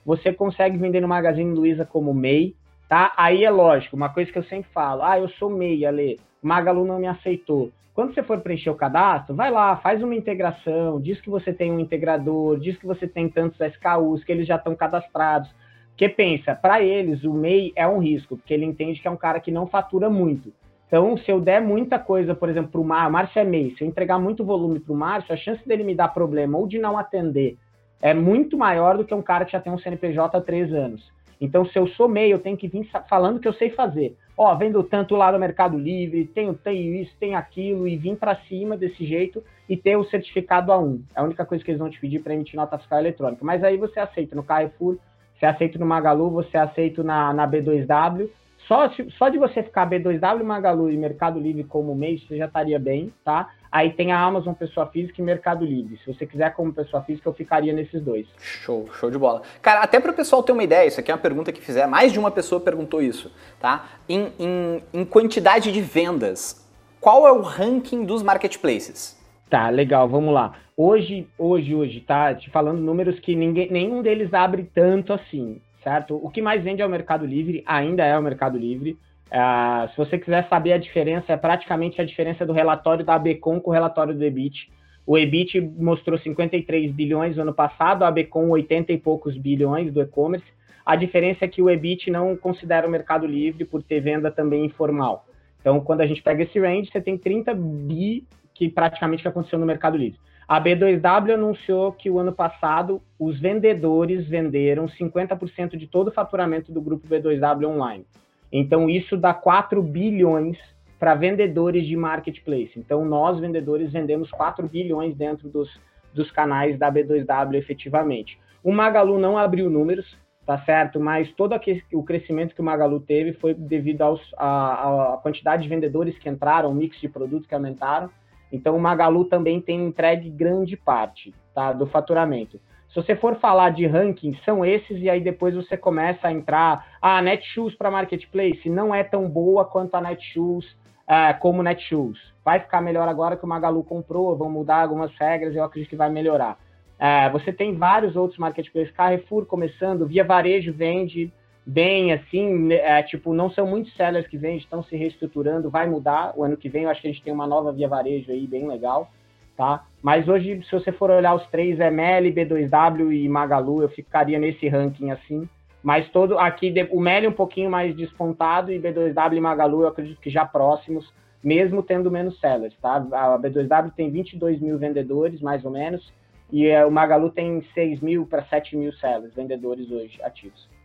Você 0.07 0.33
consegue 0.33 0.79
vender 0.79 1.01
no 1.01 1.09
Magazine 1.09 1.53
Luiza 1.53 1.85
como 1.85 2.15
MEI, 2.15 2.55
tá? 2.89 3.13
Aí 3.17 3.45
é 3.45 3.51
lógico, 3.51 3.97
uma 3.97 4.09
coisa 4.09 4.31
que 4.31 4.39
eu 4.39 4.45
sempre 4.45 4.71
falo. 4.73 5.03
Ah, 5.03 5.19
eu 5.19 5.29
sou 5.31 5.51
MEI, 5.51 5.85
Ale. 5.85 6.21
Magalu 6.41 6.85
não 6.85 7.01
me 7.01 7.09
aceitou. 7.09 7.73
Quando 7.93 8.15
você 8.15 8.23
for 8.23 8.39
preencher 8.39 8.71
o 8.71 8.77
cadastro, 8.77 9.35
vai 9.35 9.51
lá, 9.51 9.77
faz 9.79 10.01
uma 10.01 10.15
integração, 10.15 11.01
diz 11.01 11.21
que 11.21 11.29
você 11.29 11.53
tem 11.53 11.73
um 11.73 11.81
integrador, 11.81 12.61
diz 12.61 12.79
que 12.79 12.87
você 12.87 13.09
tem 13.09 13.29
tantos 13.29 13.59
SKUs, 13.59 14.23
que 14.23 14.31
eles 14.31 14.47
já 14.47 14.55
estão 14.55 14.77
cadastrados. 14.77 15.53
Porque 15.89 16.09
pensa, 16.09 16.55
para 16.55 16.81
eles 16.81 17.25
o 17.25 17.33
MEI 17.33 17.73
é 17.75 17.89
um 17.89 17.99
risco, 17.99 18.37
porque 18.37 18.55
ele 18.55 18.65
entende 18.65 19.01
que 19.01 19.09
é 19.09 19.11
um 19.11 19.17
cara 19.17 19.41
que 19.41 19.51
não 19.51 19.67
fatura 19.67 20.09
muito. 20.09 20.53
Então, 20.87 21.17
se 21.17 21.33
eu 21.33 21.41
der 21.41 21.61
muita 21.61 21.99
coisa, 21.99 22.33
por 22.33 22.49
exemplo, 22.49 22.71
para 22.71 22.81
o 22.81 22.85
Márcio, 22.85 23.13
Márcio 23.13 23.41
é 23.41 23.45
MEI, 23.45 23.75
se 23.77 23.83
eu 23.83 23.89
entregar 23.89 24.21
muito 24.21 24.45
volume 24.45 24.79
para 24.79 24.93
o 24.93 24.97
Márcio, 24.97 25.35
a 25.35 25.37
chance 25.37 25.67
dele 25.67 25.83
me 25.83 25.97
dar 25.97 26.15
problema 26.15 26.57
ou 26.57 26.69
de 26.69 26.79
não 26.79 26.97
atender 26.97 27.57
é 28.01 28.15
muito 28.15 28.57
maior 28.57 28.97
do 28.97 29.05
que 29.05 29.15
um 29.15 29.23
cara 29.23 29.45
que 29.45 29.53
já 29.53 29.61
tem 29.61 29.73
um 29.73 29.79
CNPJ 29.79 30.37
há 30.37 30.41
três 30.41 30.73
anos. 30.73 31.11
Então, 31.41 31.67
se 31.67 31.79
eu 31.79 31.87
sou 31.89 32.09
MEI, 32.09 32.33
eu 32.33 32.39
tenho 32.39 32.57
que 32.57 32.69
vir 32.69 32.89
falando 33.09 33.41
que 33.41 33.49
eu 33.49 33.53
sei 33.53 33.71
fazer 33.71 34.17
ó, 34.37 34.55
vendo 34.55 34.83
tanto 34.83 35.17
lá 35.17 35.33
no 35.33 35.39
Mercado 35.39 35.79
Livre, 35.79 36.27
tenho, 36.27 36.53
tenho 36.55 36.95
isso, 36.95 37.13
tenho 37.19 37.37
aquilo, 37.37 37.89
e 37.89 37.97
vim 37.97 38.15
para 38.15 38.37
cima 38.49 38.77
desse 38.77 39.05
jeito 39.07 39.43
e 39.69 39.77
ter 39.77 39.97
o 39.97 40.05
certificado 40.05 40.71
A1. 40.71 41.01
É 41.15 41.21
a 41.21 41.25
única 41.25 41.47
coisa 41.47 41.65
que 41.65 41.71
eles 41.71 41.81
vão 41.81 41.91
te 41.91 41.99
pedir 41.99 42.21
para 42.21 42.35
emitir 42.35 42.57
nota 42.57 42.79
fiscal 42.79 42.99
eletrônica. 42.99 43.45
Mas 43.45 43.65
aí 43.65 43.77
você 43.77 43.99
aceita 43.99 44.37
no 44.37 44.45
Carrefour, 44.45 44.99
você 45.39 45.47
aceita 45.47 45.79
no 45.79 45.87
Magalu, 45.87 46.31
você 46.31 46.57
aceita 46.57 47.03
na, 47.03 47.33
na 47.33 47.49
B2W. 47.49 48.29
Só, 48.67 48.91
só 49.17 49.29
de 49.29 49.39
você 49.39 49.63
ficar 49.63 49.89
B2W, 49.89 50.43
Magalu 50.43 50.91
e 50.91 50.97
Mercado 50.97 51.39
Livre 51.39 51.63
como 51.65 51.95
mês, 51.95 52.27
você 52.27 52.37
já 52.37 52.47
estaria 52.47 52.79
bem, 52.79 53.13
tá? 53.25 53.49
Aí 53.71 53.93
tem 53.93 54.11
a 54.11 54.21
Amazon 54.21 54.55
Pessoa 54.55 54.87
Física 54.87 55.21
e 55.21 55.25
Mercado 55.25 55.65
Livre. 55.65 55.99
Se 55.99 56.13
você 56.13 56.27
quiser 56.27 56.53
como 56.55 56.73
pessoa 56.73 57.03
física, 57.03 57.29
eu 57.29 57.35
ficaria 57.35 57.73
nesses 57.73 58.03
dois. 58.03 58.27
Show, 58.39 58.89
show 58.95 59.11
de 59.11 59.19
bola. 59.19 59.43
Cara, 59.63 59.83
até 59.83 60.01
para 60.01 60.11
o 60.11 60.15
pessoal 60.15 60.43
ter 60.43 60.53
uma 60.53 60.65
ideia, 60.65 60.87
isso 60.87 60.99
aqui 60.99 61.11
é 61.11 61.15
uma 61.15 61.21
pergunta 61.21 61.53
que 61.53 61.61
fizer, 61.61 61.87
mais 61.87 62.13
de 62.13 62.19
uma 62.19 62.31
pessoa 62.31 62.61
perguntou 62.61 63.01
isso, 63.01 63.31
tá? 63.61 63.87
Em, 64.09 64.33
em, 64.39 64.83
em 64.93 65.05
quantidade 65.05 65.71
de 65.71 65.81
vendas, 65.81 66.67
qual 67.01 67.27
é 67.27 67.33
o 67.33 67.43
ranking 67.43 68.05
dos 68.05 68.23
marketplaces? 68.23 69.17
Tá, 69.49 69.69
legal, 69.69 70.09
vamos 70.09 70.35
lá. 70.35 70.55
Hoje, 70.77 71.29
hoje, 71.39 71.75
hoje, 71.75 72.01
tá? 72.01 72.35
Te 72.35 72.51
falando 72.51 72.81
números 72.81 73.21
que 73.21 73.37
ninguém, 73.37 73.71
nenhum 73.71 74.03
deles 74.03 74.35
abre 74.35 74.69
tanto 74.75 75.13
assim, 75.13 75.61
certo? 75.87 76.19
O 76.21 76.29
que 76.29 76.43
mais 76.43 76.65
vende 76.65 76.83
é 76.83 76.87
o 76.87 76.91
Mercado 76.91 77.25
Livre, 77.25 77.63
ainda 77.65 78.05
é 78.05 78.19
o 78.19 78.23
Mercado 78.23 78.59
Livre. 78.59 78.99
Uh, 79.29 79.89
se 79.91 79.97
você 79.97 80.19
quiser 80.19 80.49
saber 80.49 80.73
a 80.73 80.79
diferença, 80.79 81.33
é 81.33 81.37
praticamente 81.37 82.01
a 82.01 82.05
diferença 82.05 82.45
do 82.45 82.53
relatório 82.53 83.05
da 83.05 83.15
Abcom 83.15 83.61
com 83.61 83.71
o 83.71 83.73
relatório 83.73 84.13
do 84.13 84.25
EBIT. 84.25 84.69
O 85.07 85.17
EBIT 85.17 85.61
mostrou 85.61 86.19
53 86.19 86.91
bilhões 86.91 87.37
no 87.37 87.43
ano 87.43 87.55
passado, 87.55 88.03
a 88.03 88.09
Abcom 88.09 88.49
80 88.49 88.93
e 88.95 88.99
poucos 88.99 89.39
bilhões 89.39 89.93
do 89.93 90.03
e-commerce. 90.03 90.47
A 90.85 90.97
diferença 90.97 91.45
é 91.45 91.49
que 91.49 91.63
o 91.63 91.71
EBIT 91.71 92.11
não 92.11 92.37
considera 92.37 92.85
o 92.85 92.91
Mercado 92.91 93.25
Livre 93.25 93.65
por 93.65 93.81
ter 93.81 94.01
venda 94.01 94.29
também 94.29 94.65
informal. 94.65 95.25
Então, 95.61 95.79
quando 95.79 96.01
a 96.01 96.07
gente 96.07 96.21
pega 96.21 96.43
esse 96.43 96.59
range, 96.59 96.91
você 96.91 97.01
tem 97.01 97.17
30 97.17 97.55
bi 97.55 98.27
que 98.53 98.69
praticamente 98.69 99.27
aconteceu 99.29 99.59
no 99.59 99.67
Mercado 99.67 99.97
Livre. 99.97 100.19
A 100.49 100.61
B2W 100.61 101.35
anunciou 101.35 101.91
que 101.91 102.09
o 102.09 102.21
ano 102.21 102.33
passado 102.33 103.03
os 103.19 103.41
vendedores 103.41 104.29
venderam 104.29 104.87
50% 104.87 105.77
de 105.77 105.89
todo 105.89 106.09
o 106.09 106.13
faturamento 106.13 106.71
do 106.71 106.81
grupo 106.81 107.09
B2W 107.09 107.67
online. 107.67 108.07
Então, 108.53 108.89
isso 108.89 109.17
dá 109.17 109.35
4 109.35 109.83
bilhões 109.83 110.57
para 111.01 111.17
vendedores 111.17 111.85
de 111.85 111.97
marketplace. 111.97 112.73
Então, 112.77 113.05
nós, 113.05 113.41
vendedores, 113.41 113.93
vendemos 113.93 114.31
4 114.31 114.69
bilhões 114.69 115.17
dentro 115.17 115.49
dos, 115.49 115.69
dos 116.15 116.31
canais 116.31 116.79
da 116.79 116.93
B2W 116.93 117.55
efetivamente. 117.57 118.39
O 118.63 118.73
Magalu 118.73 119.19
não 119.19 119.37
abriu 119.37 119.69
números, 119.69 120.17
tá 120.47 120.59
certo? 120.61 121.01
Mas 121.01 121.31
todo 121.33 121.59
o 121.93 122.03
crescimento 122.05 122.55
que 122.55 122.61
o 122.61 122.65
Magalu 122.65 123.01
teve 123.01 123.33
foi 123.33 123.53
devido 123.53 124.03
à 124.39 125.19
quantidade 125.23 125.65
de 125.65 125.69
vendedores 125.69 126.17
que 126.19 126.29
entraram, 126.29 126.71
o 126.71 126.75
mix 126.75 127.01
de 127.01 127.09
produtos 127.09 127.49
que 127.49 127.55
aumentaram. 127.55 128.09
Então, 128.53 128.77
o 128.77 128.81
Magalu 128.81 129.25
também 129.25 129.61
tem 129.61 129.85
entregue 129.85 130.31
grande 130.31 130.77
parte 130.77 131.35
tá, 131.55 131.73
do 131.73 131.87
faturamento. 131.87 132.61
Se 132.89 133.03
você 133.03 133.15
for 133.15 133.37
falar 133.37 133.71
de 133.71 133.87
ranking, 133.87 134.39
são 134.45 134.65
esses, 134.65 135.03
e 135.03 135.11
aí 135.11 135.21
depois 135.21 135.55
você 135.55 135.77
começa 135.77 136.29
a 136.29 136.33
entrar. 136.33 136.87
Ah, 137.03 137.21
Netshoes 137.21 137.75
para 137.75 137.91
Marketplace 137.91 138.71
não 138.71 138.95
é 138.95 139.05
tão 139.05 139.29
boa 139.29 139.65
quanto 139.65 139.95
a 139.97 140.01
Netshoes, 140.01 140.65
é, 141.07 141.33
como 141.35 141.63
Netshoes. 141.63 142.19
Vai 142.45 142.61
ficar 142.61 142.81
melhor 142.81 143.07
agora 143.07 143.37
que 143.37 143.45
o 143.45 143.49
Magalu 143.49 143.85
comprou, 143.85 144.37
vão 144.37 144.51
mudar 144.51 144.83
algumas 144.83 145.15
regras, 145.19 145.55
eu 145.55 145.63
acredito 145.63 145.91
que 145.91 145.97
vai 145.97 146.09
melhorar. 146.09 146.59
É, 146.99 147.29
você 147.29 147.53
tem 147.53 147.77
vários 147.77 148.17
outros 148.17 148.39
marketplaces, 148.39 148.93
Carrefour 148.93 149.45
começando, 149.45 150.07
Via 150.07 150.25
Varejo 150.25 150.73
vende 150.73 151.31
bem, 151.67 152.13
assim, 152.13 152.55
né, 152.55 152.77
é, 152.77 153.03
tipo, 153.03 153.35
não 153.35 153.51
são 153.51 153.67
muitos 153.67 153.93
sellers 153.97 154.29
que 154.29 154.39
vendem, 154.39 154.59
estão 154.59 154.85
se 154.85 154.97
reestruturando, 154.97 155.69
vai 155.69 155.89
mudar 155.89 156.33
o 156.37 156.45
ano 156.45 156.57
que 156.57 156.69
vem, 156.69 156.85
eu 156.85 156.91
acho 156.91 157.03
que 157.03 157.09
a 157.09 157.11
gente 157.11 157.25
tem 157.25 157.33
uma 157.33 157.47
nova 157.47 157.73
Via 157.73 157.89
Varejo 157.89 158.31
aí, 158.31 158.47
bem 158.47 158.69
legal, 158.69 159.11
tá? 159.57 159.85
Mas 160.01 160.29
hoje, 160.29 160.63
se 160.63 160.71
você 160.71 160.93
for 160.93 161.11
olhar 161.11 161.35
os 161.35 161.45
três, 161.49 161.81
é 161.81 161.91
Meli, 161.91 162.33
B2W 162.33 163.13
e 163.13 163.29
Magalu, 163.29 163.83
eu 163.83 163.89
ficaria 163.89 164.39
nesse 164.39 164.69
ranking, 164.69 165.11
assim, 165.11 165.49
mas 165.83 166.09
todo, 166.11 166.39
aqui, 166.39 166.73
o 166.91 167.01
Meli 167.01 167.27
um 167.27 167.33
pouquinho 167.33 167.71
mais 167.71 167.97
despontado 167.97 168.73
e 168.73 168.79
B2W 168.79 169.37
e 169.37 169.41
Magalu, 169.41 169.83
eu 169.83 169.89
acredito 169.89 170.21
que 170.21 170.31
já 170.31 170.45
próximos, 170.45 171.13
mesmo 171.43 171.83
tendo 171.83 172.11
menos 172.11 172.39
sellers, 172.39 172.77
tá? 172.81 172.97
A 172.97 173.39
B2W 173.39 173.93
tem 173.97 174.11
22 174.11 174.61
mil 174.61 174.79
vendedores, 174.79 175.41
mais 175.41 175.65
ou 175.65 175.73
menos, 175.73 176.13
e 176.53 176.67
é, 176.67 176.87
o 176.87 176.93
Magalu 176.93 177.31
tem 177.31 177.61
6 177.75 178.01
mil 178.01 178.25
para 178.25 178.45
7 178.45 178.77
mil 178.77 178.93
sellers, 178.93 179.35
vendedores 179.35 179.91
hoje 179.91 180.23
ativos. 180.23 180.76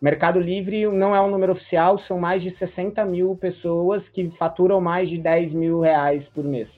Mercado 0.00 0.38
Livre 0.38 0.86
não 0.86 1.14
é 1.14 1.20
um 1.20 1.30
número 1.30 1.52
oficial, 1.52 1.98
são 2.00 2.18
mais 2.18 2.42
de 2.42 2.56
60 2.58 3.04
mil 3.04 3.34
pessoas 3.36 4.06
que 4.10 4.30
faturam 4.38 4.80
mais 4.80 5.08
de 5.08 5.18
10 5.18 5.52
mil 5.52 5.80
reais 5.80 6.22
por 6.34 6.44
mês. 6.44 6.68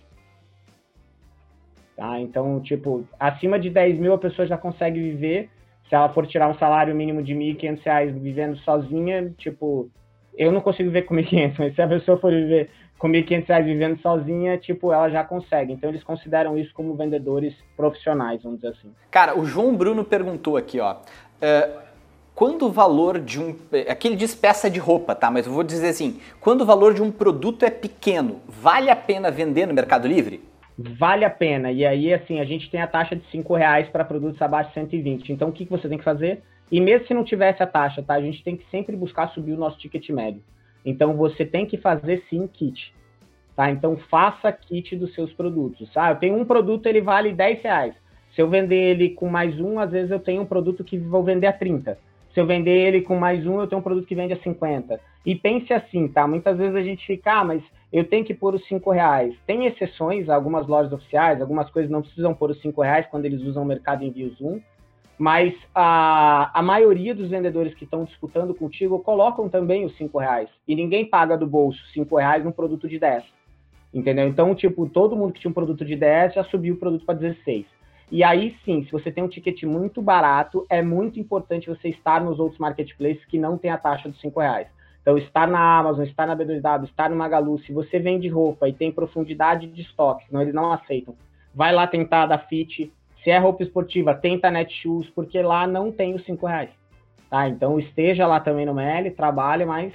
Tá? 1.96 2.20
Então, 2.20 2.60
tipo, 2.60 3.04
acima 3.18 3.58
de 3.58 3.70
10 3.70 3.98
mil 3.98 4.14
a 4.14 4.18
pessoa 4.18 4.46
já 4.46 4.56
consegue 4.56 5.00
viver. 5.00 5.50
Se 5.88 5.94
ela 5.94 6.08
for 6.10 6.26
tirar 6.26 6.48
um 6.48 6.54
salário 6.54 6.94
mínimo 6.94 7.22
de 7.22 7.34
1.500 7.34 7.80
reais 7.82 8.14
vivendo 8.14 8.56
sozinha, 8.58 9.34
tipo, 9.36 9.90
eu 10.36 10.52
não 10.52 10.60
consigo 10.60 10.90
viver 10.90 11.02
com 11.02 11.14
1.500, 11.16 11.54
mas 11.58 11.74
se 11.74 11.82
a 11.82 11.88
pessoa 11.88 12.18
for 12.18 12.30
viver 12.30 12.70
com 12.98 13.08
1.500 13.08 13.46
reais 13.46 13.66
vivendo 13.66 14.00
sozinha, 14.00 14.58
tipo, 14.58 14.92
ela 14.92 15.08
já 15.08 15.24
consegue. 15.24 15.72
Então 15.72 15.90
eles 15.90 16.04
consideram 16.04 16.56
isso 16.56 16.72
como 16.72 16.94
vendedores 16.94 17.54
profissionais, 17.76 18.42
vamos 18.44 18.60
dizer 18.60 18.74
assim. 18.74 18.92
Cara, 19.10 19.36
o 19.36 19.44
João 19.44 19.76
Bruno 19.76 20.04
perguntou 20.04 20.56
aqui, 20.56 20.78
ó. 20.78 20.94
Uh, 20.94 21.87
quando 22.38 22.66
o 22.66 22.70
valor 22.70 23.18
de 23.18 23.40
um. 23.40 23.56
Aqui 23.88 24.06
ele 24.06 24.14
diz 24.14 24.32
peça 24.32 24.70
de 24.70 24.78
roupa, 24.78 25.12
tá? 25.12 25.28
Mas 25.28 25.44
eu 25.44 25.52
vou 25.52 25.64
dizer 25.64 25.88
assim: 25.88 26.20
quando 26.40 26.60
o 26.60 26.64
valor 26.64 26.94
de 26.94 27.02
um 27.02 27.10
produto 27.10 27.64
é 27.64 27.70
pequeno, 27.70 28.40
vale 28.46 28.88
a 28.90 28.94
pena 28.94 29.28
vender 29.28 29.66
no 29.66 29.74
Mercado 29.74 30.06
Livre? 30.06 30.40
Vale 30.78 31.24
a 31.24 31.30
pena. 31.30 31.72
E 31.72 31.84
aí, 31.84 32.14
assim, 32.14 32.38
a 32.38 32.44
gente 32.44 32.70
tem 32.70 32.80
a 32.80 32.86
taxa 32.86 33.16
de 33.16 33.28
5 33.32 33.56
reais 33.56 33.88
para 33.88 34.04
produtos 34.04 34.40
abaixo 34.40 34.68
de 34.68 34.74
120. 34.74 35.32
Então, 35.32 35.48
o 35.48 35.52
que, 35.52 35.64
que 35.64 35.70
você 35.72 35.88
tem 35.88 35.98
que 35.98 36.04
fazer? 36.04 36.40
E 36.70 36.80
mesmo 36.80 37.08
se 37.08 37.14
não 37.14 37.24
tivesse 37.24 37.60
a 37.60 37.66
taxa, 37.66 38.04
tá? 38.04 38.14
A 38.14 38.20
gente 38.20 38.44
tem 38.44 38.56
que 38.56 38.64
sempre 38.70 38.94
buscar 38.94 39.30
subir 39.30 39.54
o 39.54 39.58
nosso 39.58 39.76
ticket 39.76 40.08
médio. 40.10 40.40
Então 40.84 41.16
você 41.16 41.44
tem 41.44 41.66
que 41.66 41.76
fazer 41.76 42.22
sim 42.30 42.46
kit. 42.46 42.94
Tá? 43.56 43.68
Então 43.68 43.96
faça 44.08 44.52
kit 44.52 44.94
dos 44.94 45.12
seus 45.12 45.32
produtos. 45.32 45.90
Ah, 45.96 46.12
eu 46.12 46.16
tenho 46.16 46.38
um 46.38 46.44
produto, 46.44 46.86
ele 46.86 47.00
vale 47.00 47.32
10 47.32 47.62
reais. 47.62 47.94
Se 48.32 48.40
eu 48.40 48.48
vender 48.48 48.76
ele 48.76 49.10
com 49.10 49.28
mais 49.28 49.58
um, 49.58 49.80
às 49.80 49.90
vezes 49.90 50.12
eu 50.12 50.20
tenho 50.20 50.42
um 50.42 50.46
produto 50.46 50.84
que 50.84 50.96
vou 50.96 51.24
vender 51.24 51.48
a 51.48 51.52
30. 51.52 51.98
Se 52.38 52.42
eu 52.42 52.46
vender 52.46 52.70
ele 52.70 53.02
com 53.02 53.16
mais 53.16 53.44
um, 53.44 53.60
eu 53.60 53.66
tenho 53.66 53.80
um 53.80 53.82
produto 53.82 54.06
que 54.06 54.14
vende 54.14 54.32
a 54.32 54.40
50. 54.40 55.00
E 55.26 55.34
pense 55.34 55.72
assim, 55.72 56.06
tá? 56.06 56.24
Muitas 56.24 56.56
vezes 56.56 56.76
a 56.76 56.82
gente 56.82 57.04
fica, 57.04 57.32
ah, 57.32 57.44
mas 57.44 57.64
eu 57.92 58.04
tenho 58.04 58.24
que 58.24 58.32
pôr 58.32 58.54
os 58.54 58.64
5 58.68 58.92
reais. 58.92 59.34
Tem 59.44 59.66
exceções, 59.66 60.28
algumas 60.28 60.68
lojas 60.68 60.92
oficiais, 60.92 61.40
algumas 61.40 61.68
coisas 61.68 61.90
não 61.90 62.00
precisam 62.00 62.32
pôr 62.32 62.52
os 62.52 62.60
5 62.60 62.80
reais 62.80 63.08
quando 63.10 63.24
eles 63.24 63.42
usam 63.42 63.64
o 63.64 63.66
mercado 63.66 64.04
envio 64.04 64.32
Zoom 64.34 64.60
mas 65.18 65.52
a, 65.74 66.56
a 66.56 66.62
maioria 66.62 67.12
dos 67.12 67.28
vendedores 67.28 67.74
que 67.74 67.82
estão 67.82 68.04
disputando 68.04 68.54
contigo 68.54 69.00
colocam 69.00 69.48
também 69.48 69.84
os 69.84 69.96
cinco 69.96 70.16
reais. 70.16 70.48
E 70.68 70.76
ninguém 70.76 71.04
paga 71.04 71.36
do 71.36 71.44
bolso 71.44 71.84
cinco 71.92 72.18
reais 72.18 72.44
num 72.44 72.52
produto 72.52 72.88
de 72.88 73.00
10. 73.00 73.24
Entendeu? 73.92 74.28
Então, 74.28 74.54
tipo, 74.54 74.88
todo 74.88 75.16
mundo 75.16 75.32
que 75.32 75.40
tinha 75.40 75.50
um 75.50 75.54
produto 75.54 75.84
de 75.84 75.96
10 75.96 76.34
já 76.34 76.44
subiu 76.44 76.74
o 76.74 76.78
produto 76.78 77.04
para 77.04 77.18
16. 77.18 77.66
E 78.10 78.24
aí 78.24 78.56
sim, 78.64 78.84
se 78.84 78.92
você 78.92 79.12
tem 79.12 79.22
um 79.22 79.28
ticket 79.28 79.62
muito 79.64 80.00
barato, 80.00 80.66
é 80.70 80.80
muito 80.82 81.20
importante 81.20 81.68
você 81.68 81.88
estar 81.88 82.22
nos 82.22 82.38
outros 82.38 82.58
marketplaces 82.58 83.24
que 83.26 83.38
não 83.38 83.58
tem 83.58 83.70
a 83.70 83.76
taxa 83.76 84.08
dos 84.08 84.20
cinco 84.20 84.40
reais. 84.40 84.66
Então, 85.02 85.16
estar 85.16 85.46
na 85.46 85.78
Amazon, 85.78 86.04
estar 86.04 86.26
na 86.26 86.36
B2W, 86.36 86.84
estar 86.84 87.08
no 87.08 87.16
Magalu, 87.16 87.58
se 87.60 87.72
você 87.72 87.98
vende 87.98 88.28
roupa 88.28 88.68
e 88.68 88.74
tem 88.74 88.92
profundidade 88.92 89.66
de 89.66 89.80
estoque, 89.80 90.26
senão 90.26 90.42
eles 90.42 90.52
não 90.52 90.70
aceitam. 90.70 91.14
Vai 91.54 91.72
lá 91.72 91.86
tentar 91.86 92.26
da 92.26 92.38
Fit, 92.38 92.92
se 93.22 93.30
é 93.30 93.38
roupa 93.38 93.62
esportiva, 93.62 94.14
tenta 94.14 94.50
Netshoes, 94.50 95.08
porque 95.10 95.40
lá 95.40 95.66
não 95.66 95.90
tem 95.90 96.14
os 96.14 96.24
5 96.24 96.46
reais. 96.46 96.70
Tá? 97.30 97.48
Então 97.48 97.78
esteja 97.78 98.26
lá 98.26 98.40
também 98.40 98.66
no 98.66 98.72
ML, 98.72 99.10
trabalhe, 99.12 99.64
mas 99.64 99.92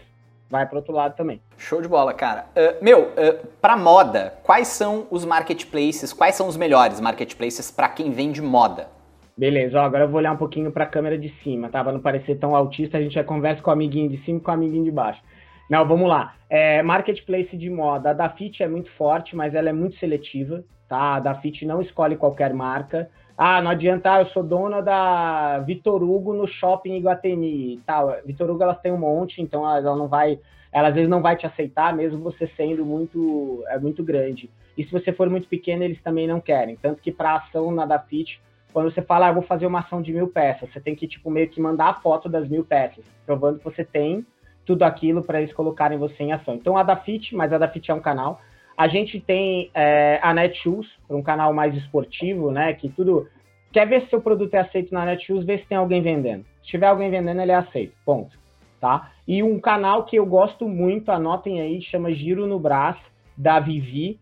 vai 0.53 0.67
para 0.67 0.77
outro 0.77 0.93
lado 0.93 1.15
também. 1.15 1.41
Show 1.57 1.81
de 1.81 1.87
bola, 1.87 2.13
cara. 2.13 2.45
Uh, 2.55 2.83
meu, 2.83 3.07
uh, 3.07 3.47
para 3.59 3.75
moda, 3.75 4.35
quais 4.43 4.67
são 4.67 5.07
os 5.09 5.25
marketplaces, 5.25 6.13
quais 6.13 6.35
são 6.35 6.47
os 6.47 6.55
melhores 6.55 7.01
marketplaces 7.01 7.71
para 7.71 7.89
quem 7.89 8.11
vende 8.11 8.39
moda? 8.39 8.87
Beleza, 9.35 9.81
ó, 9.81 9.83
agora 9.83 10.03
eu 10.03 10.07
vou 10.09 10.19
olhar 10.19 10.31
um 10.31 10.37
pouquinho 10.37 10.71
para 10.71 10.83
a 10.83 10.87
câmera 10.87 11.17
de 11.17 11.33
cima, 11.43 11.69
tá? 11.69 11.83
Para 11.83 11.93
não 11.93 11.99
parecer 11.99 12.37
tão 12.37 12.55
autista, 12.55 12.99
a 12.99 13.01
gente 13.01 13.15
já 13.15 13.23
conversa 13.23 13.63
com 13.63 13.71
o 13.71 13.73
amiguinho 13.73 14.07
de 14.07 14.23
cima 14.23 14.37
e 14.37 14.41
com 14.41 14.51
o 14.51 14.53
amiguinho 14.53 14.83
de 14.83 14.91
baixo. 14.91 15.19
Não, 15.67 15.87
vamos 15.87 16.07
lá. 16.07 16.35
É, 16.47 16.83
marketplace 16.83 17.57
de 17.57 17.67
moda. 17.67 18.11
A 18.11 18.13
Dafit 18.13 18.61
é 18.61 18.67
muito 18.67 18.91
forte, 18.91 19.35
mas 19.35 19.55
ela 19.55 19.69
é 19.69 19.73
muito 19.73 19.97
seletiva, 19.97 20.63
tá? 20.87 21.15
A 21.15 21.19
Dafit 21.19 21.65
não 21.65 21.81
escolhe 21.81 22.15
qualquer 22.15 22.53
marca. 22.53 23.09
Ah, 23.37 23.61
não 23.61 23.71
adianta, 23.71 24.13
ah, 24.13 24.21
eu 24.21 24.27
sou 24.27 24.43
dona 24.43 24.81
da 24.81 25.59
Vitor 25.59 26.03
Hugo 26.03 26.33
no 26.33 26.47
shopping 26.47 26.97
Iguatemi 26.97 27.75
e 27.75 27.77
tal. 27.79 28.15
Vitor 28.25 28.49
Hugo 28.49 28.63
elas 28.63 28.79
têm 28.79 28.91
um 28.91 28.97
monte, 28.97 29.41
então 29.41 29.67
ela 29.67 29.95
não 29.95 30.07
vai, 30.07 30.39
ela 30.71 30.89
às 30.89 30.93
vezes 30.93 31.09
não 31.09 31.21
vai 31.21 31.35
te 31.35 31.45
aceitar, 31.45 31.95
mesmo 31.95 32.19
você 32.19 32.47
sendo 32.55 32.85
muito, 32.85 33.63
é 33.67 33.79
muito 33.79 34.03
grande. 34.03 34.49
E 34.77 34.83
se 34.83 34.91
você 34.91 35.11
for 35.11 35.29
muito 35.29 35.47
pequeno, 35.47 35.83
eles 35.83 36.01
também 36.01 36.27
não 36.27 36.39
querem. 36.39 36.75
Tanto 36.75 37.01
que 37.01 37.11
para 37.11 37.35
ação 37.35 37.71
na 37.71 37.85
Dafit, 37.85 38.39
quando 38.71 38.91
você 38.91 39.01
fala, 39.01 39.27
ah, 39.27 39.29
eu 39.29 39.35
vou 39.35 39.43
fazer 39.43 39.65
uma 39.65 39.79
ação 39.79 40.01
de 40.01 40.13
mil 40.13 40.27
peças, 40.27 40.71
você 40.71 40.79
tem 40.79 40.95
que 40.95 41.07
tipo 41.07 41.31
meio 41.31 41.49
que 41.49 41.59
mandar 41.59 41.89
a 41.89 41.93
foto 41.95 42.29
das 42.29 42.47
mil 42.47 42.63
peças, 42.63 43.03
provando 43.25 43.57
que 43.57 43.65
você 43.65 43.83
tem 43.83 44.25
tudo 44.63 44.83
aquilo 44.83 45.23
para 45.23 45.41
eles 45.41 45.53
colocarem 45.53 45.97
você 45.97 46.23
em 46.23 46.33
ação. 46.33 46.53
Então 46.53 46.77
a 46.77 46.83
Dafit, 46.83 47.35
mas 47.35 47.51
a 47.51 47.57
Dafit 47.57 47.89
é 47.89 47.93
um 47.93 47.99
canal 47.99 48.39
a 48.77 48.87
gente 48.87 49.19
tem 49.19 49.69
é, 49.73 50.19
a 50.21 50.33
Netshoes, 50.33 50.87
um 51.09 51.21
canal 51.21 51.53
mais 51.53 51.75
esportivo, 51.75 52.51
né? 52.51 52.73
Que 52.73 52.89
tudo. 52.89 53.27
Quer 53.71 53.87
ver 53.87 54.01
se 54.01 54.09
seu 54.09 54.21
produto 54.21 54.53
é 54.53 54.59
aceito 54.59 54.93
na 54.93 55.05
Netshoes, 55.05 55.45
vê 55.45 55.57
se 55.57 55.65
tem 55.65 55.77
alguém 55.77 56.01
vendendo. 56.01 56.45
Se 56.61 56.69
tiver 56.69 56.87
alguém 56.87 57.09
vendendo, 57.09 57.41
ele 57.41 57.51
é 57.51 57.55
aceito. 57.55 57.93
Ponto. 58.05 58.37
Tá? 58.79 59.11
E 59.27 59.41
um 59.41 59.59
canal 59.59 60.03
que 60.05 60.17
eu 60.17 60.25
gosto 60.25 60.67
muito, 60.67 61.09
anotem 61.11 61.61
aí, 61.61 61.81
chama 61.81 62.13
Giro 62.13 62.45
no 62.45 62.59
Brás, 62.59 62.97
da 63.37 63.59
Vivi. 63.59 64.19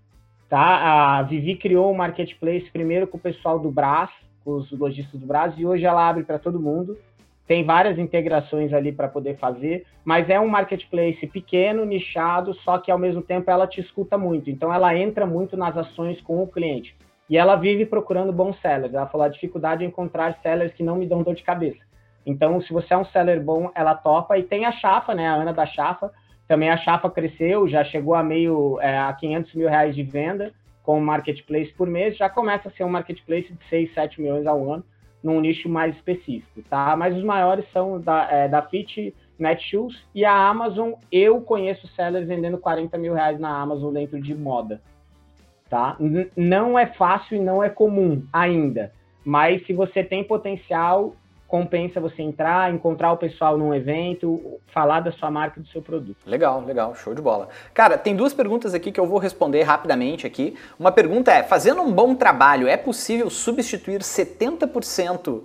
Tá? 0.47 1.17
A 1.17 1.23
Vivi 1.23 1.55
criou 1.55 1.87
o 1.87 1.91
um 1.91 1.97
marketplace 1.97 2.69
primeiro 2.71 3.07
com 3.07 3.17
o 3.17 3.21
pessoal 3.21 3.57
do 3.57 3.71
Brás, 3.71 4.09
com 4.45 4.57
os 4.57 4.71
lojistas 4.71 5.19
do 5.19 5.25
Brás, 5.25 5.53
e 5.57 5.65
hoje 5.65 5.85
ela 5.85 6.07
abre 6.07 6.23
para 6.23 6.39
todo 6.39 6.59
mundo 6.59 6.97
tem 7.51 7.65
várias 7.65 7.99
integrações 7.99 8.71
ali 8.71 8.93
para 8.93 9.09
poder 9.09 9.35
fazer, 9.35 9.85
mas 10.05 10.29
é 10.29 10.39
um 10.39 10.47
marketplace 10.47 11.27
pequeno, 11.27 11.83
nichado, 11.83 12.53
só 12.63 12.77
que 12.77 12.89
ao 12.89 12.97
mesmo 12.97 13.21
tempo 13.21 13.51
ela 13.51 13.67
te 13.67 13.81
escuta 13.81 14.17
muito. 14.17 14.49
Então 14.49 14.73
ela 14.73 14.95
entra 14.95 15.25
muito 15.25 15.57
nas 15.57 15.75
ações 15.75 16.21
com 16.21 16.41
o 16.41 16.47
cliente. 16.47 16.95
E 17.29 17.37
ela 17.37 17.58
vive 17.58 17.85
procurando 17.85 18.31
bons 18.31 18.58
sellers. 18.62 18.93
Ela 18.93 19.06
falou 19.08 19.25
a 19.25 19.29
dificuldade 19.29 19.79
de 19.79 19.85
encontrar 19.85 20.39
sellers 20.41 20.71
que 20.71 20.81
não 20.81 20.95
me 20.95 21.06
dão 21.06 21.23
dor 21.23 21.35
de 21.35 21.43
cabeça. 21.43 21.81
Então, 22.25 22.62
se 22.62 22.71
você 22.71 22.93
é 22.93 22.97
um 22.97 23.04
seller 23.04 23.43
bom, 23.43 23.69
ela 23.75 23.95
topa. 23.95 24.37
E 24.37 24.43
tem 24.43 24.63
a 24.63 24.71
Chafa, 24.71 25.13
né? 25.13 25.27
A 25.27 25.33
Ana 25.33 25.52
da 25.52 25.65
Chafa. 25.65 26.10
Também 26.47 26.69
a 26.69 26.77
Chafa 26.77 27.10
cresceu, 27.10 27.67
já 27.67 27.83
chegou 27.83 28.15
a 28.15 28.23
meio 28.23 28.79
é, 28.79 28.97
a 28.97 29.12
500 29.12 29.56
mil 29.56 29.67
reais 29.67 29.93
de 29.93 30.04
venda 30.04 30.54
com 30.83 30.97
o 30.97 31.02
marketplace 31.02 31.73
por 31.73 31.89
mês. 31.89 32.15
Já 32.15 32.29
começa 32.29 32.69
a 32.69 32.71
ser 32.71 32.85
um 32.85 32.89
marketplace 32.89 33.52
de 33.52 33.65
6, 33.67 33.93
7 33.93 34.21
milhões 34.21 34.47
ao 34.47 34.71
ano 34.71 34.85
num 35.24 35.40
nicho 35.40 35.69
mais 35.69 35.96
específico, 35.96 36.62
tá? 36.69 36.96
Mas 36.96 37.15
os 37.15 37.24
maiores 37.24 37.65
são 37.72 38.00
da, 38.00 38.28
é, 38.32 38.48
da 38.48 38.62
Fit, 38.63 39.13
Netshoes, 39.38 39.96
e 40.13 40.26
a 40.26 40.34
Amazon, 40.50 40.94
eu 41.12 41.42
conheço 41.42 41.88
sellers 41.90 42.28
vendendo 42.28 42.58
40 42.58 42.98
mil 42.98 43.13
reais 43.13 43.40
na 43.40 43.62
Amazon 43.62 43.94
dentro 43.94 44.22
de 44.22 44.36
moda. 44.36 44.82
Tá? 45.69 45.96
N 46.00 46.30
não 46.36 46.78
é 46.78 46.88
fácil 46.88 47.38
e 47.38 47.40
não 47.40 47.63
é 47.63 47.69
comum 47.69 48.26
ainda, 48.34 48.92
mas 49.24 49.65
se 49.65 49.74
você 49.74 50.04
tem 50.04 50.24
potencial, 50.24 51.15
compensa 51.52 51.99
você 51.99 52.21
entrar, 52.21 52.73
encontrar 52.73 53.12
o 53.12 53.17
pessoal 53.17 53.58
num 53.58 53.73
evento, 53.73 54.58
falar 54.73 55.02
da 55.02 55.12
sua 55.12 55.29
marca 55.29 55.60
e 55.60 55.63
do 55.63 55.67
seu 55.67 55.81
produto. 55.81 56.15
Legal, 56.25 56.63
legal, 56.63 56.95
show 56.95 57.13
de 57.13 57.21
bola. 57.21 57.49
Cara, 57.73 57.97
tem 57.97 58.15
duas 58.15 58.33
perguntas 58.33 58.73
aqui 58.73 58.89
que 58.89 58.99
eu 58.99 59.06
vou 59.06 59.19
responder 59.19 59.62
rapidamente 59.63 60.25
aqui. 60.25 60.56
Uma 60.79 60.93
pergunta 60.93 61.29
é: 61.29 61.43
fazendo 61.43 61.81
um 61.81 61.91
bom 61.91 62.15
trabalho, 62.15 62.69
é 62.69 62.77
possível 62.77 63.29
substituir 63.29 63.99
70% 63.99 65.41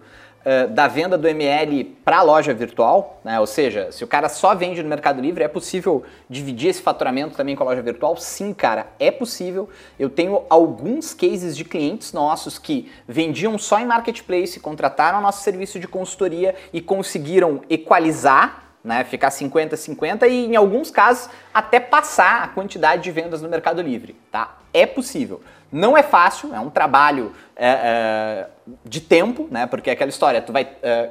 uh, 0.47 0.68
da 0.68 0.86
venda 0.86 1.18
do 1.18 1.26
ML 1.26 1.84
para 2.05 2.18
a 2.18 2.22
loja 2.22 2.55
virtual, 2.55 3.20
né? 3.24 3.40
Ou 3.40 3.47
seja, 3.47 3.90
se 3.90 4.05
o 4.05 4.07
cara 4.07 4.28
só 4.28 4.55
vende 4.55 4.82
no 4.82 4.88
Mercado 4.88 5.20
Livre, 5.20 5.42
é 5.42 5.49
possível 5.49 6.05
dividir 6.30 6.70
esse 6.70 6.80
faturamento 6.80 7.36
também 7.36 7.57
com 7.57 7.64
a 7.64 7.66
loja 7.66 7.82
virtual? 7.82 8.16
Sim, 8.16 8.55
cara, 8.55 8.86
é 9.01 9.11
possível. 9.11 9.68
Eu 9.99 10.09
tenho 10.09 10.44
alguns 10.49 11.12
cases 11.12 11.57
de 11.57 11.64
clientes 11.64 12.12
nossos 12.12 12.59
que 12.59 12.90
vendiam 13.09 13.59
só 13.59 13.80
em 13.80 13.86
marketplace, 13.86 14.61
contrataram 14.61 15.20
nosso 15.20 15.42
serviço 15.42 15.80
de 15.80 15.88
consultoria 15.88 16.55
e 16.72 16.80
conseguiram 16.80 17.62
equalizar 17.68 18.62
né, 18.86 19.03
ficar 19.03 19.30
50-50 19.30 20.28
e 20.28 20.47
em 20.47 20.55
alguns 20.55 20.92
casos 20.92 21.28
até 21.53 21.80
passar 21.80 22.44
a 22.44 22.49
quantidade 22.49 23.03
de 23.03 23.11
vendas 23.11 23.42
no 23.42 23.49
Mercado 23.49 23.82
Livre, 23.82 24.14
tá? 24.30 24.59
É 24.72 24.86
possível. 24.86 25.40
Não 25.70 25.96
é 25.96 26.02
fácil, 26.02 26.54
é 26.54 26.60
um 26.60 26.70
trabalho 26.70 27.32
é, 27.56 27.68
é, 27.68 28.46
de 28.84 29.00
tempo, 29.00 29.48
né? 29.50 29.66
Porque 29.66 29.90
é 29.90 29.92
aquela 29.92 30.08
história, 30.08 30.40
tu 30.40 30.52
vai, 30.52 30.68
é, 30.82 31.10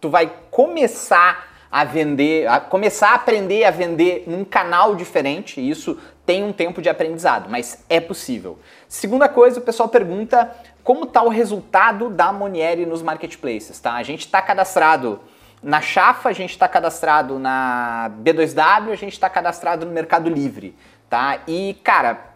tu 0.00 0.08
vai 0.08 0.32
começar 0.50 1.52
a 1.70 1.84
vender, 1.84 2.46
a 2.46 2.60
começar 2.60 3.10
a 3.10 3.14
aprender 3.14 3.64
a 3.64 3.70
vender 3.70 4.24
num 4.26 4.44
canal 4.44 4.94
diferente, 4.94 5.60
e 5.60 5.70
isso 5.70 5.98
tem 6.26 6.44
um 6.44 6.52
tempo 6.52 6.82
de 6.82 6.88
aprendizado, 6.88 7.48
mas 7.48 7.84
é 7.88 7.98
possível. 7.98 8.58
Segunda 8.86 9.28
coisa, 9.28 9.58
o 9.58 9.62
pessoal 9.62 9.88
pergunta 9.88 10.54
como 10.84 11.04
está 11.04 11.22
o 11.22 11.28
resultado 11.28 12.10
da 12.10 12.32
Monieri 12.32 12.84
nos 12.84 13.02
marketplaces, 13.02 13.80
tá? 13.80 13.94
A 13.94 14.02
gente 14.02 14.20
está 14.20 14.42
cadastrado 14.42 15.20
na 15.62 15.80
Chafa, 15.80 16.28
a 16.28 16.32
gente 16.32 16.50
está 16.50 16.68
cadastrado 16.68 17.38
na 17.38 18.10
B2W, 18.22 18.90
a 18.90 18.96
gente 18.96 19.12
está 19.12 19.30
cadastrado 19.30 19.86
no 19.86 19.92
Mercado 19.92 20.28
Livre, 20.28 20.76
tá? 21.08 21.38
E, 21.46 21.78
cara, 21.82 22.31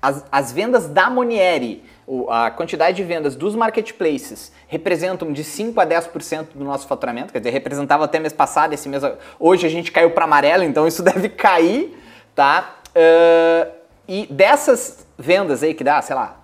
as, 0.00 0.24
as 0.30 0.52
vendas 0.52 0.88
da 0.88 1.10
Monieri, 1.10 1.82
a 2.28 2.50
quantidade 2.50 2.96
de 2.96 3.04
vendas 3.04 3.36
dos 3.36 3.54
marketplaces 3.54 4.52
representam 4.66 5.32
de 5.32 5.44
5 5.44 5.78
a 5.80 5.86
10% 5.86 6.48
do 6.54 6.64
nosso 6.64 6.86
faturamento, 6.86 7.32
quer 7.32 7.38
dizer, 7.38 7.50
representava 7.50 8.04
até 8.04 8.18
mês 8.18 8.32
passado, 8.32 8.72
esse 8.72 8.88
mês, 8.88 9.02
hoje 9.38 9.66
a 9.66 9.70
gente 9.70 9.92
caiu 9.92 10.10
para 10.12 10.24
amarelo, 10.24 10.64
então 10.64 10.86
isso 10.86 11.02
deve 11.04 11.28
cair, 11.28 11.96
tá? 12.34 12.76
Uh, 12.88 13.70
e 14.06 14.26
dessas 14.26 15.06
vendas 15.18 15.62
aí 15.62 15.74
que 15.74 15.84
dá, 15.84 16.00
sei 16.00 16.16
lá, 16.16 16.40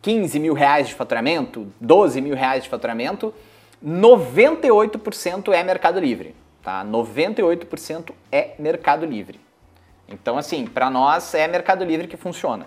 15 0.00 0.38
mil 0.40 0.54
reais 0.54 0.88
de 0.88 0.94
faturamento, 0.94 1.70
12 1.80 2.20
mil 2.20 2.34
reais 2.34 2.64
de 2.64 2.70
faturamento, 2.70 3.34
98% 3.84 5.52
é 5.52 5.62
Mercado 5.62 6.00
Livre, 6.00 6.34
tá? 6.62 6.84
98% 6.84 8.10
é 8.30 8.52
Mercado 8.58 9.04
Livre. 9.04 9.38
Então, 10.08 10.36
assim, 10.36 10.66
para 10.66 10.90
nós 10.90 11.34
é 11.34 11.46
Mercado 11.48 11.84
Livre 11.84 12.06
que 12.06 12.16
funciona. 12.16 12.66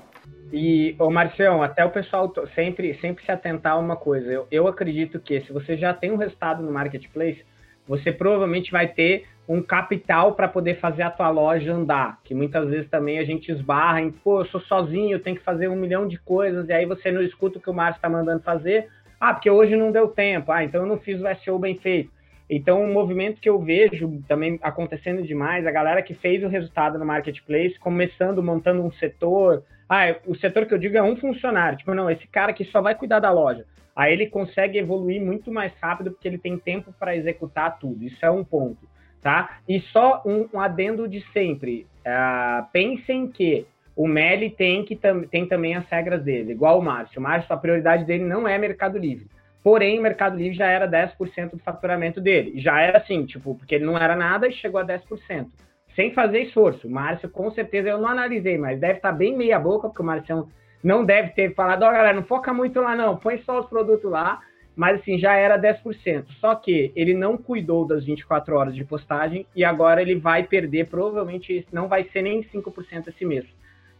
E, 0.51 0.95
ô 0.99 1.09
Marcião, 1.09 1.61
até 1.61 1.83
o 1.83 1.89
pessoal 1.89 2.31
sempre, 2.53 2.93
sempre 2.99 3.25
se 3.25 3.31
atentar 3.31 3.73
a 3.73 3.77
uma 3.77 3.95
coisa. 3.95 4.31
Eu, 4.31 4.47
eu 4.51 4.67
acredito 4.67 5.19
que 5.19 5.41
se 5.41 5.51
você 5.51 5.75
já 5.75 5.93
tem 5.93 6.11
um 6.11 6.17
resultado 6.17 6.63
no 6.63 6.71
marketplace, 6.71 7.43
você 7.87 8.11
provavelmente 8.11 8.71
vai 8.71 8.87
ter 8.87 9.27
um 9.47 9.61
capital 9.61 10.33
para 10.33 10.47
poder 10.47 10.79
fazer 10.79 11.03
a 11.03 11.11
tua 11.11 11.29
loja 11.29 11.73
andar. 11.73 12.19
Que 12.23 12.33
muitas 12.33 12.67
vezes 12.69 12.89
também 12.89 13.19
a 13.19 13.25
gente 13.25 13.51
esbarra 13.51 14.01
em, 14.01 14.11
pô, 14.11 14.41
eu 14.41 14.45
sou 14.45 14.61
sozinho, 14.61 15.13
eu 15.13 15.21
tenho 15.21 15.35
que 15.35 15.43
fazer 15.43 15.67
um 15.67 15.75
milhão 15.75 16.07
de 16.07 16.17
coisas, 16.17 16.67
e 16.67 16.73
aí 16.73 16.85
você 16.85 17.11
não 17.11 17.21
escuta 17.21 17.57
o 17.57 17.61
que 17.61 17.69
o 17.69 17.73
Márcio 17.73 17.97
está 17.97 18.09
mandando 18.09 18.41
fazer. 18.41 18.87
Ah, 19.19 19.33
porque 19.33 19.49
hoje 19.49 19.75
não 19.75 19.91
deu 19.91 20.07
tempo. 20.07 20.51
Ah, 20.51 20.63
então 20.63 20.81
eu 20.81 20.87
não 20.87 20.99
fiz 20.99 21.21
o 21.21 21.43
SEO 21.43 21.59
bem 21.59 21.75
feito. 21.75 22.11
Então, 22.49 22.83
um 22.83 22.93
movimento 22.93 23.41
que 23.41 23.49
eu 23.49 23.59
vejo 23.59 24.21
também 24.27 24.59
acontecendo 24.61 25.23
demais, 25.23 25.65
a 25.65 25.71
galera 25.71 26.01
que 26.01 26.13
fez 26.13 26.43
o 26.43 26.47
resultado 26.47 26.99
no 26.99 27.05
marketplace, 27.05 27.79
começando, 27.79 28.43
montando 28.43 28.83
um 28.83 28.91
setor. 28.93 29.63
Ah, 29.89 30.15
o 30.27 30.35
setor 30.35 30.65
que 30.65 30.73
eu 30.73 30.77
digo 30.77 30.97
é 30.97 31.01
um 31.01 31.17
funcionário. 31.17 31.77
Tipo, 31.77 31.93
não, 31.93 32.09
esse 32.09 32.27
cara 32.27 32.53
que 32.53 32.65
só 32.65 32.81
vai 32.81 32.93
cuidar 32.93 33.19
da 33.19 33.31
loja. 33.31 33.65
Aí 33.95 34.13
ele 34.13 34.27
consegue 34.27 34.77
evoluir 34.77 35.21
muito 35.21 35.51
mais 35.51 35.73
rápido 35.81 36.11
porque 36.11 36.27
ele 36.27 36.37
tem 36.37 36.57
tempo 36.57 36.93
para 36.99 37.15
executar 37.15 37.79
tudo. 37.79 38.03
Isso 38.03 38.23
é 38.23 38.29
um 38.29 38.43
ponto, 38.43 38.87
tá? 39.21 39.57
E 39.67 39.79
só 39.79 40.21
um, 40.25 40.47
um 40.53 40.59
adendo 40.59 41.07
de 41.07 41.21
sempre. 41.31 41.87
Uh, 42.05 42.65
pensem 42.71 43.27
que 43.27 43.65
o 43.95 44.07
Meli 44.07 44.49
tem, 44.49 44.83
que 44.83 44.95
tam, 44.95 45.23
tem 45.23 45.47
também 45.47 45.75
as 45.75 45.87
regras 45.87 46.21
dele, 46.21 46.51
igual 46.51 46.77
o 46.77 46.83
Márcio. 46.83 47.19
O 47.19 47.23
Márcio, 47.23 47.53
a 47.53 47.57
prioridade 47.57 48.03
dele 48.03 48.25
não 48.25 48.45
é 48.45 48.57
Mercado 48.57 48.97
Livre. 48.97 49.27
Porém, 49.65 49.97
o 49.97 50.01
Mercado 50.03 50.37
Livre 50.37 50.55
já 50.55 50.67
era 50.67 50.87
10% 50.87 51.53
do 51.53 51.57
faturamento 51.57 52.21
dele. 52.21 52.61
Já 52.61 52.79
era 52.79 52.99
assim, 52.99 53.25
tipo, 53.25 53.55
porque 53.55 53.73
ele 53.73 53.83
não 53.83 53.97
era 53.97 54.15
nada 54.15 54.47
e 54.47 54.53
chegou 54.53 54.79
a 54.79 54.85
10%. 54.85 55.47
Sem 55.95 56.13
fazer 56.13 56.41
esforço. 56.41 56.87
O 56.87 56.91
Márcio, 56.91 57.27
com 57.27 57.49
certeza, 57.49 57.89
eu 57.89 57.97
não 57.97 58.07
analisei, 58.07 58.59
mas 58.59 58.79
deve 58.79 58.97
estar 58.97 59.11
bem 59.11 59.35
meia 59.35 59.57
boca, 59.57 59.87
porque 59.87 60.03
o 60.03 60.05
Márcio 60.05 60.47
não 60.83 61.03
deve 61.03 61.29
ter 61.29 61.55
falado, 61.55 61.81
ó, 61.81 61.89
oh, 61.89 61.91
galera, 61.91 62.13
não 62.13 62.21
foca 62.21 62.53
muito 62.53 62.79
lá 62.79 62.95
não, 62.95 63.17
põe 63.17 63.39
só 63.39 63.59
os 63.59 63.65
produtos 63.65 64.07
lá. 64.07 64.39
Mas 64.75 64.99
assim, 64.99 65.17
já 65.17 65.33
era 65.33 65.57
10%. 65.57 66.25
Só 66.39 66.53
que 66.53 66.91
ele 66.95 67.15
não 67.15 67.35
cuidou 67.35 67.87
das 67.87 68.05
24 68.05 68.55
horas 68.55 68.75
de 68.75 68.85
postagem 68.85 69.47
e 69.55 69.65
agora 69.65 69.99
ele 69.99 70.13
vai 70.13 70.43
perder, 70.43 70.89
provavelmente 70.89 71.65
não 71.71 71.87
vai 71.87 72.03
ser 72.13 72.21
nem 72.21 72.43
5% 72.43 73.07
esse 73.07 73.25
mês. 73.25 73.45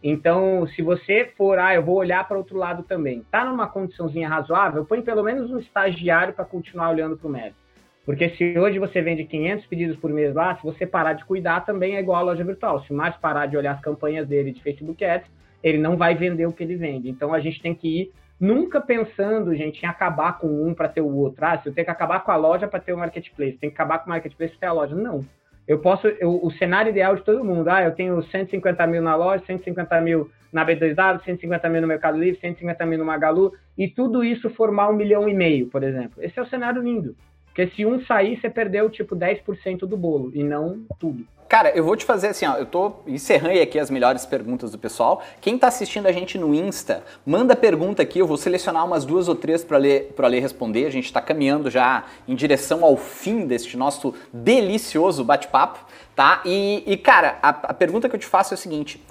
Então, 0.04 0.68
se 0.68 0.82
você 0.82 1.32
for, 1.38 1.58
ah, 1.58 1.74
eu 1.74 1.84
vou 1.84 1.96
olhar 1.96 2.28
para 2.28 2.38
outro 2.38 2.58
lado 2.58 2.84
também, 2.84 3.26
tá 3.32 3.44
numa 3.44 3.68
condiçãozinha 3.68 4.30
razoável, 4.30 4.86
põe 4.86 5.02
pelo 5.02 5.24
menos 5.24 5.50
um 5.50 5.58
estagiário 5.58 6.34
para 6.34 6.46
continuar 6.46 6.92
olhando 6.92 7.18
para 7.18 7.28
o 7.28 7.32
médico. 7.32 7.66
Porque 8.06 8.30
se 8.32 8.58
hoje 8.58 8.78
você 8.78 9.02
vende 9.02 9.24
500 9.24 9.66
pedidos 9.66 9.98
por 9.98 10.12
mês 10.12 10.36
lá, 10.36 10.56
se 10.56 10.64
você 10.64 10.86
parar 10.86 11.14
de 11.14 11.26
cuidar, 11.26 11.66
também 11.66 11.96
é 11.96 12.00
igual 12.00 12.20
a 12.20 12.26
loja 12.26 12.44
virtual. 12.44 12.84
Se 12.84 12.94
mais 12.94 13.16
parar 13.18 13.48
de 13.48 13.58
olhar 13.58 13.72
as 13.72 13.82
campanhas 13.82 14.28
dele 14.28 14.52
de 14.52 14.62
Facebook 14.62 15.04
Ads, 15.04 15.28
ele 15.64 15.80
não 15.80 15.98
vai 15.98 16.14
vender 16.14 16.46
o 16.46 16.54
que 16.54 16.64
ele 16.64 16.76
vende. 16.76 17.10
Então, 17.10 17.34
a 17.34 17.40
gente 17.40 17.60
tem 17.60 17.74
que 17.74 18.02
ir 18.02 18.14
nunca 18.40 18.80
pensando, 18.80 19.56
gente, 19.56 19.82
em 19.82 19.88
acabar 19.88 20.38
com 20.38 20.48
um 20.48 20.74
para 20.76 20.88
ter 20.88 21.02
o 21.02 21.16
outro. 21.16 21.44
Ah, 21.44 21.58
se 21.58 21.68
eu 21.68 21.74
tenho 21.74 21.86
que 21.86 21.92
acabar 21.92 22.24
com 22.24 22.32
a 22.32 22.36
loja 22.36 22.68
para 22.68 22.80
ter 22.80 22.94
o 22.94 22.98
marketplace, 22.98 23.58
tem 23.58 23.72
que 23.72 23.76
acabar 23.76 24.00
com 24.00 24.06
o 24.06 24.10
marketplace 24.10 24.52
para 24.52 24.60
ter 24.60 24.68
a 24.68 24.74
loja. 24.74 24.96
Não. 24.96 25.26
Eu 25.68 25.80
posso, 25.80 26.08
eu, 26.08 26.40
o 26.44 26.52
cenário 26.52 26.92
ideal 26.92 27.16
de 27.16 27.24
todo 27.24 27.44
mundo, 27.44 27.68
ah, 27.70 27.84
eu 27.84 27.92
tenho 27.92 28.22
150 28.22 28.86
mil 28.88 29.02
na 29.02 29.16
loja, 29.16 29.44
150 29.46 30.00
mil 30.02 30.30
na 30.54 30.66
B2W, 30.66 31.24
150 31.24 31.70
mil 31.70 31.82
no 31.82 31.88
Mercado 31.88 32.18
Livre, 32.18 32.40
150 32.40 32.86
mil 32.86 33.00
no 33.00 33.06
Magalu, 33.06 33.52
e 33.78 33.88
tudo 33.88 34.24
isso 34.24 34.50
formar 34.52 34.90
um 34.90 34.96
milhão 34.96 35.28
e 35.28 35.34
meio, 35.34 35.68
por 35.68 35.84
exemplo. 35.84 36.24
Esse 36.24 36.40
é 36.40 36.42
o 36.42 36.48
cenário 36.48 36.82
lindo. 36.82 37.16
Porque 37.56 37.74
se 37.74 37.86
um 37.86 38.06
sair, 38.06 38.38
você 38.38 38.50
perdeu 38.50 38.90
tipo 38.90 39.16
10% 39.16 39.88
do 39.88 39.96
bolo, 39.96 40.30
e 40.36 40.44
não 40.44 40.82
tudo. 41.00 41.26
Cara, 41.48 41.70
eu 41.70 41.86
vou 41.86 41.96
te 41.96 42.04
fazer 42.04 42.28
assim, 42.28 42.46
ó, 42.46 42.58
eu 42.58 42.66
tô 42.66 42.96
encerrando 43.08 43.62
aqui 43.62 43.80
as 43.80 43.90
melhores 43.90 44.26
perguntas 44.26 44.72
do 44.72 44.78
pessoal. 44.78 45.24
Quem 45.40 45.58
tá 45.58 45.68
assistindo 45.68 46.06
a 46.06 46.12
gente 46.12 46.38
no 46.38 46.54
Insta, 46.54 47.02
manda 47.26 47.56
pergunta 47.56 48.02
aqui, 48.02 48.20
eu 48.20 48.28
vou 48.28 48.36
selecionar 48.36 48.84
umas 48.84 49.06
duas 49.06 49.30
ou 49.30 49.36
três 49.36 49.64
para 49.64 49.78
ler, 49.78 50.12
para 50.18 50.28
ler 50.28 50.42
responder. 50.42 50.86
A 50.86 50.90
gente 50.90 51.06
está 51.06 51.22
caminhando 51.22 51.70
já 51.70 52.04
em 52.28 52.36
direção 52.36 52.84
ao 52.84 52.98
fim 52.98 53.48
deste 53.48 53.78
nosso 53.78 54.14
delicioso 54.34 55.24
bate-papo, 55.24 55.80
tá? 56.14 56.42
E, 56.44 56.84
e 56.86 56.98
cara, 56.98 57.40
a, 57.42 57.50
a 57.50 57.74
pergunta 57.74 58.10
que 58.10 58.16
eu 58.18 58.20
te 58.20 58.28
faço 58.28 58.54
é 58.54 58.56
o 58.56 58.58
seguinte: 58.58 59.02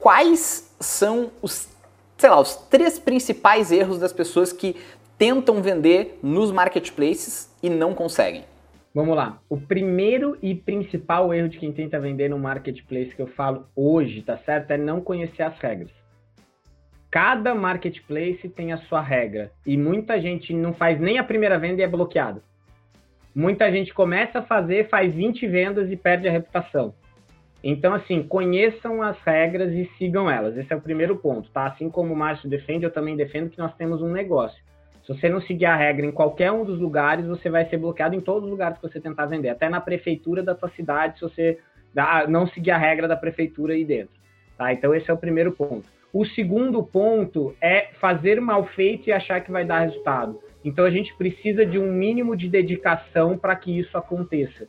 quais 0.00 0.74
são 0.80 1.30
os, 1.40 1.68
sei 2.18 2.30
lá, 2.30 2.40
os 2.40 2.56
três 2.56 2.98
principais 2.98 3.70
erros 3.70 3.98
das 4.00 4.12
pessoas 4.12 4.52
que 4.52 4.74
tentam 5.18 5.62
vender 5.62 6.18
nos 6.22 6.50
marketplaces 6.50 7.54
e 7.62 7.70
não 7.70 7.94
conseguem? 7.94 8.44
Vamos 8.94 9.16
lá. 9.16 9.40
O 9.48 9.58
primeiro 9.58 10.36
e 10.42 10.54
principal 10.54 11.32
erro 11.32 11.48
de 11.48 11.58
quem 11.58 11.72
tenta 11.72 11.98
vender 11.98 12.28
no 12.28 12.38
marketplace 12.38 13.14
que 13.14 13.22
eu 13.22 13.26
falo 13.26 13.66
hoje, 13.74 14.20
tá 14.22 14.36
certo? 14.38 14.70
É 14.70 14.76
não 14.76 15.00
conhecer 15.00 15.42
as 15.42 15.58
regras. 15.58 15.90
Cada 17.10 17.54
marketplace 17.54 18.48
tem 18.50 18.72
a 18.72 18.78
sua 18.78 19.00
regra 19.00 19.50
e 19.66 19.76
muita 19.76 20.20
gente 20.20 20.52
não 20.52 20.74
faz 20.74 21.00
nem 21.00 21.18
a 21.18 21.24
primeira 21.24 21.58
venda 21.58 21.80
e 21.80 21.84
é 21.84 21.88
bloqueado. 21.88 22.42
Muita 23.34 23.70
gente 23.72 23.94
começa 23.94 24.40
a 24.40 24.42
fazer, 24.42 24.88
faz 24.90 25.14
20 25.14 25.46
vendas 25.46 25.90
e 25.90 25.96
perde 25.96 26.28
a 26.28 26.32
reputação. 26.32 26.94
Então, 27.64 27.94
assim, 27.94 28.22
conheçam 28.22 29.02
as 29.02 29.18
regras 29.22 29.72
e 29.72 29.88
sigam 29.96 30.30
elas. 30.30 30.56
Esse 30.56 30.72
é 30.72 30.76
o 30.76 30.80
primeiro 30.80 31.16
ponto, 31.16 31.48
tá? 31.50 31.66
Assim 31.66 31.88
como 31.88 32.12
o 32.12 32.16
Márcio 32.16 32.48
defende, 32.48 32.84
eu 32.84 32.90
também 32.90 33.16
defendo 33.16 33.48
que 33.48 33.58
nós 33.58 33.74
temos 33.76 34.02
um 34.02 34.10
negócio. 34.10 34.62
Se 35.04 35.12
você 35.12 35.28
não 35.28 35.40
seguir 35.40 35.66
a 35.66 35.76
regra 35.76 36.06
em 36.06 36.12
qualquer 36.12 36.52
um 36.52 36.64
dos 36.64 36.78
lugares, 36.78 37.26
você 37.26 37.50
vai 37.50 37.68
ser 37.68 37.76
bloqueado 37.76 38.14
em 38.14 38.20
todos 38.20 38.44
os 38.44 38.50
lugares 38.50 38.78
que 38.78 38.88
você 38.88 39.00
tentar 39.00 39.26
vender, 39.26 39.48
até 39.48 39.68
na 39.68 39.80
prefeitura 39.80 40.42
da 40.42 40.54
sua 40.54 40.70
cidade, 40.70 41.18
se 41.18 41.22
você 41.22 41.58
não 42.28 42.46
seguir 42.46 42.70
a 42.70 42.78
regra 42.78 43.08
da 43.08 43.16
prefeitura 43.16 43.74
aí 43.74 43.84
dentro. 43.84 44.14
Tá? 44.56 44.72
Então 44.72 44.94
esse 44.94 45.10
é 45.10 45.14
o 45.14 45.18
primeiro 45.18 45.52
ponto. 45.52 45.84
O 46.12 46.24
segundo 46.24 46.82
ponto 46.82 47.54
é 47.60 47.88
fazer 48.00 48.40
mal 48.40 48.64
feito 48.66 49.08
e 49.08 49.12
achar 49.12 49.40
que 49.40 49.50
vai 49.50 49.64
dar 49.64 49.80
resultado. 49.80 50.38
Então 50.64 50.84
a 50.84 50.90
gente 50.90 51.14
precisa 51.16 51.66
de 51.66 51.78
um 51.78 51.90
mínimo 51.90 52.36
de 52.36 52.48
dedicação 52.48 53.36
para 53.36 53.56
que 53.56 53.76
isso 53.76 53.98
aconteça. 53.98 54.68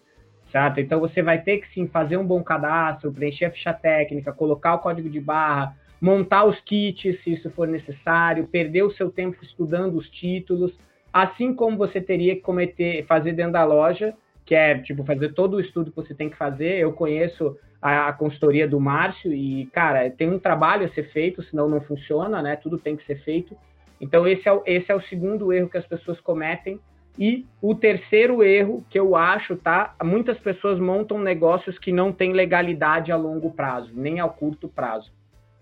certo? 0.51 0.79
Então 0.79 0.99
você 0.99 1.21
vai 1.21 1.41
ter 1.41 1.57
que 1.57 1.73
sim 1.73 1.87
fazer 1.87 2.17
um 2.17 2.25
bom 2.25 2.43
cadastro, 2.43 3.11
preencher 3.11 3.45
a 3.45 3.51
ficha 3.51 3.73
técnica, 3.73 4.31
colocar 4.31 4.75
o 4.75 4.79
código 4.79 5.09
de 5.09 5.19
barra, 5.19 5.75
montar 6.03 6.43
os 6.43 6.59
kits 6.59 7.23
se 7.23 7.31
isso 7.31 7.49
for 7.51 7.65
necessário, 7.65 8.45
perder 8.47 8.83
o 8.83 8.91
seu 8.91 9.09
tempo 9.09 9.41
estudando 9.41 9.95
os 9.95 10.09
títulos, 10.09 10.77
assim 11.13 11.53
como 11.53 11.77
você 11.77 12.01
teria 12.01 12.35
que 12.35 12.41
cometer, 12.41 13.05
fazer 13.05 13.31
dentro 13.31 13.53
da 13.53 13.63
loja, 13.63 14.13
que 14.45 14.53
é 14.53 14.77
tipo 14.79 15.05
fazer 15.05 15.33
todo 15.33 15.53
o 15.53 15.61
estudo 15.61 15.91
que 15.91 15.95
você 15.95 16.13
tem 16.13 16.29
que 16.29 16.35
fazer. 16.35 16.77
Eu 16.77 16.91
conheço 16.91 17.57
a, 17.81 18.09
a 18.09 18.13
consultoria 18.13 18.67
do 18.67 18.81
Márcio 18.81 19.31
e, 19.31 19.67
cara, 19.67 20.09
tem 20.09 20.29
um 20.29 20.37
trabalho 20.37 20.85
a 20.85 20.89
ser 20.89 21.09
feito, 21.13 21.41
senão 21.43 21.69
não 21.69 21.79
funciona, 21.79 22.41
né? 22.41 22.57
Tudo 22.57 22.77
tem 22.77 22.97
que 22.97 23.05
ser 23.05 23.23
feito. 23.23 23.55
Então 24.01 24.27
esse 24.27 24.49
é, 24.49 24.61
esse 24.65 24.91
é 24.91 24.95
o 24.95 25.01
segundo 25.03 25.53
erro 25.53 25.69
que 25.69 25.77
as 25.77 25.87
pessoas 25.87 26.19
cometem 26.19 26.81
e 27.17 27.45
o 27.61 27.73
terceiro 27.73 28.43
erro 28.43 28.85
que 28.89 28.99
eu 28.99 29.15
acho, 29.15 29.55
tá? 29.55 29.95
Muitas 30.03 30.37
pessoas 30.39 30.77
montam 30.81 31.17
negócios 31.17 31.79
que 31.79 31.93
não 31.93 32.11
têm 32.11 32.33
legalidade 32.33 33.09
a 33.09 33.15
longo 33.15 33.51
prazo, 33.51 33.93
nem 33.95 34.19
a 34.19 34.27
curto 34.27 34.67
prazo. 34.67 35.09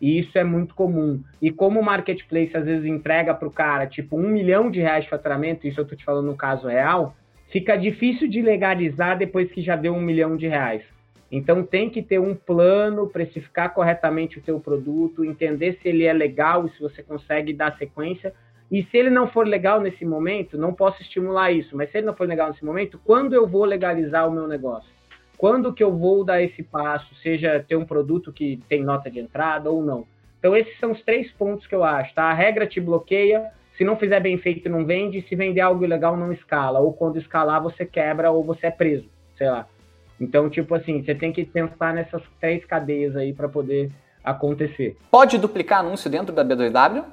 E 0.02 0.20
isso 0.20 0.36
é 0.36 0.43
muito 0.43 0.74
comum. 0.74 1.22
E 1.39 1.52
como 1.52 1.80
o 1.80 1.86
marketplace 1.86 2.58
às 2.58 2.66
vezes 2.66 2.86
entrega 2.86 3.36
para 3.36 3.47
o 3.47 3.52
cara 3.52 3.86
tipo 3.86 4.18
um 4.18 4.28
milhão 4.28 4.72
de 4.72 4.80
reais 4.80 5.04
de 5.04 5.10
faturamento, 5.12 5.68
isso 5.68 5.80
eu 5.80 5.84
estou 5.84 5.97
te 5.97 6.04
falando 6.04 6.26
no 6.26 6.36
caso 6.36 6.68
real, 6.68 7.16
fica 7.52 7.78
difícil 7.78 8.28
de 8.28 8.41
legalizar 8.41 9.16
depois 9.18 9.52
que 9.52 9.62
já 9.62 9.76
deu 9.76 9.93
um 9.93 10.02
milhão 10.02 10.36
de 10.36 10.47
reais. 10.47 10.82
Então 11.32 11.64
tem 11.64 11.89
que 11.89 12.02
ter 12.02 12.20
um 12.20 12.34
plano, 12.34 13.08
precificar 13.08 13.74
corretamente 13.74 14.39
o 14.39 14.41
teu 14.41 14.60
produto, 14.60 15.24
entender 15.24 15.78
se 15.82 15.88
ele 15.88 16.04
é 16.04 16.12
legal 16.12 16.66
e 16.66 16.72
se 16.72 16.82
você 16.82 17.04
consegue 17.04 17.54
dar 17.54 17.78
sequência 17.78 18.34
e 18.72 18.84
se 18.84 18.97
ele 18.97 19.10
não 19.10 19.28
for 19.28 19.45
legal 19.45 19.80
nesse 19.80 20.04
momento, 20.04 20.58
não 20.58 20.74
posso 20.74 21.02
estimular 21.02 21.52
isso, 21.52 21.76
mas 21.78 21.91
se 21.91 21.97
ele 21.97 22.08
não 22.08 22.16
for 22.16 22.28
legal 22.28 22.49
nesse 22.49 22.66
momento, 22.66 22.99
quando 23.04 23.34
eu 23.34 23.45
vou 23.45 23.66
legalizar 23.66 24.28
o 24.28 24.32
meu 24.32 24.47
negócio? 24.47 24.89
Quando 25.42 25.74
que 25.74 25.84
eu 25.84 25.98
vou 25.98 26.24
dar 26.24 26.39
esse 26.39 26.62
passo, 26.62 27.16
seja 27.16 27.66
ter 27.68 27.76
um 27.76 27.84
produto 27.84 28.32
que 28.32 28.62
tem 28.70 28.84
nota 28.84 29.10
de 29.10 29.20
entrada 29.20 29.72
ou 29.72 29.84
não? 29.84 30.06
Então 30.38 30.56
esses 30.56 30.78
são 30.80 30.92
os 30.92 31.02
três 31.02 31.32
pontos 31.32 31.66
que 31.66 31.74
eu 31.74 31.84
acho, 31.84 32.14
tá? 32.14 32.26
A 32.26 32.34
regra 32.34 32.68
te 32.68 32.80
bloqueia, 32.80 33.50
se 33.76 33.84
não 33.84 33.98
fizer 33.98 34.20
bem 34.20 34.38
feito 34.38 34.70
não 34.70 34.86
vende, 34.86 35.26
se 35.28 35.36
vender 35.36 35.62
algo 35.62 35.84
ilegal 35.84 36.16
não 36.16 36.32
escala, 36.32 36.78
ou 36.78 36.94
quando 36.94 37.18
escalar 37.18 37.60
você 37.60 37.88
quebra 37.88 38.30
ou 38.30 38.44
você 38.44 38.68
é 38.68 38.70
preso, 38.72 39.10
sei 39.36 39.50
lá. 39.50 39.66
Então, 40.20 40.48
tipo 40.48 40.76
assim, 40.76 41.04
você 41.04 41.16
tem 41.16 41.34
que 41.34 41.44
pensar 41.44 41.92
nessas 41.92 42.22
três 42.39 42.64
cadeias 42.64 43.16
aí 43.16 43.34
para 43.34 43.50
poder 43.50 43.89
acontecer. 44.24 44.96
Pode 45.10 45.39
duplicar 45.39 45.80
anúncio 45.80 46.08
dentro 46.08 46.36
da 46.36 46.46
B2W? 46.46 47.04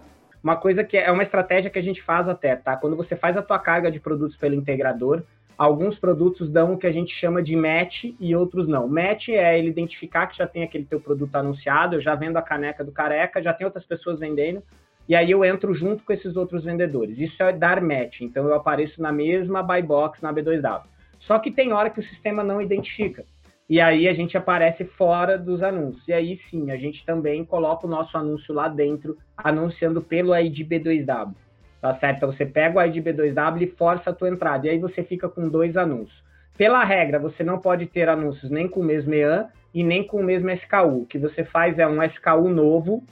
Uma 0.45 0.57
coisa 0.57 0.85
que 0.85 0.99
é 0.99 1.11
uma 1.11 1.23
estratégia 1.23 1.71
que 1.71 1.79
a 1.79 1.83
gente 1.83 2.03
faz 2.03 2.29
até, 2.29 2.57
tá? 2.57 2.77
Quando 2.77 2.95
você 2.95 3.17
faz 3.17 3.39
a 3.39 3.43
tua 3.43 3.59
carga 3.59 3.91
de 3.91 3.99
produtos 3.99 4.37
pelo 4.37 4.55
integrador, 4.55 5.23
alguns 5.59 5.99
produtos 5.99 6.49
dão 6.49 6.75
o 6.75 6.79
que 6.79 6.87
a 6.87 6.93
gente 6.93 7.13
chama 7.15 7.43
de 7.43 7.57
match 7.57 8.05
e 8.21 8.37
outros 8.37 8.69
não. 8.69 8.89
Match 8.89 9.29
é 9.29 9.59
ele 9.59 9.69
identificar 9.69 10.29
que 10.29 10.39
já 10.39 10.47
tem 10.47 10.63
aquele 10.63 10.85
teu 10.85 11.01
produto 11.01 11.35
anunciado, 11.35 11.97
eu 11.97 12.01
já 12.01 12.15
vendo 12.15 12.37
a 12.37 12.43
caneca 12.43 12.85
do 12.85 12.93
careca, 12.93 13.43
já 13.43 13.53
tem 13.53 13.67
outras 13.67 13.85
pessoas 13.85 14.21
vendendo, 14.21 14.63
e 15.09 15.17
aí 15.17 15.31
eu 15.31 15.45
entro 15.45 15.75
junto 15.75 16.05
com 16.05 16.13
esses 16.13 16.37
outros 16.37 16.65
vendedores. 16.65 17.19
Isso 17.19 17.43
é 17.43 17.53
dar 17.53 17.83
match, 17.83 18.21
então 18.21 18.47
eu 18.47 18.55
apareço 18.55 19.03
na 19.03 19.11
mesma 19.11 19.63
buy 19.63 19.83
box 19.83 20.23
na 20.23 20.33
B2W. 20.33 20.83
Só 21.21 21.39
que 21.41 21.51
tem 21.51 21.73
hora 21.73 21.91
que 21.91 21.99
o 21.99 22.05
sistema 22.05 22.45
não 22.45 22.63
identifica. 22.63 23.25
E 23.69 23.81
aí 23.81 24.09
a 24.09 24.15
gente 24.15 24.37
aparece 24.37 24.85
fora 24.85 25.37
dos 25.37 25.63
anúncios. 25.63 26.07
E 26.07 26.13
aí 26.13 26.41
sim, 26.51 26.71
a 26.71 26.77
gente 26.77 27.05
também 27.05 27.45
coloca 27.45 27.87
o 27.87 27.91
nosso 27.91 28.17
anúncio 28.17 28.55
lá 28.55 28.69
dentro, 28.69 29.19
anunciando 29.37 30.01
pelo 30.01 30.35
ID 30.37 30.61
B2W. 30.61 31.35
Tá 31.81 31.95
certo? 31.99 32.17
Então 32.17 32.33
você 32.33 32.45
pega 32.45 32.79
o 32.79 32.83
ID 32.83 32.97
B2W 32.97 33.63
e 33.63 33.67
força 33.77 34.11
a 34.11 34.13
tua 34.13 34.29
entrada. 34.29 34.67
E 34.67 34.71
aí 34.71 34.79
você 34.79 35.03
fica 35.03 35.29
com 35.29 35.49
dois 35.49 35.77
anúncios. 35.77 36.23
Pela 36.57 36.83
regra, 36.83 37.21
você 37.21 37.45
não 37.45 37.61
pode 37.61 37.87
ter 37.87 38.09
anúncios 38.09 38.51
nem 38.51 38.67
com 38.69 38.81
o 38.81 38.85
mesmo 38.85 39.15
EAN 39.15 39.47
e 39.73 39.85
nem 39.85 40.05
com 40.05 40.21
o 40.21 40.25
mesmo 40.25 40.51
SKU. 40.51 41.03
O 41.03 41.07
que 41.07 41.19
você 41.19 41.45
faz 41.45 41.79
é 41.79 41.87
um 41.87 42.03
SKU 42.03 42.49
novo, 42.49 43.05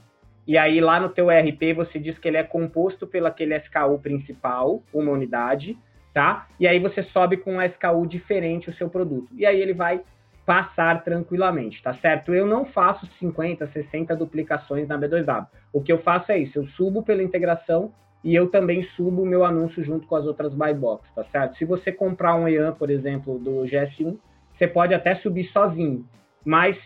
e 0.47 0.59
aí 0.59 0.81
lá 0.81 0.99
no 0.99 1.09
teu 1.09 1.29
RP 1.29 1.75
você 1.75 1.99
diz 1.99 2.19
que 2.19 2.27
ele 2.27 2.39
é 2.39 2.43
composto 2.43 3.07
pelo 3.07 3.29
aquele 3.29 3.57
SKU 3.59 4.01
principal, 4.01 4.83
uma 4.93 5.12
unidade, 5.12 5.79
tá? 6.12 6.49
E 6.59 6.67
aí 6.67 6.81
você 6.81 7.05
sobe 7.05 7.37
com 7.37 7.57
um 7.57 7.62
SKU 7.62 8.05
diferente 8.07 8.71
o 8.71 8.75
seu 8.75 8.91
produto. 8.91 9.29
E 9.37 9.47
aí 9.47 9.61
ele 9.61 9.75
vai 9.75 10.01
passar 10.45 11.05
tranquilamente, 11.05 11.83
tá 11.83 11.95
certo? 11.95 12.35
Eu 12.35 12.47
não 12.47 12.64
faço 12.64 13.07
50, 13.19 13.67
60 13.69 14.17
duplicações 14.17 14.89
na 14.89 14.99
B2W. 14.99 15.47
O 15.73 15.83
que 15.83 15.93
eu 15.93 15.99
faço 15.99 16.33
é 16.33 16.39
isso, 16.39 16.59
eu 16.59 16.67
subo 16.69 17.03
pela 17.03 17.23
integração 17.23 17.93
e 18.27 18.35
eu 18.35 18.49
também 18.49 18.83
subo 18.97 19.22
o 19.22 19.24
meu 19.24 19.45
anúncio 19.45 19.85
junto 19.85 20.05
com 20.09 20.16
as 20.16 20.27
outras 20.27 20.53
buy 20.53 20.74
box, 20.74 21.09
tá 21.14 21.24
certo? 21.31 21.57
Se 21.59 21.64
você 21.64 21.93
comprar 21.93 22.35
um 22.35 22.49
EAN, 22.49 22.72
por 22.72 22.91
exemplo, 22.91 23.39
do 23.39 23.62
GS1, 23.62 24.16
você 24.59 24.66
pode 24.66 24.93
até 24.93 25.14
subir 25.14 25.45
sozinho, 25.53 26.05
mas 26.45 26.77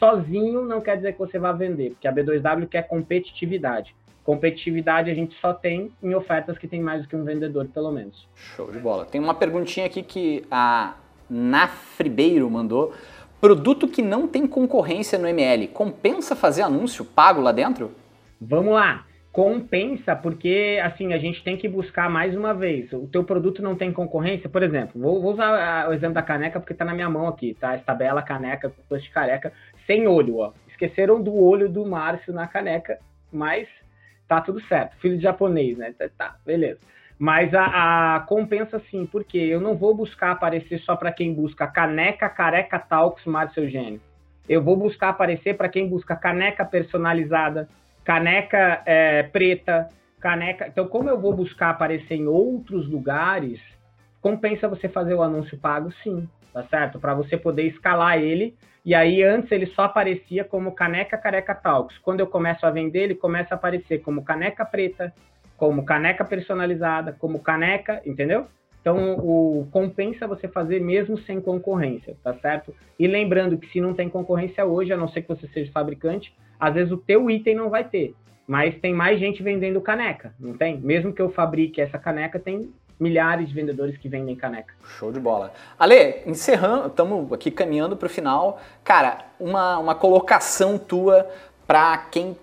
sozinho 0.00 0.62
não 0.62 0.80
quer 0.80 0.96
dizer 0.96 1.12
que 1.12 1.18
você 1.20 1.38
vai 1.38 1.54
vender, 1.56 1.90
porque 1.90 2.08
a 2.08 2.12
B2W 2.12 2.66
quer 2.66 2.88
competitividade. 2.88 3.94
Competitividade 4.24 5.08
a 5.08 5.14
gente 5.14 5.36
só 5.40 5.54
tem 5.54 5.92
em 6.02 6.12
ofertas 6.12 6.58
que 6.58 6.66
tem 6.66 6.80
mais 6.80 7.02
do 7.02 7.08
que 7.08 7.14
um 7.14 7.22
vendedor, 7.22 7.68
pelo 7.68 7.92
menos. 7.92 8.28
Show 8.34 8.72
de 8.72 8.80
bola. 8.80 9.04
Tem 9.04 9.20
uma 9.20 9.34
perguntinha 9.34 9.86
aqui 9.86 10.02
que 10.02 10.44
a 10.50 10.96
Nafribeiro 11.30 12.50
mandou. 12.50 12.92
Produto 13.40 13.86
que 13.86 14.02
não 14.02 14.26
tem 14.26 14.44
concorrência 14.44 15.20
no 15.20 15.28
ML, 15.28 15.68
compensa 15.68 16.34
fazer 16.34 16.62
anúncio 16.62 17.04
pago 17.04 17.40
lá 17.40 17.52
dentro? 17.52 17.92
Vamos 18.40 18.72
lá. 18.72 19.04
Compensa, 19.34 20.14
porque 20.14 20.80
assim, 20.80 21.12
a 21.12 21.18
gente 21.18 21.42
tem 21.42 21.56
que 21.56 21.68
buscar 21.68 22.08
mais 22.08 22.36
uma 22.36 22.54
vez. 22.54 22.92
O 22.92 23.08
teu 23.08 23.24
produto 23.24 23.60
não 23.60 23.74
tem 23.74 23.92
concorrência, 23.92 24.48
por 24.48 24.62
exemplo, 24.62 25.00
vou, 25.00 25.20
vou 25.20 25.32
usar 25.32 25.88
o 25.88 25.92
exemplo 25.92 26.14
da 26.14 26.22
caneca 26.22 26.60
porque 26.60 26.72
está 26.72 26.84
na 26.84 26.94
minha 26.94 27.10
mão 27.10 27.26
aqui, 27.26 27.52
tá? 27.58 27.74
Esta 27.74 27.92
bela 27.96 28.22
caneca, 28.22 28.72
de 28.88 29.10
careca, 29.10 29.52
sem 29.88 30.06
olho, 30.06 30.36
ó. 30.36 30.52
Esqueceram 30.68 31.20
do 31.20 31.34
olho 31.34 31.68
do 31.68 31.84
Márcio 31.84 32.32
na 32.32 32.46
caneca, 32.46 33.00
mas 33.32 33.66
tá 34.28 34.40
tudo 34.40 34.60
certo. 34.68 34.96
Filho 35.00 35.16
de 35.16 35.24
japonês, 35.24 35.76
né? 35.76 35.92
Tá, 35.98 36.08
tá 36.16 36.36
beleza. 36.46 36.78
Mas 37.18 37.52
a, 37.54 38.14
a, 38.14 38.20
compensa 38.20 38.80
sim, 38.88 39.04
porque 39.04 39.38
eu 39.38 39.60
não 39.60 39.74
vou 39.74 39.96
buscar 39.96 40.30
aparecer 40.30 40.78
só 40.82 40.94
para 40.94 41.10
quem 41.10 41.34
busca 41.34 41.66
caneca, 41.66 42.28
careca, 42.28 42.78
talks, 42.78 43.24
Márcio 43.24 43.64
Eugênio. 43.64 44.00
Eu 44.48 44.62
vou 44.62 44.76
buscar 44.76 45.08
aparecer 45.08 45.56
para 45.56 45.68
quem 45.68 45.88
busca 45.88 46.14
caneca 46.14 46.64
personalizada, 46.64 47.68
caneca 48.04 48.82
é, 48.84 49.22
preta, 49.24 49.88
caneca. 50.20 50.68
Então, 50.68 50.86
como 50.86 51.08
eu 51.08 51.20
vou 51.20 51.34
buscar 51.34 51.70
aparecer 51.70 52.14
em 52.14 52.26
outros 52.26 52.88
lugares, 52.88 53.60
compensa 54.20 54.68
você 54.68 54.88
fazer 54.88 55.14
o 55.14 55.22
anúncio 55.22 55.58
pago, 55.58 55.90
sim, 56.02 56.28
tá 56.52 56.62
certo? 56.64 57.00
Para 57.00 57.14
você 57.14 57.36
poder 57.36 57.64
escalar 57.64 58.18
ele. 58.18 58.54
E 58.84 58.94
aí, 58.94 59.22
antes 59.22 59.50
ele 59.50 59.66
só 59.66 59.82
aparecia 59.82 60.44
como 60.44 60.72
caneca 60.72 61.16
careca 61.16 61.54
talks. 61.54 61.96
Quando 61.98 62.20
eu 62.20 62.26
começo 62.26 62.64
a 62.66 62.70
vender, 62.70 63.04
ele 63.04 63.14
começa 63.14 63.54
a 63.54 63.56
aparecer 63.56 64.00
como 64.02 64.22
caneca 64.22 64.64
preta, 64.64 65.12
como 65.56 65.84
caneca 65.84 66.24
personalizada, 66.24 67.12
como 67.12 67.38
caneca, 67.38 68.02
entendeu? 68.04 68.46
Então, 68.84 69.14
o 69.14 69.66
compensa 69.70 70.26
você 70.26 70.46
fazer 70.46 70.78
mesmo 70.78 71.16
sem 71.20 71.40
concorrência, 71.40 72.14
tá 72.22 72.34
certo? 72.34 72.74
E 72.98 73.06
lembrando 73.06 73.56
que 73.56 73.66
se 73.70 73.80
não 73.80 73.94
tem 73.94 74.10
concorrência 74.10 74.62
hoje, 74.66 74.92
a 74.92 74.96
não 74.96 75.08
ser 75.08 75.22
que 75.22 75.28
você 75.28 75.48
seja 75.48 75.72
fabricante, 75.72 76.34
às 76.60 76.74
vezes 76.74 76.92
o 76.92 76.98
teu 76.98 77.30
item 77.30 77.54
não 77.54 77.70
vai 77.70 77.84
ter, 77.84 78.14
mas 78.46 78.74
tem 78.74 78.92
mais 78.92 79.18
gente 79.18 79.42
vendendo 79.42 79.80
caneca, 79.80 80.34
não 80.38 80.52
tem? 80.52 80.78
Mesmo 80.78 81.14
que 81.14 81.22
eu 81.22 81.30
fabrique 81.30 81.80
essa 81.80 81.98
caneca, 81.98 82.38
tem 82.38 82.74
milhares 83.00 83.48
de 83.48 83.54
vendedores 83.54 83.96
que 83.96 84.06
vendem 84.06 84.36
caneca. 84.36 84.74
Show 84.84 85.10
de 85.10 85.18
bola. 85.18 85.54
Ale, 85.78 86.20
encerrando, 86.26 86.88
estamos 86.88 87.32
aqui 87.32 87.50
caminhando 87.50 87.96
para 87.96 88.04
o 88.04 88.10
final. 88.10 88.60
Cara, 88.84 89.24
uma, 89.40 89.78
uma 89.78 89.94
colocação 89.94 90.76
tua 90.76 91.26
para 91.66 91.96
quem 92.10 92.36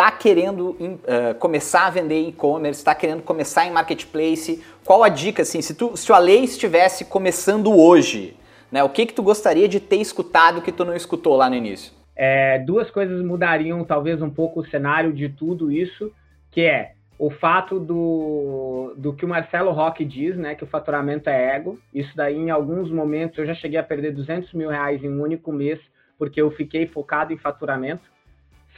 está 0.00 0.10
querendo 0.10 0.70
uh, 0.70 1.34
começar 1.38 1.86
a 1.86 1.90
vender 1.90 2.26
e-commerce, 2.26 2.80
está 2.80 2.94
querendo 2.94 3.22
começar 3.22 3.66
em 3.66 3.70
marketplace, 3.70 4.64
qual 4.82 5.04
a 5.04 5.10
dica, 5.10 5.42
assim, 5.42 5.60
se, 5.60 5.74
tu, 5.74 5.94
se 5.94 6.10
a 6.10 6.16
lei 6.16 6.42
estivesse 6.42 7.04
começando 7.04 7.70
hoje, 7.70 8.34
né, 8.72 8.82
o 8.82 8.88
que 8.88 9.04
que 9.04 9.12
tu 9.12 9.22
gostaria 9.22 9.68
de 9.68 9.78
ter 9.78 9.96
escutado 9.96 10.62
que 10.62 10.72
tu 10.72 10.86
não 10.86 10.96
escutou 10.96 11.36
lá 11.36 11.50
no 11.50 11.54
início? 11.54 11.92
É, 12.16 12.58
duas 12.60 12.90
coisas 12.90 13.22
mudariam 13.22 13.84
talvez 13.84 14.22
um 14.22 14.30
pouco 14.30 14.60
o 14.60 14.66
cenário 14.66 15.12
de 15.12 15.28
tudo 15.28 15.70
isso, 15.70 16.10
que 16.50 16.62
é 16.62 16.92
o 17.18 17.28
fato 17.30 17.78
do, 17.78 18.94
do 18.96 19.12
que 19.12 19.26
o 19.26 19.28
Marcelo 19.28 19.70
Roque 19.70 20.02
diz, 20.02 20.34
né, 20.34 20.54
que 20.54 20.64
o 20.64 20.66
faturamento 20.66 21.28
é 21.28 21.56
ego. 21.56 21.78
Isso 21.92 22.16
daí, 22.16 22.36
em 22.36 22.48
alguns 22.48 22.90
momentos, 22.90 23.36
eu 23.36 23.44
já 23.44 23.54
cheguei 23.54 23.78
a 23.78 23.82
perder 23.82 24.14
200 24.14 24.54
mil 24.54 24.70
reais 24.70 25.04
em 25.04 25.10
um 25.10 25.20
único 25.20 25.52
mês, 25.52 25.78
porque 26.18 26.40
eu 26.40 26.50
fiquei 26.52 26.86
focado 26.86 27.34
em 27.34 27.38
faturamento 27.38 28.02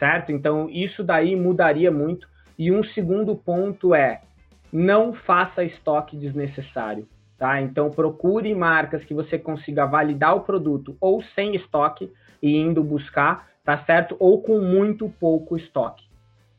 certo? 0.02 0.32
Então, 0.32 0.68
isso 0.68 1.04
daí 1.04 1.36
mudaria 1.36 1.92
muito. 1.92 2.26
E 2.58 2.72
um 2.72 2.82
segundo 2.82 3.36
ponto 3.36 3.94
é, 3.94 4.20
não 4.72 5.14
faça 5.14 5.62
estoque 5.62 6.16
desnecessário, 6.16 7.06
tá? 7.38 7.60
Então, 7.60 7.88
procure 7.88 8.52
marcas 8.52 9.04
que 9.04 9.14
você 9.14 9.38
consiga 9.38 9.86
validar 9.86 10.34
o 10.34 10.40
produto 10.40 10.96
ou 11.00 11.22
sem 11.36 11.54
estoque 11.54 12.12
e 12.42 12.56
indo 12.56 12.82
buscar, 12.82 13.48
tá 13.64 13.78
certo? 13.84 14.16
Ou 14.18 14.42
com 14.42 14.58
muito 14.58 15.08
pouco 15.20 15.56
estoque, 15.56 16.02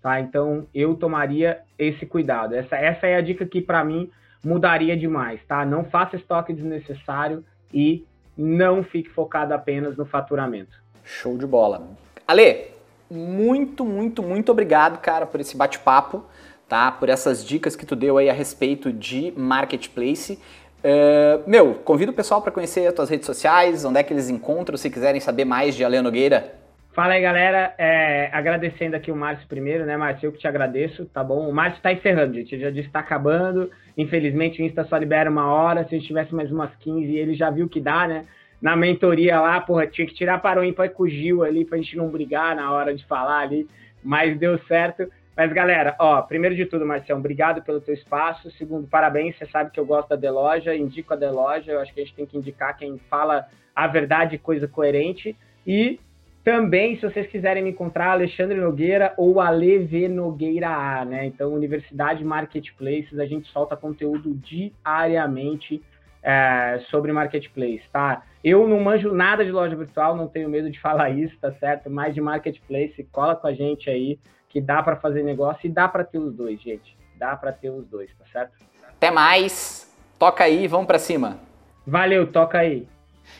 tá? 0.01 0.21
Então, 0.21 0.65
eu 0.73 0.95
tomaria 0.95 1.59
esse 1.77 2.05
cuidado. 2.05 2.55
Essa, 2.55 2.77
essa 2.77 3.07
é 3.07 3.17
a 3.17 3.21
dica 3.21 3.45
que, 3.45 3.61
para 3.61 3.83
mim, 3.83 4.09
mudaria 4.41 4.95
demais, 4.95 5.41
tá? 5.45 5.65
Não 5.65 5.83
faça 5.83 6.15
estoque 6.15 6.53
desnecessário 6.53 7.43
e 7.73 8.05
não 8.37 8.83
fique 8.83 9.09
focado 9.09 9.53
apenas 9.53 9.97
no 9.97 10.05
faturamento. 10.05 10.81
Show 11.03 11.37
de 11.37 11.45
bola. 11.45 11.85
Ale, 12.25 12.72
muito, 13.13 13.85
muito, 13.85 14.23
muito 14.23 14.51
obrigado, 14.51 14.99
cara, 14.99 15.27
por 15.27 15.39
esse 15.39 15.55
bate-papo, 15.55 16.25
tá? 16.67 16.91
Por 16.91 17.09
essas 17.09 17.45
dicas 17.45 17.75
que 17.75 17.85
tu 17.85 17.95
deu 17.95 18.17
aí 18.17 18.27
a 18.27 18.33
respeito 18.33 18.91
de 18.91 19.31
marketplace. 19.37 20.39
Uh, 20.83 21.47
meu, 21.47 21.75
convido 21.75 22.11
o 22.11 22.15
pessoal 22.15 22.41
para 22.41 22.51
conhecer 22.51 22.87
as 22.87 22.93
tuas 22.93 23.09
redes 23.09 23.27
sociais, 23.27 23.85
onde 23.85 23.99
é 23.99 24.03
que 24.03 24.11
eles 24.11 24.29
encontram, 24.29 24.75
se 24.75 24.89
quiserem 24.89 25.21
saber 25.21 25.45
mais 25.45 25.75
de 25.75 25.85
Ale 25.85 26.01
Nogueira. 26.01 26.55
Fala 26.93 27.13
aí, 27.13 27.21
galera. 27.21 27.73
É, 27.77 28.29
agradecendo 28.33 28.95
aqui 28.95 29.11
o 29.11 29.15
Márcio 29.15 29.47
primeiro, 29.47 29.85
né, 29.85 29.95
Márcio? 29.95 30.27
Eu 30.27 30.31
que 30.31 30.39
te 30.39 30.47
agradeço, 30.47 31.05
tá 31.05 31.23
bom? 31.23 31.47
O 31.47 31.53
Márcio 31.53 31.81
tá 31.81 31.93
encerrando, 31.93 32.33
gente. 32.33 32.53
Ele 32.53 32.63
já 32.63 32.69
disse 32.69 32.87
que 32.87 32.93
tá 32.93 32.99
acabando. 32.99 33.69
Infelizmente, 33.97 34.61
o 34.61 34.65
Insta 34.65 34.83
só 34.85 34.97
libera 34.97 35.29
uma 35.29 35.51
hora. 35.51 35.83
Se 35.83 35.95
a 35.95 35.97
gente 35.97 36.07
tivesse 36.07 36.33
mais 36.33 36.51
umas 36.51 36.75
15, 36.77 37.15
ele 37.15 37.33
já 37.33 37.49
viu 37.49 37.69
que 37.69 37.79
dá, 37.79 38.07
né? 38.07 38.25
Na 38.63 38.77
mentoria 38.77 39.41
lá, 39.41 39.59
porra, 39.59 39.85
tinha 39.85 40.07
que 40.07 40.13
tirar 40.13 40.41
para 40.41 40.61
o 40.61 40.63
ímpar 40.63 40.89
com 40.91 41.03
o 41.03 41.09
Gil 41.09 41.43
ali 41.43 41.65
pra 41.65 41.77
gente 41.77 41.97
não 41.97 42.07
brigar 42.07 42.55
na 42.55 42.71
hora 42.71 42.95
de 42.95 43.05
falar 43.05 43.39
ali. 43.39 43.67
Mas 44.01 44.39
deu 44.39 44.57
certo. 44.59 45.05
Mas, 45.35 45.51
galera, 45.51 45.97
ó, 45.99 46.21
primeiro 46.21 46.55
de 46.55 46.65
tudo, 46.65 46.85
Marcião, 46.85 47.19
obrigado 47.19 47.61
pelo 47.61 47.81
teu 47.81 47.93
espaço. 47.93 48.49
Segundo, 48.51 48.87
parabéns, 48.87 49.37
você 49.37 49.45
sabe 49.47 49.69
que 49.69 49.79
eu 49.81 49.85
gosto 49.85 50.07
da 50.07 50.15
Deloja, 50.15 50.73
indico 50.73 51.13
a 51.13 51.17
Deloja, 51.17 51.73
eu 51.73 51.81
acho 51.81 51.93
que 51.93 51.99
a 51.99 52.05
gente 52.05 52.15
tem 52.15 52.25
que 52.25 52.37
indicar 52.37 52.77
quem 52.77 52.97
fala 53.09 53.47
a 53.75 53.85
verdade, 53.85 54.37
coisa 54.37 54.65
coerente. 54.65 55.35
E 55.67 55.99
também, 56.41 56.95
se 56.95 57.01
vocês 57.01 57.27
quiserem 57.27 57.63
me 57.63 57.71
encontrar, 57.71 58.11
Alexandre 58.11 58.57
Nogueira 58.57 59.13
ou 59.17 59.41
Aleve 59.41 60.07
Nogueira 60.07 60.69
A, 60.69 61.03
né? 61.03 61.25
Então, 61.25 61.53
Universidade 61.53 62.23
Marketplaces, 62.23 63.19
a 63.19 63.25
gente 63.25 63.49
solta 63.49 63.75
conteúdo 63.75 64.33
diariamente 64.35 65.83
é, 66.23 66.81
sobre 66.89 67.11
marketplace, 67.11 67.83
tá? 67.91 68.23
Eu 68.41 68.67
não 68.67 68.79
manjo 68.79 69.13
nada 69.13 69.43
de 69.43 69.51
loja 69.51 69.75
virtual, 69.75 70.15
não 70.15 70.27
tenho 70.27 70.49
medo 70.49 70.71
de 70.71 70.79
falar 70.81 71.09
isso, 71.09 71.37
tá 71.39 71.51
certo? 71.53 71.89
Mas 71.89 72.15
de 72.15 72.21
marketplace, 72.21 73.03
cola 73.11 73.35
com 73.35 73.47
a 73.47 73.53
gente 73.53 73.89
aí 73.89 74.17
que 74.47 74.61
dá 74.61 74.81
para 74.81 74.95
fazer 74.95 75.23
negócio 75.23 75.65
e 75.65 75.69
dá 75.69 75.87
para 75.87 76.03
ter 76.03 76.19
os 76.19 76.33
dois, 76.33 76.61
gente. 76.61 76.97
Dá 77.17 77.35
para 77.35 77.51
ter 77.51 77.69
os 77.69 77.85
dois, 77.87 78.09
tá 78.17 78.25
certo? 78.31 78.53
Até 78.87 79.11
mais. 79.11 79.91
Toca 80.17 80.43
aí, 80.43 80.67
vamos 80.67 80.87
para 80.87 80.99
cima. 80.99 81.39
Valeu, 81.85 82.31
toca 82.31 82.59
aí. 82.59 82.87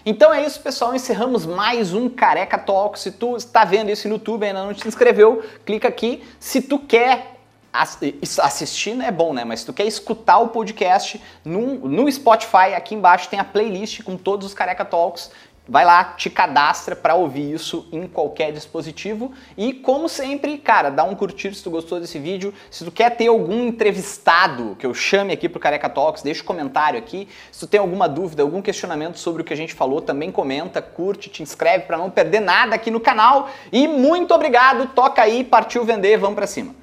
Então 0.06 0.34
é 0.34 0.44
isso, 0.44 0.62
pessoal. 0.62 0.96
Encerramos 0.96 1.46
mais 1.46 1.94
um 1.94 2.10
Careca 2.10 2.58
Talk. 2.58 3.00
Se 3.00 3.12
tu 3.12 3.38
está 3.38 3.64
vendo 3.64 3.90
isso 3.90 4.08
no 4.08 4.16
YouTube 4.16 4.44
e 4.44 4.48
ainda 4.48 4.64
não 4.64 4.74
te 4.74 4.88
inscreveu, 4.88 5.44
clica 5.66 5.88
aqui. 5.88 6.24
Se 6.40 6.62
tu 6.62 6.80
quer 6.80 7.33
assistir 7.74 9.00
é 9.02 9.12
bom, 9.12 9.34
né? 9.34 9.44
Mas 9.44 9.62
se 9.62 9.66
tu 9.66 9.74
quer 9.74 9.86
escutar 9.86 10.38
o 10.38 10.50
podcast 10.50 11.22
no, 11.44 11.80
no 11.88 12.12
Spotify, 12.12 12.76
aqui 12.76 12.96
embaixo 12.96 13.28
tem 13.30 13.40
a 13.40 13.44
playlist 13.44 14.04
com 14.04 14.16
todos 14.16 14.48
os 14.48 14.54
Careca 14.54 14.86
Talks 14.86 15.32
Vai 15.66 15.86
lá, 15.86 16.04
te 16.04 16.30
cadastra 16.30 16.94
para 16.94 17.16
ouvir 17.16 17.54
isso 17.54 17.88
em 17.90 18.06
qualquer 18.06 18.52
dispositivo 18.52 19.32
e 19.58 19.72
como 19.72 20.10
sempre, 20.10 20.58
cara, 20.58 20.90
dá 20.90 21.06
um 21.06 21.16
curtir 21.16 21.56
se 21.56 21.64
tu 21.64 21.72
gostou 21.72 22.02
desse 22.02 22.20
vídeo. 22.20 22.54
Se 22.70 22.84
tu 22.84 22.92
quer 22.92 23.16
ter 23.16 23.28
algum 23.28 23.68
entrevistado 23.68 24.76
que 24.78 24.86
eu 24.86 24.94
chame 24.94 25.32
aqui 25.32 25.48
pro 25.48 25.62
Careca 25.62 25.88
Talks, 25.88 26.22
deixa 26.22 26.44
um 26.44 26.46
comentário 26.46 27.00
aqui. 27.00 27.30
Se 27.50 27.62
tu 27.62 27.68
tem 27.68 27.80
alguma 27.80 28.10
dúvida, 28.10 28.44
algum 28.44 28.62
questionamento 28.62 29.18
sobre 29.18 29.42
o 29.42 29.46
que 29.46 29.54
a 29.54 29.58
gente 29.58 29.74
falou, 29.74 30.02
também 30.02 30.34
comenta, 30.34 30.82
curte, 30.82 31.30
te 31.30 31.42
inscreve 31.42 31.86
para 31.86 31.98
não 31.98 32.10
perder 32.10 32.42
nada 32.42 32.76
aqui 32.76 32.92
no 32.92 33.00
canal. 33.00 33.50
E 33.72 33.88
muito 33.88 34.34
obrigado, 34.34 34.88
toca 34.94 35.22
aí, 35.22 35.46
partiu 35.46 35.86
vender, 35.86 36.18
vamos 36.18 36.36
para 36.36 36.46
cima. 36.46 36.83